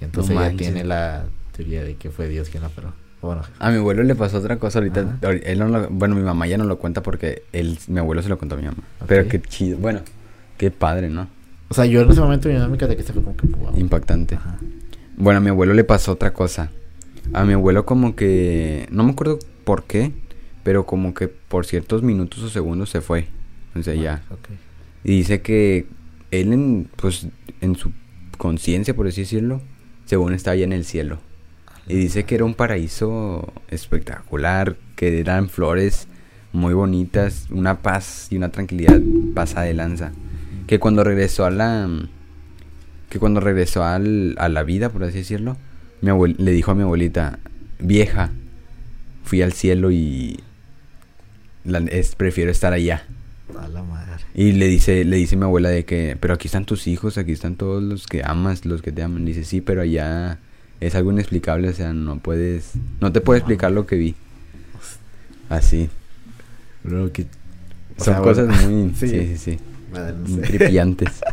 Y 0.00 0.04
entonces 0.04 0.30
ella 0.30 0.40
manches. 0.42 0.58
tiene 0.58 0.84
la 0.84 1.24
teoría 1.56 1.82
de 1.82 1.96
que 1.96 2.10
fue 2.10 2.28
Dios 2.28 2.48
quien 2.50 2.62
la 2.62 2.68
operó. 2.68 2.92
Bueno, 3.20 3.42
A 3.58 3.70
mi 3.70 3.78
abuelo 3.78 4.04
le 4.04 4.14
pasó 4.14 4.38
otra 4.38 4.58
cosa 4.58 4.78
ahorita. 4.78 5.18
Ajá. 5.22 5.30
Él 5.32 5.58
no 5.58 5.66
lo- 5.68 5.88
bueno, 5.90 6.14
mi 6.14 6.22
mamá 6.22 6.46
ya 6.46 6.56
no 6.58 6.64
lo 6.64 6.78
cuenta 6.78 7.02
porque 7.02 7.42
él, 7.52 7.78
mi 7.88 7.98
abuelo 7.98 8.22
se 8.22 8.28
lo 8.28 8.38
contó 8.38 8.54
a 8.54 8.58
mi 8.58 8.64
mamá. 8.64 8.78
Pero 9.08 9.26
qué 9.28 9.40
chido. 9.42 9.78
Bueno, 9.78 10.02
qué 10.56 10.70
padre, 10.70 11.08
¿no? 11.08 11.26
o 11.68 11.74
sea, 11.74 11.86
yo 11.86 12.02
en 12.02 12.10
ese 12.10 12.20
momento 12.20 12.48
mi 12.48 12.54
mi 12.68 12.78
catequista 12.78 13.12
fue 13.12 13.22
como 13.24 13.36
que 13.36 13.46
wow. 13.46 13.76
Impactante. 13.76 14.36
Ajá. 14.36 14.58
Bueno, 15.16 15.38
a 15.38 15.40
mi 15.40 15.50
abuelo 15.50 15.74
le 15.74 15.84
pasó 15.84 16.12
otra 16.12 16.32
cosa. 16.32 16.70
A 17.32 17.44
mi 17.44 17.52
abuelo 17.52 17.86
como 17.86 18.16
que... 18.16 18.88
No 18.90 19.04
me 19.04 19.12
acuerdo 19.12 19.38
por 19.64 19.84
qué, 19.84 20.12
pero 20.62 20.86
como 20.86 21.14
que 21.14 21.28
por 21.28 21.66
ciertos 21.66 22.02
minutos 22.02 22.42
o 22.42 22.48
segundos 22.48 22.90
se 22.90 23.00
fue. 23.00 23.28
O 23.74 23.82
sea, 23.82 23.94
ya. 23.94 24.22
Ok. 24.30 24.48
Y 25.04 25.16
dice 25.16 25.40
que 25.42 25.86
él 26.30 26.52
en, 26.52 26.88
pues, 26.96 27.26
en 27.60 27.76
su 27.76 27.92
conciencia, 28.38 28.94
por 28.94 29.06
así 29.06 29.22
decirlo, 29.22 29.62
según 30.04 30.34
estaba 30.34 30.56
ya 30.56 30.64
en 30.64 30.72
el 30.72 30.84
cielo. 30.84 31.20
Y 31.86 31.96
dice 31.96 32.24
que 32.24 32.36
era 32.36 32.44
un 32.44 32.54
paraíso 32.54 33.52
espectacular, 33.68 34.76
que 34.96 35.20
eran 35.20 35.48
flores 35.48 36.06
muy 36.52 36.74
bonitas, 36.74 37.46
una 37.50 37.80
paz 37.80 38.28
y 38.30 38.36
una 38.36 38.50
tranquilidad 38.50 39.00
pasada 39.34 39.66
de 39.66 39.74
lanza. 39.74 40.12
Que 40.66 40.78
cuando 40.78 41.02
regresó 41.04 41.44
a 41.44 41.50
la... 41.50 41.88
Que 43.12 43.18
cuando 43.18 43.40
regresó 43.40 43.84
al, 43.84 44.36
a 44.38 44.48
la 44.48 44.62
vida, 44.62 44.88
por 44.88 45.04
así 45.04 45.18
decirlo, 45.18 45.58
mi 46.00 46.08
abuel- 46.08 46.34
le 46.38 46.50
dijo 46.52 46.70
a 46.70 46.74
mi 46.74 46.80
abuelita, 46.80 47.40
vieja, 47.78 48.30
fui 49.22 49.42
al 49.42 49.52
cielo 49.52 49.90
y 49.90 50.40
la- 51.66 51.80
es- 51.80 52.14
prefiero 52.14 52.50
estar 52.50 52.72
allá. 52.72 53.04
A 53.60 53.68
la 53.68 53.82
madre. 53.82 54.12
Y 54.34 54.52
le 54.52 54.66
dice, 54.66 55.04
le 55.04 55.16
dice 55.18 55.36
mi 55.36 55.42
abuela 55.44 55.68
de 55.68 55.84
que, 55.84 56.16
pero 56.18 56.32
aquí 56.32 56.48
están 56.48 56.64
tus 56.64 56.86
hijos, 56.86 57.18
aquí 57.18 57.32
están 57.32 57.56
todos 57.56 57.82
los 57.82 58.06
que 58.06 58.22
amas, 58.24 58.64
los 58.64 58.80
que 58.80 58.92
te 58.92 59.02
aman. 59.02 59.26
Dice, 59.26 59.44
sí, 59.44 59.60
pero 59.60 59.82
allá 59.82 60.38
es 60.80 60.94
algo 60.94 61.12
inexplicable, 61.12 61.68
o 61.68 61.72
sea, 61.74 61.92
no 61.92 62.18
puedes, 62.18 62.70
no 63.02 63.12
te 63.12 63.20
puedo 63.20 63.36
explicar 63.36 63.72
lo 63.72 63.84
que 63.84 63.96
vi. 63.96 64.14
Así. 65.50 65.90
Bro, 66.82 67.12
que... 67.12 67.26
o 67.98 68.04
Son 68.04 68.14
sea, 68.14 68.22
cosas 68.22 68.66
muy, 68.70 68.94
sí. 68.96 69.06
sí, 69.06 69.26
sí, 69.26 69.36
sí, 69.36 69.58
Madre, 69.92 70.14
no 70.14 70.28
muy 70.30 70.40
sé. 70.46 70.46
tripiantes. 70.56 71.20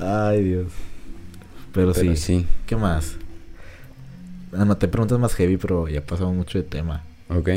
Ay, 0.00 0.42
Dios. 0.44 0.72
Pero, 1.72 1.92
Pero 1.92 2.16
sí. 2.16 2.16
sí, 2.16 2.46
¿Qué 2.66 2.76
más? 2.76 3.16
Anoté 4.56 4.88
preguntas 4.88 5.18
más 5.20 5.34
heavy, 5.34 5.56
pero 5.56 5.86
ya 5.88 6.00
pasamos 6.04 6.34
mucho 6.34 6.58
de 6.58 6.64
tema. 6.64 7.04
ok. 7.28 7.48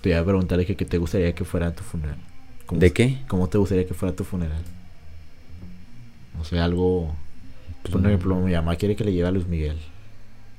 Te 0.00 0.10
iba 0.10 0.20
a 0.20 0.24
preguntar 0.24 0.64
que 0.64 0.76
qué 0.76 0.84
te 0.84 0.96
gustaría 0.98 1.34
que 1.34 1.44
fuera 1.44 1.74
tu 1.74 1.82
funeral. 1.82 2.18
¿Cómo- 2.66 2.80
¿De 2.80 2.92
qué? 2.92 3.18
¿Cómo 3.26 3.48
te 3.48 3.58
gustaría 3.58 3.84
que 3.86 3.94
fuera 3.94 4.14
tu 4.14 4.22
funeral? 4.22 4.62
O 6.40 6.44
sea, 6.44 6.64
algo... 6.64 7.12
Por 7.90 8.04
ejemplo, 8.06 8.36
mi 8.36 8.52
mamá 8.52 8.76
quiere 8.76 8.94
que 8.94 9.02
le 9.02 9.12
lleve 9.12 9.26
a 9.26 9.30
Luis 9.32 9.46
Miguel. 9.48 9.78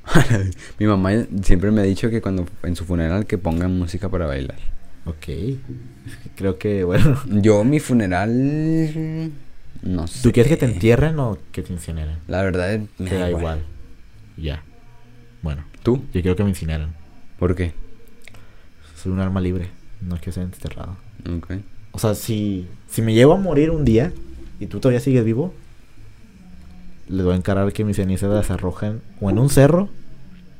Mi 0.79 0.87
mamá 0.87 1.11
siempre 1.43 1.69
me 1.71 1.81
ha 1.81 1.83
dicho 1.83 2.09
que 2.09 2.21
cuando 2.21 2.45
en 2.63 2.75
su 2.75 2.83
funeral 2.85 3.25
que 3.27 3.37
pongan 3.37 3.77
música 3.77 4.09
para 4.09 4.25
bailar. 4.25 4.57
Ok. 5.05 5.19
Que 5.25 5.59
creo 6.35 6.57
que, 6.57 6.83
bueno... 6.85 7.21
Yo 7.27 7.63
mi 7.63 7.79
funeral 7.79 9.31
no 9.81 10.07
sé. 10.07 10.21
¿Tú 10.23 10.31
quieres 10.31 10.49
que 10.49 10.57
te 10.57 10.65
entierren 10.65 11.19
o 11.19 11.37
que 11.51 11.61
te 11.61 11.73
incineren? 11.73 12.17
La 12.27 12.41
verdad 12.43 12.79
me 12.97 13.09
Te 13.09 13.17
da 13.17 13.29
igual. 13.29 13.63
Ya. 14.37 14.63
Bueno, 15.41 15.63
¿Tú? 15.83 16.03
yo 16.13 16.21
quiero 16.21 16.35
que 16.35 16.43
me 16.43 16.49
incineren. 16.49 16.93
¿Por 17.37 17.55
qué? 17.55 17.73
Soy 18.95 19.11
un 19.11 19.19
alma 19.19 19.39
libre. 19.39 19.69
No 20.01 20.17
quiero 20.17 20.33
ser 20.33 20.43
enterrado. 20.43 20.97
Ok. 21.37 21.53
O 21.91 21.99
sea, 21.99 22.15
si, 22.15 22.67
si 22.87 23.01
me 23.01 23.13
llego 23.13 23.33
a 23.33 23.37
morir 23.37 23.71
un 23.71 23.85
día 23.85 24.11
y 24.59 24.67
tú 24.67 24.79
todavía 24.79 24.99
sigues 24.99 25.23
vivo, 25.23 25.53
les 27.07 27.25
voy 27.25 27.33
a 27.33 27.37
encargar 27.37 27.71
que 27.73 27.83
mis 27.83 27.95
cenizas 27.95 28.29
las 28.29 28.51
arrojen 28.51 29.01
o 29.19 29.29
en 29.29 29.39
un 29.39 29.49
cerro 29.49 29.89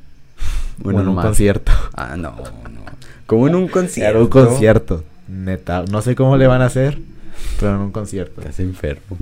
o 0.84 0.92
en 0.92 1.08
un 1.08 1.16
concierto. 1.16 1.72
Ah, 1.94 2.16
no, 2.16 2.32
no. 2.32 2.80
Como 3.26 3.48
en 3.48 3.56
un 3.56 3.68
concierto. 3.68 4.18
En 4.18 4.24
un 4.24 4.30
concierto. 4.30 5.04
Neta. 5.28 5.84
No 5.92 6.02
sé 6.02 6.16
cómo 6.16 6.38
le 6.38 6.48
van 6.48 6.62
a 6.62 6.66
hacer, 6.66 6.98
pero 7.60 7.76
en 7.76 7.82
un 7.82 7.92
concierto. 7.92 8.42
Estás 8.42 8.60
enfermo. 8.60 9.18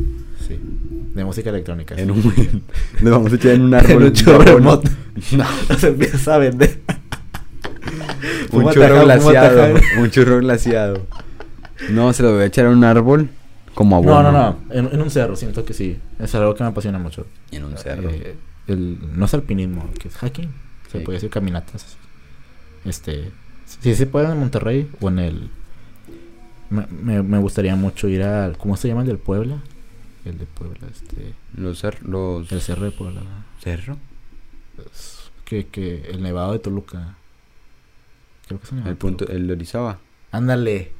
Sí. 0.47 0.59
De 1.13 1.25
música 1.25 1.49
electrónica. 1.49 1.95
En 1.95 2.13
sí. 2.13 2.49
un... 2.51 2.63
Nos 3.01 3.11
vamos 3.11 3.31
a 3.31 3.35
echar 3.35 3.51
en 3.51 3.61
un 3.61 3.67
En 3.73 3.79
árbol. 3.85 4.03
un 4.03 4.13
churro 4.13 4.39
de 4.39 4.45
remoto. 4.53 4.89
No. 5.31 5.45
Se 5.77 5.87
empieza 5.87 6.35
a 6.35 6.37
vender. 6.37 6.79
Un 8.51 8.71
churro 8.71 9.03
glaciado. 9.03 9.75
Un 9.99 10.09
churro 10.11 10.39
glaciado. 10.39 11.05
No, 11.89 12.11
se 12.13 12.23
lo 12.23 12.33
voy 12.33 12.41
a 12.41 12.45
echar 12.45 12.65
a 12.65 12.69
un 12.69 12.83
árbol 12.83 13.29
como 13.73 14.01
No, 14.01 14.17
abono. 14.17 14.31
no, 14.31 14.57
no. 14.69 14.73
En, 14.73 14.89
en 14.93 15.01
un 15.01 15.09
cerro, 15.11 15.35
siento 15.35 15.63
que 15.63 15.73
sí. 15.73 15.97
Es 16.19 16.33
algo 16.35 16.55
que 16.55 16.63
me 16.63 16.69
apasiona 16.69 16.97
mucho. 16.97 17.27
En 17.51 17.63
un 17.65 17.77
cerro. 17.77 18.09
Eh, 18.09 18.35
el, 18.67 18.97
no 19.15 19.25
es 19.25 19.33
alpinismo, 19.33 19.89
que 19.99 20.07
es 20.07 20.15
hiking. 20.17 20.49
Se 20.91 20.99
Sí. 20.99 21.03
puede 21.05 21.17
decir 21.17 21.29
caminatas. 21.29 21.97
Este. 22.85 23.31
Si 23.81 23.93
se 23.95 24.05
puede 24.07 24.31
en 24.31 24.39
Monterrey 24.39 24.89
o 25.01 25.09
en 25.09 25.19
el. 25.19 25.49
Me, 26.69 26.85
me, 26.87 27.23
me 27.23 27.37
gustaría 27.37 27.75
mucho 27.75 28.07
ir 28.07 28.23
al. 28.23 28.57
¿Cómo 28.57 28.75
se 28.77 28.87
llama 28.87 29.01
el 29.01 29.07
del 29.07 29.17
Puebla? 29.19 29.61
El 30.25 30.37
de 30.37 30.45
Puebla, 30.45 30.87
este. 30.91 31.33
Los, 31.55 31.83
cer- 31.83 32.01
los... 32.01 32.51
El 32.51 32.61
cerro 32.61 32.85
de 32.85 32.91
Puebla. 32.91 33.21
cerro. 33.63 33.97
Es 34.93 35.31
que, 35.45 35.67
que 35.67 36.01
el 36.09 36.21
nevado 36.21 36.51
de 36.53 36.59
Toluca. 36.59 37.15
Creo 38.47 38.59
que 38.59 38.67
el 38.67 38.75
nevado 38.75 38.89
El 38.89 38.95
de 38.95 38.99
punto, 38.99 39.25
Toluca. 39.25 39.37
el 39.37 39.47
de 39.47 39.53
Orizaba. 39.53 39.99
Ándale. 40.31 40.91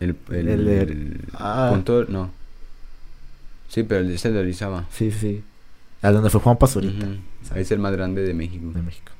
El, 0.00 0.16
el, 0.30 0.48
El 0.48 0.64
de- 0.64 0.82
el 0.82 1.20
Ah. 1.34 1.68
punto, 1.72 2.04
no. 2.06 2.30
Sí, 3.68 3.82
pero 3.82 4.00
el- 4.00 4.10
es 4.10 4.24
el 4.24 4.32
de 4.34 4.40
Orizaba. 4.40 4.86
Sí, 4.90 5.10
sí. 5.10 5.42
A 6.02 6.10
donde 6.10 6.30
fue 6.30 6.40
Juan 6.40 6.56
Pazurita. 6.56 7.06
Ujú. 7.06 7.16
Es 7.58 7.70
el 7.70 7.78
más 7.78 7.92
grande 7.92 8.22
de 8.22 8.32
México. 8.34 8.70
De 8.72 8.82
México. 8.82 9.12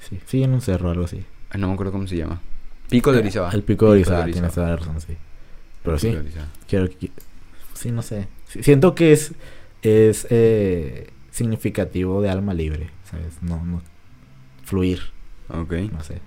Sí, 0.00 0.20
sí, 0.26 0.42
en 0.42 0.52
un 0.52 0.60
cerro, 0.60 0.90
algo 0.90 1.04
así. 1.04 1.24
Ay, 1.50 1.60
no 1.60 1.68
me 1.68 1.74
acuerdo 1.74 1.92
cómo 1.92 2.06
se 2.06 2.16
llama. 2.16 2.40
Pico 2.88 3.12
de 3.12 3.18
Orizaba. 3.18 3.50
El 3.50 3.62
pico 3.62 3.86
de 3.86 3.92
Orizaba, 3.92 4.24
tienes 4.26 4.52
toda 4.52 4.68
la 4.70 4.76
razón, 4.76 5.00
sí. 5.00 5.16
Pero 5.82 5.98
sí, 5.98 6.16
quiero 6.68 6.88
que... 6.88 7.10
Sí, 7.74 7.90
no 7.90 8.02
sé. 8.02 8.28
Siento 8.60 8.94
que 8.94 9.12
es, 9.12 9.32
es 9.82 10.26
eh, 10.30 11.10
significativo 11.30 12.22
de 12.22 12.30
alma 12.30 12.54
libre, 12.54 12.90
¿sabes? 13.10 13.42
No, 13.42 13.62
no... 13.64 13.82
Fluir, 14.64 15.00
Ok. 15.48 15.72
no 15.92 16.02
sé. 16.02 16.20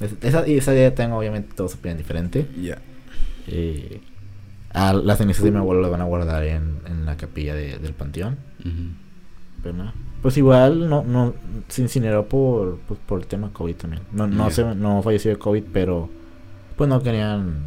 Es- 0.00 0.14
esa, 0.22 0.46
y 0.46 0.58
esa 0.58 0.74
idea 0.74 0.94
tengo, 0.94 1.16
obviamente, 1.16 1.54
todos 1.54 1.74
opinan 1.74 1.96
diferente. 1.96 2.46
Ya. 2.60 2.78
Eh, 3.46 4.00
a 4.74 4.92
las 4.92 5.18
cenizas 5.18 5.44
de 5.44 5.50
mi 5.50 5.58
abuelo 5.58 5.80
las 5.80 5.90
van 5.90 6.00
a 6.00 6.04
guardar 6.04 6.44
en, 6.44 6.80
en 6.86 7.06
la 7.06 7.16
capilla 7.16 7.54
de- 7.54 7.78
del 7.78 7.94
panteón. 7.94 8.38
Ujú. 8.60 8.70
Pero 8.70 9.01
no. 9.64 9.92
Pues 10.22 10.36
igual 10.36 10.88
no, 10.88 11.02
no 11.04 11.34
se 11.68 11.82
incineró 11.82 12.26
por, 12.28 12.78
pues, 12.88 12.98
por 13.06 13.20
el 13.20 13.26
tema 13.26 13.52
COVID 13.52 13.74
también. 13.76 14.02
No, 14.12 14.26
no, 14.26 14.48
Ya. 14.48 14.54
se, 14.54 14.74
no 14.74 15.02
falleció 15.02 15.30
de 15.32 15.36
COVID, 15.38 15.64
pero 15.72 16.08
pues 16.76 16.88
no 16.88 17.02
querían... 17.02 17.66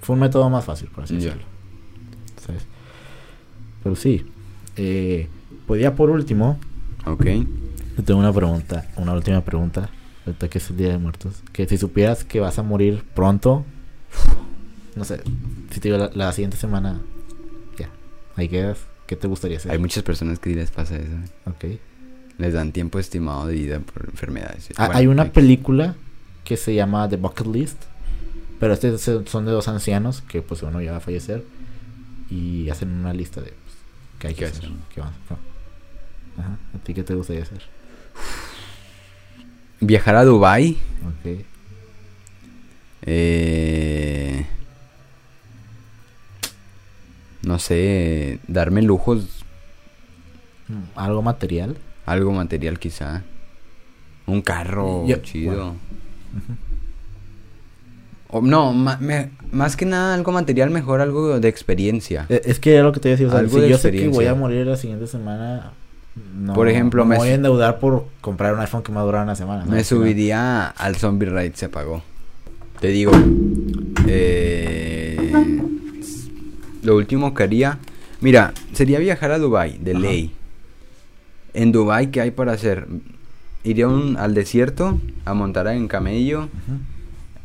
Fue 0.00 0.14
un 0.14 0.20
método 0.20 0.48
más 0.50 0.64
fácil, 0.64 0.88
por 0.88 1.04
así 1.04 1.14
decirlo. 1.16 1.42
Pero 3.82 3.96
sí. 3.96 4.24
Eh, 4.76 5.28
pues 5.66 5.80
ya 5.80 5.94
por 5.94 6.10
último, 6.10 6.58
Ok. 7.04 7.24
yo 7.96 8.04
tengo 8.04 8.20
una 8.20 8.32
pregunta, 8.32 8.86
una 8.96 9.12
última 9.14 9.40
pregunta. 9.42 9.88
Ahorita 10.26 10.48
que 10.48 10.58
es 10.58 10.70
el 10.70 10.76
Día 10.76 10.88
de 10.90 10.98
Muertos. 10.98 11.42
Que 11.52 11.66
si 11.68 11.76
supieras 11.78 12.24
que 12.24 12.40
vas 12.40 12.58
a 12.58 12.62
morir 12.62 13.04
pronto, 13.14 13.64
no 14.96 15.04
sé, 15.04 15.22
si 15.70 15.80
te 15.80 15.88
digo 15.88 15.98
la, 15.98 16.10
la 16.14 16.32
siguiente 16.32 16.56
semana, 16.56 17.00
ya, 17.78 17.88
ahí 18.36 18.48
quedas. 18.48 18.78
¿Qué 19.06 19.16
te 19.16 19.26
gustaría 19.28 19.56
hacer? 19.58 19.70
Hay 19.72 19.78
muchas 19.78 20.02
personas 20.02 20.38
que 20.38 20.50
les 20.54 20.70
pasa 20.70 20.96
eso. 20.96 21.12
Ok. 21.46 21.64
Les 22.38 22.52
dan 22.52 22.72
tiempo 22.72 22.98
estimado 22.98 23.46
de 23.46 23.54
vida 23.54 23.78
por 23.80 24.06
enfermedades. 24.10 24.68
Ah, 24.76 24.86
Bueno, 24.86 24.98
hay 24.98 25.06
una 25.06 25.32
película 25.32 25.94
que 26.44 26.56
se 26.56 26.74
llama 26.74 27.08
The 27.08 27.16
Bucket 27.16 27.46
List. 27.46 27.82
Pero 28.60 28.72
este 28.72 28.96
se- 28.98 29.26
son 29.26 29.44
de 29.44 29.52
dos 29.52 29.68
ancianos 29.68 30.22
que 30.22 30.40
pues 30.42 30.62
uno 30.62 30.80
ya 30.80 30.92
va 30.92 30.96
a 30.98 31.00
fallecer. 31.00 31.44
Y 32.30 32.68
hacen 32.70 32.90
una 32.90 33.12
lista 33.12 33.40
de 33.40 33.48
pues, 33.50 33.74
qué 34.18 34.26
hay 34.28 34.34
que 34.34 34.40
¿Qué 34.40 34.44
hacer. 34.46 34.64
hacer? 34.64 34.72
qué 34.94 35.00
van- 35.00 35.12
no. 35.30 36.42
Ajá. 36.42 36.58
¿A 36.74 36.78
ti 36.84 36.92
qué 36.94 37.02
te 37.04 37.14
gustaría 37.14 37.42
hacer? 37.42 37.62
Viajar 39.80 40.16
a 40.16 40.24
Dubai. 40.24 40.76
Ok. 41.06 41.44
Eh, 43.02 44.46
no 47.46 47.58
sé, 47.58 48.38
darme 48.48 48.82
lujos, 48.82 49.24
¿Algo 50.96 51.22
material? 51.22 51.76
algo 52.04 52.32
material 52.32 52.78
quizá. 52.78 53.22
Un 54.26 54.42
carro 54.42 55.06
Yo- 55.06 55.16
chido. 55.18 55.54
bueno. 55.54 55.76
O, 58.28 58.40
no, 58.40 58.72
ma- 58.72 58.98
me- 59.00 59.30
más 59.52 59.76
que 59.76 59.86
nada 59.86 60.14
algo 60.14 60.32
material, 60.32 60.70
mejor 60.70 61.00
algo 61.00 61.38
de 61.38 61.48
experiencia. 61.48 62.26
Eh, 62.28 62.42
Es 62.44 62.58
que 62.58 62.74
era 62.74 62.82
lo 62.82 62.92
que 62.92 62.98
te 63.00 63.08
decía. 63.10 63.28
O 63.28 63.30
sea, 63.30 63.38
Algo 63.38 63.54
si 63.56 63.60
de 63.60 63.68
yo 63.70 63.78
sé 63.78 63.92
que 63.92 64.08
voy 64.08 64.26
a 64.26 64.34
morir 64.34 64.66
la 64.66 64.76
siguiente 64.76 65.06
semana. 65.06 65.70
No, 66.34 66.54
Por 66.54 66.68
ejemplo, 66.68 67.04
no 67.04 67.10
me 67.10 67.16
voy 67.18 67.28
a 67.28 67.34
endeudar 67.34 67.78
por 67.78 68.06
comprar 68.20 68.54
un 68.54 68.60
iPhone 68.60 68.82
que 68.82 68.90
me 68.90 68.96
va 68.96 69.02
a 69.02 69.04
durar 69.04 69.22
una 69.22 69.36
semana. 69.36 69.62
Me 69.64 69.70
¿sabes? 69.70 69.86
subiría 69.86 70.66
al 70.68 70.96
Zombie 70.96 71.26
Ride, 71.28 71.52
se 71.54 71.66
apagó. 71.66 72.02
Te 72.80 72.88
digo, 72.88 73.12
eh, 74.08 74.95
lo 76.86 76.96
último 76.96 77.34
que 77.34 77.42
haría, 77.42 77.78
mira, 78.20 78.54
sería 78.72 78.98
viajar 78.98 79.30
a 79.32 79.38
Dubai, 79.38 79.78
de 79.78 79.90
Ajá. 79.92 80.00
ley. 80.00 80.32
En 81.54 81.72
Dubai, 81.72 82.10
¿qué 82.10 82.20
hay 82.20 82.30
para 82.30 82.52
hacer? 82.52 82.86
Iría 83.64 83.88
un- 83.88 84.16
al 84.16 84.34
desierto 84.34 85.00
a 85.24 85.34
montar 85.34 85.66
en 85.68 85.88
camello, 85.88 86.48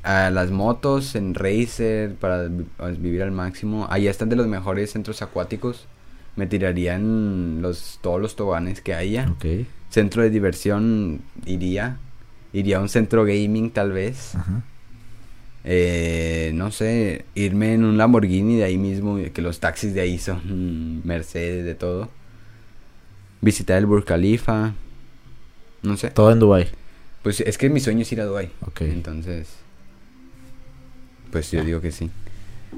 a 0.04 0.30
las 0.30 0.52
motos, 0.52 1.16
en 1.16 1.34
racer, 1.34 2.16
para 2.16 2.48
a 2.80 2.88
vivir 2.90 3.24
al 3.24 3.32
máximo. 3.32 3.88
Allá 3.90 4.12
están 4.12 4.30
de 4.30 4.36
los 4.36 4.48
mejores 4.48 4.92
centros 4.92 5.22
acuáticos. 5.22 5.88
Me 6.36 6.46
tiraría 6.48 6.96
en 6.96 7.60
los, 7.62 8.00
todos 8.02 8.22
los 8.22 8.36
toboganes 8.36 8.82
que 8.82 8.94
haya. 8.94 9.34
Centro 9.90 10.22
de 10.24 10.30
diversión 10.30 11.22
iría. 11.46 11.98
Iría 12.54 12.78
a 12.78 12.82
un 12.82 12.90
centro 12.90 13.24
gaming 13.26 13.72
tal 13.72 13.92
vez. 13.92 14.36
Ajá. 14.36 14.64
Eh, 15.64 16.52
no 16.56 16.72
sé, 16.72 17.26
irme 17.36 17.74
en 17.74 17.84
un 17.84 17.98
Lamborghini 17.98 18.58
de 18.58 18.64
ahí 18.64 18.78
mismo, 18.78 19.20
que 19.32 19.42
los 19.42 19.60
taxis 19.60 19.94
de 19.94 20.02
ahí 20.02 20.18
son 20.18 20.42
mm, 21.00 21.08
Mercedes, 21.08 21.66
de 21.66 21.76
todo. 21.76 22.10
Visitar 23.42 23.78
el 23.78 23.86
Burj 23.86 24.06
Khalifa. 24.06 24.74
No 25.84 25.98
sé. 25.98 26.12
Todo 26.12 26.32
en 26.32 26.40
Dubai. 26.40 26.68
Pues 27.24 27.42
es 27.42 27.58
que 27.58 27.70
mi 27.70 27.80
sueño 27.80 28.02
es 28.02 28.12
ir 28.12 28.22
a 28.22 28.26
Dubai. 28.26 28.50
Ok. 28.66 28.82
Entonces, 28.82 29.50
pues 31.32 31.52
yo 31.52 31.64
digo 31.64 31.82
que 31.82 31.92
sí. 31.92 32.10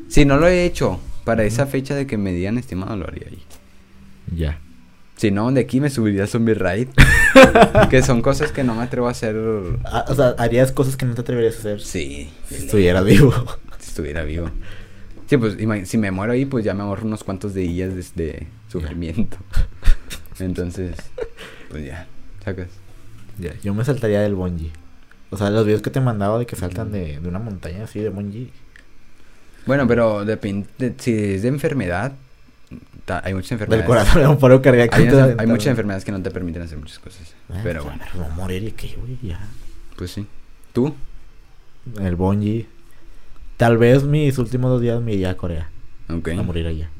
Si 0.07 0.25
no 0.25 0.37
lo 0.37 0.47
he 0.47 0.65
hecho 0.65 0.99
para 1.23 1.43
esa 1.43 1.65
fecha 1.65 1.95
de 1.95 2.07
que 2.07 2.17
me 2.17 2.33
digan 2.33 2.57
estimado, 2.57 2.95
lo 2.95 3.07
haría 3.07 3.27
ahí. 3.27 3.43
Ya. 4.35 4.59
Si 5.23 5.31
no, 5.31 5.49
de 5.53 5.61
aquí 5.61 5.79
me 5.79 5.89
subiría 5.89 6.25
a 6.25 6.27
Zombie 6.27 6.53
Ride. 6.53 6.89
que 7.89 8.01
son 8.01 8.21
cosas 8.21 8.51
que 8.51 8.65
no 8.65 8.75
me 8.75 8.83
atrevo 8.83 9.07
a 9.07 9.11
hacer. 9.11 9.37
Ah, 9.85 10.03
o 10.09 10.15
sea, 10.15 10.35
harías 10.37 10.73
cosas 10.73 10.97
que 10.97 11.05
no 11.05 11.15
te 11.15 11.21
atreverías 11.21 11.55
a 11.55 11.59
hacer 11.59 11.79
Sí. 11.79 12.29
si 12.49 12.55
estuvieras 12.55 13.05
vivo. 13.05 13.33
estuviera 13.79 14.23
vivo. 14.23 14.49
Sí, 15.27 15.37
pues 15.37 15.55
si 15.87 15.97
me 15.97 16.11
muero 16.11 16.33
ahí, 16.33 16.43
pues 16.43 16.65
ya 16.65 16.73
me 16.73 16.83
ahorro 16.83 17.05
unos 17.05 17.23
cuantos 17.23 17.53
días 17.53 17.95
de, 17.95 18.03
de 18.21 18.47
sufrimiento. 18.67 19.37
Entonces, 20.39 20.97
pues 21.69 21.85
ya, 21.85 22.05
sacas. 22.43 22.67
Ya, 23.39 23.53
yo 23.63 23.73
me 23.73 23.85
saltaría 23.85 24.19
del 24.19 24.35
bungee. 24.35 24.71
O 25.29 25.37
sea, 25.37 25.49
los 25.51 25.65
videos 25.65 25.81
que 25.81 25.89
te 25.89 25.99
he 25.99 26.01
mandado 26.01 26.37
de 26.37 26.45
que 26.45 26.57
saltan 26.57 26.91
de, 26.91 27.21
de 27.21 27.29
una 27.29 27.39
montaña 27.39 27.85
así 27.85 28.01
de 28.01 28.09
bungee. 28.09 28.49
Bueno, 29.67 29.87
pero 29.87 30.25
depende, 30.25 30.67
si 30.97 31.13
es 31.35 31.43
de 31.43 31.47
enfermedad, 31.47 32.11
hay 33.07 33.33
muchas 33.33 33.51
enfermedades. 33.53 33.87
Del 33.87 33.87
corazón 33.87 34.25
un 34.27 34.39
paro 34.39 34.61
cardíaco. 34.61 34.95
Hay, 34.95 35.03
y 35.03 35.07
te 35.09 35.15
unas- 35.15 35.29
va 35.29 35.33
a 35.33 35.41
hay 35.41 35.47
muchas 35.47 35.67
enfermedades 35.67 36.05
que 36.05 36.11
no 36.11 36.21
te 36.21 36.31
permiten 36.31 36.61
hacer 36.61 36.77
muchas 36.77 36.99
cosas. 36.99 37.33
Ah, 37.49 37.59
Pero 37.63 37.83
bueno, 37.83 37.99
morir 38.35 38.63
y 38.63 38.71
qué, 38.71 38.95
güey, 38.99 39.17
ya. 39.21 39.39
pues 39.97 40.11
sí. 40.11 40.25
¿Tú? 40.73 40.93
El 41.99 42.15
bungee. 42.15 42.67
Tal 43.57 43.77
vez 43.77 44.03
mis 44.03 44.37
últimos 44.37 44.71
dos 44.71 44.81
días 44.81 45.01
me 45.01 45.13
iría 45.13 45.31
a 45.31 45.37
Corea. 45.37 45.69
Ok. 46.09 46.29
A 46.29 46.43
morir 46.43 46.67
allá. 46.67 46.89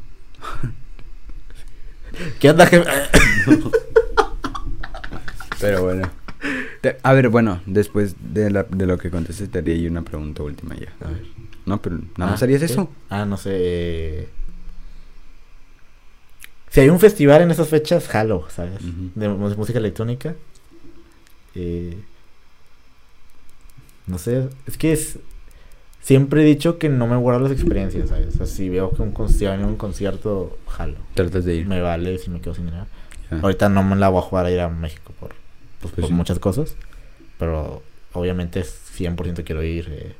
¿Qué 2.40 2.50
onda, 2.52 2.68
jefe? 2.68 2.88
Pero 5.60 5.84
bueno. 5.84 6.10
Te- 6.82 6.98
a 7.02 7.14
ver, 7.14 7.30
bueno, 7.30 7.62
después 7.66 8.16
de, 8.20 8.52
la, 8.52 8.64
de 8.64 8.86
lo 8.86 8.98
que 8.98 9.10
contestes, 9.10 9.50
te 9.50 9.60
haría 9.60 9.76
yo 9.78 9.90
una 9.90 10.02
pregunta 10.02 10.44
última 10.44 10.76
ya. 10.76 10.90
A 11.06 11.10
ver. 11.10 11.24
No, 11.66 11.82
pero 11.82 11.98
nada 12.18 12.32
más 12.32 12.42
Ah, 12.42 12.46
harías 12.46 12.60
¿qué? 12.60 12.66
eso. 12.66 12.92
Ah, 13.10 13.26
no 13.26 13.38
sé. 13.38 14.28
Si 16.74 16.80
hay 16.80 16.90
un 16.90 17.00
festival 17.00 17.44
en 17.44 17.52
esas 17.52 17.68
fechas, 17.68 18.08
jalo, 18.08 18.48
¿sabes? 18.50 18.80
De, 19.14 19.30
música 19.30 19.78
electrónica. 19.78 20.34
Eh, 21.54 22.02
no 24.08 24.18
sé, 24.18 24.50
es 24.66 24.76
que 24.80 24.92
es... 24.92 25.20
Siempre 26.02 26.42
he 26.42 26.46
dicho 26.46 26.80
que 26.80 26.90
no 26.90 27.06
me 27.06 27.16
guardo 27.16 27.42
las 27.42 27.52
experiencias, 27.52 28.10
¿sabes? 28.10 28.30
O 28.34 28.38
sea, 28.38 28.46
si 28.48 28.70
veo 28.70 28.90
que 28.90 29.04
un 29.04 29.12
concierto, 29.12 29.68
un 29.68 29.76
concierto, 29.76 30.58
jalo. 30.68 30.96
Tratas 31.14 31.46
de 31.46 31.58
ir. 31.58 31.68
Me 31.68 31.80
vale 31.80 32.18
si 32.18 32.32
me 32.32 32.42
quedo 32.42 32.56
sin 32.56 32.66
dinero. 32.66 32.88
Ya. 33.30 33.38
Ahorita 33.38 33.70
no 33.70 33.84
me 33.84 33.96
la 33.96 34.10
voy 34.10 34.18
a 34.18 34.24
jugar 34.24 34.48
a 34.48 34.52
ir 34.52 34.60
a 34.60 34.68
México 34.70 35.14
por, 35.20 35.30
pues, 35.80 35.94
Pues 35.94 35.94
por 35.94 36.08
sí. 36.08 36.14
muchas 36.14 36.40
cosas. 36.40 36.76
Pero 37.38 37.84
obviamente 38.14 38.64
100% 38.64 39.44
quiero 39.44 39.62
ir. 39.62 39.90
eh, 39.92 40.16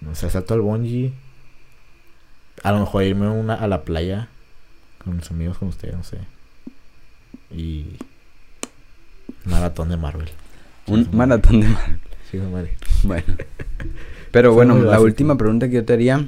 no 0.00 0.14
sé, 0.14 0.30
salto 0.30 0.54
al 0.54 0.62
bungee. 0.62 1.12
A 2.62 2.72
lo 2.72 2.80
mejor 2.80 3.02
irme 3.02 3.28
una, 3.28 3.56
a 3.56 3.68
la 3.68 3.82
playa 3.82 4.30
con 5.02 5.16
mis 5.16 5.30
amigos, 5.30 5.58
con 5.58 5.68
ustedes, 5.68 5.94
no 5.96 6.04
sé. 6.04 6.18
Y. 7.50 7.86
Maratón 9.44 9.88
de 9.88 9.96
Marvel. 9.96 10.28
Un 10.86 11.08
maratón 11.12 11.60
de 11.60 11.68
mar. 11.68 11.98
Sí, 12.30 12.38
madre. 12.38 12.74
Bueno. 13.02 13.24
Pero 14.30 14.52
bueno, 14.54 14.74
la 14.78 14.84
básico. 14.86 15.02
última 15.04 15.36
pregunta 15.36 15.68
que 15.68 15.74
yo 15.74 15.84
te 15.84 15.92
haría 15.92 16.24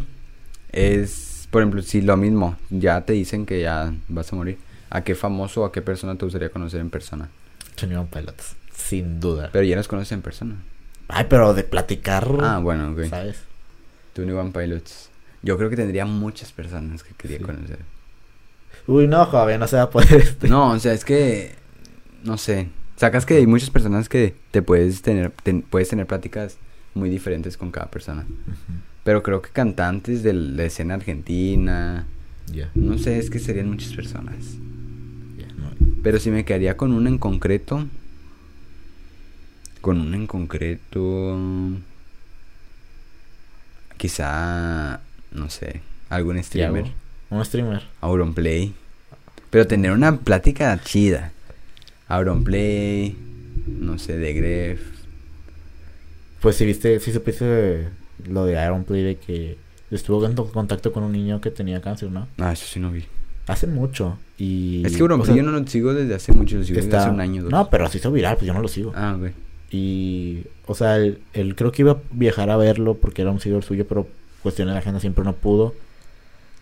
es, 0.73 1.49
por 1.51 1.63
ejemplo, 1.63 1.83
si 1.83 2.03
lo 2.03 2.17
mismo, 2.17 2.57
ya 2.71 3.01
te 3.03 3.13
dicen 3.15 3.47
que 3.47 3.61
ya 3.63 3.95
vas 4.09 4.33
a 4.33 4.37
morir, 4.37 4.59
¿a 4.91 5.03
qué 5.03 5.15
famoso 5.15 5.63
o 5.63 5.65
a 5.65 5.73
qué 5.73 5.81
persona 5.81 6.17
te 6.17 6.25
gustaría 6.27 6.51
conocer 6.51 6.81
en 6.81 6.91
persona? 6.91 7.29
Twenty 7.77 7.95
One 7.97 8.09
Pilots. 8.13 8.57
Sin 8.75 9.21
duda. 9.21 9.49
Pero 9.53 9.65
ya 9.65 9.77
los 9.77 9.89
conoces 9.89 10.13
en 10.13 10.21
persona. 10.23 10.57
Ay, 11.09 11.27
pero 11.29 11.55
de 11.55 11.65
platicar. 11.65 12.29
Ah, 12.41 12.59
bueno, 12.59 12.93
ok. 12.93 13.05
¿Sabes? 13.09 13.39
21 14.17 14.53
Pilots. 14.53 15.11
Yo 15.43 15.57
creo 15.57 15.71
que 15.71 15.77
tendría 15.77 16.05
muchas 16.07 16.53
personas 16.53 17.03
que 17.03 17.15
quería 17.15 17.39
Sí. 17.39 17.45
conocer. 17.45 17.79
Uy, 18.87 19.07
no, 19.07 19.25
joven, 19.27 19.61
no 19.61 19.67
se 19.67 19.77
va 19.77 19.83
a 19.83 19.91
poder. 19.91 20.13
Este. 20.23 20.49
No, 20.49 20.71
o 20.73 20.79
sea, 20.79 20.93
es 20.93 21.05
que, 21.05 21.55
no 22.23 22.37
sé, 22.39 22.69
sacas 22.97 23.25
que 23.27 23.37
hay 23.37 23.47
muchas 23.47 23.71
personas 23.71 24.09
que 24.09 24.35
te 24.51 24.63
puedes 24.63 25.01
tener, 25.03 25.31
ten- 25.43 25.63
puedes 25.63 25.89
tener 25.89 26.07
pláticas 26.07 26.59
muy 26.95 27.09
diferentes 27.11 27.57
con 27.57 27.71
cada 27.71 27.91
persona. 27.91 28.27
Pero 29.05 29.23
creo 29.23 29.43
que 29.43 29.51
cantantes 29.51 30.23
de 30.23 30.33
la 30.33 30.65
escena 30.65 30.95
argentina, 30.95 32.07
Ya, 32.53 32.71
no 32.75 32.99
sé, 32.99 33.19
es 33.19 33.31
que 33.31 33.39
serían 33.39 33.69
muchas 33.71 33.93
personas. 33.95 34.37
ya, 35.39 35.47
no. 35.57 35.71
Pero 36.03 36.19
si 36.21 36.31
me 36.31 36.45
quedaría 36.45 36.77
con 36.77 36.93
una 36.93 37.09
en 37.09 37.19
concreto, 37.19 37.87
con 39.81 40.01
una 40.01 40.17
en 40.17 40.27
concreto, 40.27 41.37
quizá, 43.97 45.01
no 45.33 45.51
sé, 45.51 45.81
algún 46.09 46.43
streamer, 46.43 46.85
Tiago, 46.85 46.97
Un 47.35 47.45
streamer. 47.45 47.83
Auronplay. 48.01 48.73
Pero 49.51 49.67
tener 49.67 49.93
una 49.93 50.17
plática 50.19 50.79
chida. 50.83 51.33
Auronplay, 52.09 53.17
no 53.67 53.99
sé, 53.99 54.17
de 54.19 54.33
Gref. 54.35 54.81
Pues 56.41 56.57
si 56.57 56.67
viste, 56.67 57.01
si 57.01 57.13
supiste 57.13 57.89
lo 58.29 58.45
de 58.45 58.53
Iron 58.65 58.85
Play 58.85 59.03
de 59.03 59.17
que 59.17 59.57
estuvo 59.91 60.25
en 60.27 60.35
to- 60.35 60.51
contacto 60.53 60.93
con 60.93 61.03
un 61.03 61.13
niño 61.13 61.41
que 61.41 61.51
tenía 61.51 61.81
cáncer, 61.81 62.11
¿no? 62.11 62.29
Ah, 62.39 62.53
eso 62.53 62.67
sí 62.67 62.79
no 62.81 62.91
vi. 62.91 63.05
Hace 63.47 63.67
mucho. 63.67 64.19
Y. 64.39 64.83
es 64.85 64.97
que 64.97 65.03
Auronplay 65.03 65.31
o 65.33 65.35
sea, 65.35 65.43
yo 65.43 65.51
no 65.51 65.59
lo 65.59 65.67
sigo 65.67 65.93
desde 65.95 66.15
hace 66.15 66.33
mucho, 66.33 66.57
lo 66.59 66.65
sigo 66.65 66.81
desde 66.81 66.97
hace 66.97 67.11
un 67.11 67.21
año. 67.21 67.43
Dos. 67.43 67.51
No, 67.51 67.69
pero 67.71 67.89
se 67.89 67.99
hizo 67.99 68.13
viral, 68.13 68.37
pues 68.37 68.47
yo 68.47 68.55
no 68.55 68.61
lo 68.61 68.69
sigo. 68.69 68.93
Ah, 68.95 69.17
ok. 69.19 69.31
Y. 69.71 70.45
O 70.67 70.75
sea, 70.75 70.97
él, 70.99 71.19
él 71.33 71.55
creo 71.57 71.73
que 71.73 71.83
iba 71.83 71.93
a 71.93 71.99
viajar 72.13 72.51
a 72.51 72.57
verlo 72.57 72.95
porque 72.95 73.23
era 73.23 73.31
un 73.31 73.41
seguidor 73.41 73.65
suyo, 73.65 73.87
pero 73.89 74.07
cuestiones 74.43 74.71
de 74.73 74.75
la 74.75 74.81
agenda 74.81 75.01
siempre 75.01 75.25
no 75.25 75.35
pudo. 75.35 75.75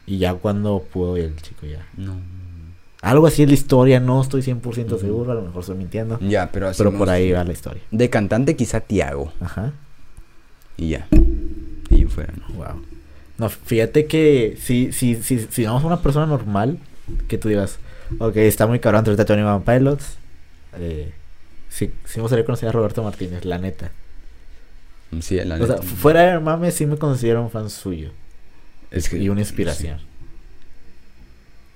Y 0.07 0.19
ya 0.19 0.35
cuando 0.35 0.83
pudo, 0.93 1.17
el 1.17 1.37
chico 1.41 1.67
ya. 1.67 1.87
No. 1.97 2.17
Algo 3.03 3.27
así 3.27 3.43
es 3.43 3.49
la 3.49 3.55
historia, 3.55 3.99
no 4.01 4.21
estoy 4.21 4.43
100% 4.43 4.87
Ujú. 4.87 4.99
seguro, 4.99 5.33
a 5.33 5.35
lo 5.35 5.43
mejor 5.43 5.61
estoy 5.61 5.77
mintiendo. 5.77 6.19
Ya, 6.21 6.51
pero 6.53 6.69
así 6.69 6.79
pero 6.79 6.97
por 6.97 7.09
ahí 7.11 7.33
va 7.33 7.43
la 7.45 7.53
historia. 7.53 7.83
De 7.91 8.09
cantante 8.11 8.55
quizá 8.57 8.81
Tiago. 8.81 9.33
Ajá. 9.41 9.73
Y 10.77 10.91
ya. 10.91 11.09
Y 11.91 12.05
fuera, 12.05 12.33
¿no? 12.49 12.55
Wow. 12.55 12.83
No, 13.39 13.49
fíjate 13.49 14.07
que 14.07 14.57
si, 14.61 14.93
si, 14.93 15.17
si, 15.23 15.41
si 15.41 15.65
vamos 15.65 15.83
a 15.83 15.87
una 15.87 16.01
persona 16.01 16.27
normal, 16.27 16.79
que 17.29 17.39
tú 17.39 17.49
digas, 17.49 17.79
ok, 18.19 18.37
está 18.37 18.67
muy 18.69 18.79
cabrón 18.79 19.05
ahorita 19.05 19.25
Tony 19.25 19.43
One 19.43 19.65
Pilots. 19.67 20.17
Eh, 20.79 21.13
sí, 21.69 21.91
sí 22.05 22.19
me 22.19 22.23
gustaría 22.23 22.45
conocer 22.45 22.69
a 22.69 22.73
Roberto 22.73 23.03
Martínez, 23.03 23.45
la 23.45 23.59
neta. 23.59 23.91
Sí, 25.21 25.37
la 25.45 25.57
O 25.57 25.67
sea, 25.67 25.77
neta. 25.77 25.83
fuera 25.83 26.21
de 26.23 26.39
mame, 26.41 26.71
sí 26.71 26.87
me 26.87 26.97
considero 26.97 27.43
un 27.43 27.51
fan 27.51 27.69
suyo. 27.69 28.11
Es 28.93 29.09
que, 29.09 29.19
y 29.19 29.29
una 29.29 29.41
inspiración. 29.41 29.99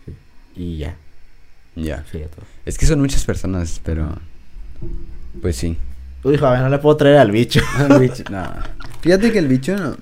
Sí. 0.04 0.12
Y 0.56 0.78
ya, 0.78 0.96
sí, 1.74 1.82
ya. 1.84 2.04
sería 2.10 2.28
todo. 2.28 2.44
Es 2.64 2.78
que 2.78 2.86
son 2.86 3.00
muchas 3.00 3.24
personas, 3.24 3.80
pero. 3.84 4.16
Pues 5.42 5.56
sí. 5.56 5.76
Uy, 6.22 6.36
joven, 6.38 6.60
no 6.62 6.68
le 6.68 6.78
puedo 6.78 6.96
traer 6.96 7.18
al 7.18 7.30
bicho. 7.30 7.60
No. 8.30 8.52
Fíjate 9.00 9.32
que 9.32 9.38
el 9.38 9.48
bicho 9.48 9.76
no. 9.76 9.96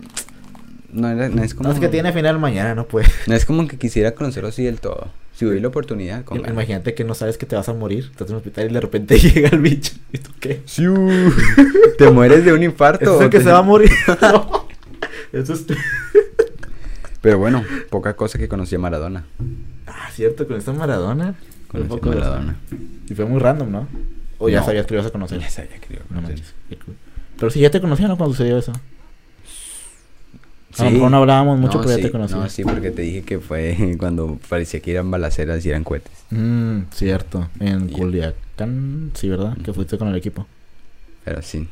No, 0.92 1.08
era- 1.10 1.28
no 1.28 1.42
es 1.42 1.54
como. 1.54 1.68
No, 1.68 1.74
es 1.74 1.80
que 1.80 1.88
tiene 1.88 2.12
final 2.12 2.38
mañana, 2.38 2.74
no 2.74 2.86
puede. 2.86 3.06
No 3.26 3.34
es 3.34 3.44
como 3.44 3.66
que 3.66 3.78
quisiera 3.78 4.14
conocerlo 4.14 4.48
así 4.50 4.62
del 4.64 4.80
todo. 4.80 5.10
Si 5.34 5.44
hubiera 5.44 5.62
la 5.62 5.68
oportunidad, 5.68 6.24
con. 6.24 6.38
Imagínate 6.48 6.94
que 6.94 7.02
no 7.02 7.14
sabes 7.14 7.36
que 7.36 7.46
te 7.46 7.56
vas 7.56 7.68
a 7.68 7.72
morir, 7.74 8.08
estás 8.12 8.28
en 8.28 8.34
un 8.34 8.38
hospital 8.38 8.70
y 8.70 8.74
de 8.74 8.80
repente 8.80 9.18
llega 9.18 9.48
el 9.48 9.58
bicho. 9.58 9.92
¿Y 10.12 10.18
tú 10.18 10.30
qué? 10.38 10.62
Siu. 10.66 10.94
Te 11.98 12.08
mueres 12.10 12.44
de 12.44 12.52
un 12.52 12.62
infarto. 12.62 13.16
¿Es 13.16 13.22
el 13.22 13.30
que 13.30 13.38
Te- 13.38 13.44
se 13.44 13.50
va 13.50 13.58
a 13.58 13.62
morir? 13.62 13.90
No. 14.22 14.68
Eso 15.32 15.52
es... 15.54 15.64
Pero 17.24 17.38
bueno, 17.38 17.64
poca 17.88 18.14
cosa 18.14 18.38
que 18.38 18.48
conocí 18.48 18.74
a 18.74 18.78
Maradona. 18.78 19.24
Ah, 19.86 20.10
cierto, 20.12 20.46
con 20.46 20.58
esta 20.58 20.74
Maradona. 20.74 21.34
Conocí 21.68 21.98
a. 22.02 22.06
Maradona. 22.06 22.56
Y 23.08 23.14
fue 23.14 23.24
muy 23.24 23.38
random, 23.40 23.70
¿no? 23.72 23.88
O 24.36 24.50
ya 24.50 24.60
No. 24.60 24.66
sabías 24.66 24.84
que 24.84 24.92
lo 24.92 25.00
ibas 25.00 25.08
a 25.08 25.12
conocer. 25.12 25.40
Ya 25.40 25.48
sabía 25.48 25.78
que 25.80 25.88
lo 25.88 25.94
iba 26.00 26.04
a 26.10 26.20
No 26.20 26.22
conocer. 26.22 26.44
Pero 27.38 27.50
si 27.50 27.60
ya 27.60 27.70
te 27.70 27.80
conocía, 27.80 28.08
¿no? 28.08 28.18
Cuando 28.18 28.34
sucedió 28.36 28.58
eso. 28.58 28.72
A 28.72 28.74
lo 30.84 30.88
Sí. 30.90 30.94
mejor 30.96 31.10
no 31.12 31.16
hablábamos 31.16 31.58
mucho, 31.58 31.78
pero 31.78 31.92
ya 31.92 31.96
sí, 31.96 32.02
te 32.02 32.10
conocía. 32.10 32.36
No, 32.36 32.48
sí, 32.50 32.62
porque 32.62 32.90
te 32.90 33.00
dije 33.00 33.22
que 33.22 33.38
fue 33.38 33.96
cuando 33.98 34.38
parecía 34.50 34.80
que 34.80 34.90
eran 34.92 35.10
balaceras 35.10 35.64
y 35.64 35.70
eran 35.70 35.82
cohetes. 35.82 36.12
Mm, 36.30 36.80
cierto. 36.92 37.48
En. 37.58 37.88
Culiacán, 37.88 39.12
sí, 39.14 39.30
¿verdad? 39.30 39.56
Que 39.64 39.72
fuiste 39.72 39.96
con 39.96 40.08
el 40.08 40.16
equipo. 40.16 40.46
Pero 41.24 41.40
sí, 41.40 41.66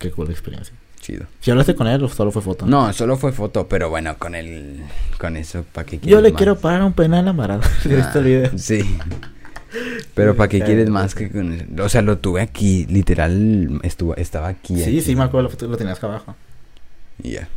Qué 0.00 0.10
cool 0.10 0.28
experiencia. 0.30 0.74
Chido. 1.02 1.26
¿Si 1.40 1.50
hablaste 1.50 1.74
con 1.74 1.86
él 1.86 2.02
o 2.02 2.08
solo 2.08 2.30
fue 2.30 2.40
foto? 2.40 2.64
No, 2.64 2.90
solo 2.94 3.18
fue 3.18 3.32
foto, 3.32 3.68
pero 3.68 3.90
bueno, 3.90 4.16
con 4.18 4.34
el. 4.34 4.80
Con 5.18 5.36
eso, 5.36 5.64
¿para 5.72 5.84
qué 5.86 5.96
Yo 5.96 6.02
quieres 6.02 6.22
le 6.22 6.30
más? 6.30 6.36
quiero 6.38 6.58
pagar 6.58 6.82
un 6.82 6.94
penal 6.94 7.28
a 7.28 7.32
Maradona. 7.34 7.68
¿Sí 7.82 7.90
¿Viste 7.90 8.18
el 8.20 8.24
video? 8.24 8.50
Ah, 8.54 8.56
Sí. 8.58 8.98
Pero 10.14 10.36
¿para 10.36 10.48
qué 10.48 10.60
quieres 10.60 10.88
más 10.90 11.14
que 11.14 11.30
con 11.30 11.52
eso? 11.52 11.64
O 11.82 11.88
sea, 11.88 12.02
lo 12.02 12.18
tuve 12.18 12.42
aquí, 12.42 12.86
literal, 12.90 13.80
estuvo, 13.82 14.14
estaba 14.16 14.48
aquí. 14.48 14.76
Sí, 14.76 14.82
aquí. 14.82 15.00
sí, 15.00 15.16
me 15.16 15.24
acuerdo 15.24 15.48
foto, 15.48 15.66
lo 15.66 15.76
tenías 15.76 15.96
acá 15.98 16.08
abajo. 16.08 16.34
Ya. 17.22 17.48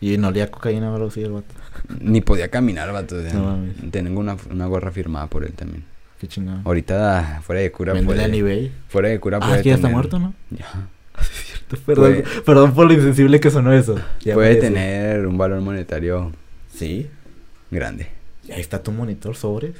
Y 0.00 0.18
no 0.18 0.28
olía 0.28 0.50
cocaína 0.50 0.90
o 0.90 0.94
algo 0.96 1.08
así 1.08 1.22
el 1.22 1.32
vato. 1.32 1.54
Ni 2.00 2.20
podía 2.20 2.48
caminar, 2.48 2.92
vato. 2.92 3.16
o 3.16 3.22
sea, 3.22 3.32
No 3.34 3.90
tengo 3.90 4.18
una, 4.20 4.36
una 4.50 4.66
gorra 4.66 4.90
firmada 4.90 5.26
por 5.28 5.44
él 5.44 5.52
también. 5.52 5.84
Qué 6.20 6.26
chingado. 6.26 6.60
Ahorita, 6.64 7.40
fuera 7.42 7.60
de 7.60 7.70
cura, 7.70 7.92
puede... 7.92 8.72
Fuera 8.88 9.08
de 9.08 9.20
cura 9.20 9.38
Ah, 9.42 9.46
puede 9.48 9.62
que 9.62 9.68
ya 9.70 9.74
está 9.74 9.88
muerto, 9.88 10.18
¿no? 10.18 10.32
Ya. 10.50 10.66
Perdón, 11.86 12.22
perdón 12.44 12.74
por 12.74 12.86
lo 12.86 12.92
insensible 12.94 13.40
que 13.40 13.50
sonó 13.50 13.72
eso. 13.72 13.96
Ya 14.20 14.34
puede 14.34 14.56
tener 14.56 15.26
un 15.26 15.36
valor 15.38 15.60
monetario 15.60 16.32
Sí. 16.72 17.08
grande. 17.70 18.08
Y 18.46 18.52
ahí 18.52 18.60
está 18.60 18.82
tu 18.82 18.92
monitor 18.92 19.36
sobres. 19.36 19.74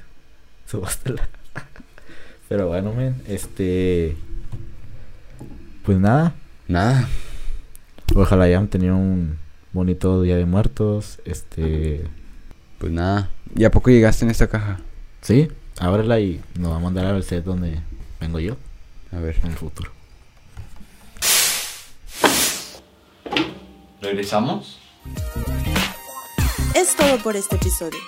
Subástela. 0.66 1.28
Pero 2.48 2.68
bueno, 2.68 2.92
men, 2.94 3.16
este. 3.28 4.16
Pues 5.84 5.98
nada. 5.98 6.34
Nada. 6.68 7.08
Ojalá 8.14 8.44
hayan 8.44 8.68
tenido 8.68 8.96
un 8.96 9.36
bonito 9.72 10.22
Día 10.22 10.36
de 10.36 10.46
Muertos. 10.46 11.18
Este. 11.24 12.04
Pues 12.78 12.92
nada. 12.92 13.30
¿Y 13.56 13.64
a 13.64 13.70
poco 13.70 13.90
llegaste 13.90 14.24
en 14.24 14.30
esta 14.30 14.46
caja? 14.46 14.80
Sí, 15.20 15.48
ábrela 15.78 16.20
y 16.20 16.40
nos 16.58 16.72
va 16.72 16.76
a 16.76 16.80
mandar 16.80 17.06
al 17.06 17.22
set 17.22 17.44
donde 17.44 17.78
vengo 18.20 18.40
yo 18.40 18.56
A 19.12 19.18
ver. 19.20 19.36
en 19.42 19.50
el 19.52 19.56
futuro. 19.56 19.90
¿Regresamos? 24.04 24.78
Es 26.74 26.94
todo 26.94 27.18
por 27.22 27.36
este 27.36 27.56
episodio. 27.56 27.98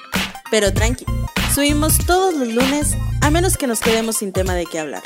Pero 0.51 0.73
tranqui, 0.73 1.07
subimos 1.55 1.97
todos 2.07 2.35
los 2.35 2.49
lunes 2.49 2.95
a 3.23 3.31
menos 3.31 3.57
que 3.57 3.67
nos 3.67 3.81
quedemos 3.81 4.17
sin 4.17 4.33
tema 4.33 4.55
de 4.55 4.67
qué 4.67 4.79
hablar. 4.79 5.03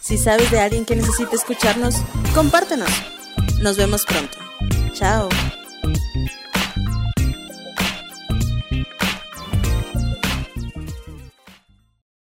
Si 0.00 0.16
sabes 0.16 0.50
de 0.52 0.60
alguien 0.60 0.84
que 0.84 0.94
necesite 0.94 1.34
escucharnos, 1.34 1.96
compártenos. 2.34 2.90
Nos 3.60 3.76
vemos 3.76 4.06
pronto. 4.06 4.38
Chao. 4.94 5.28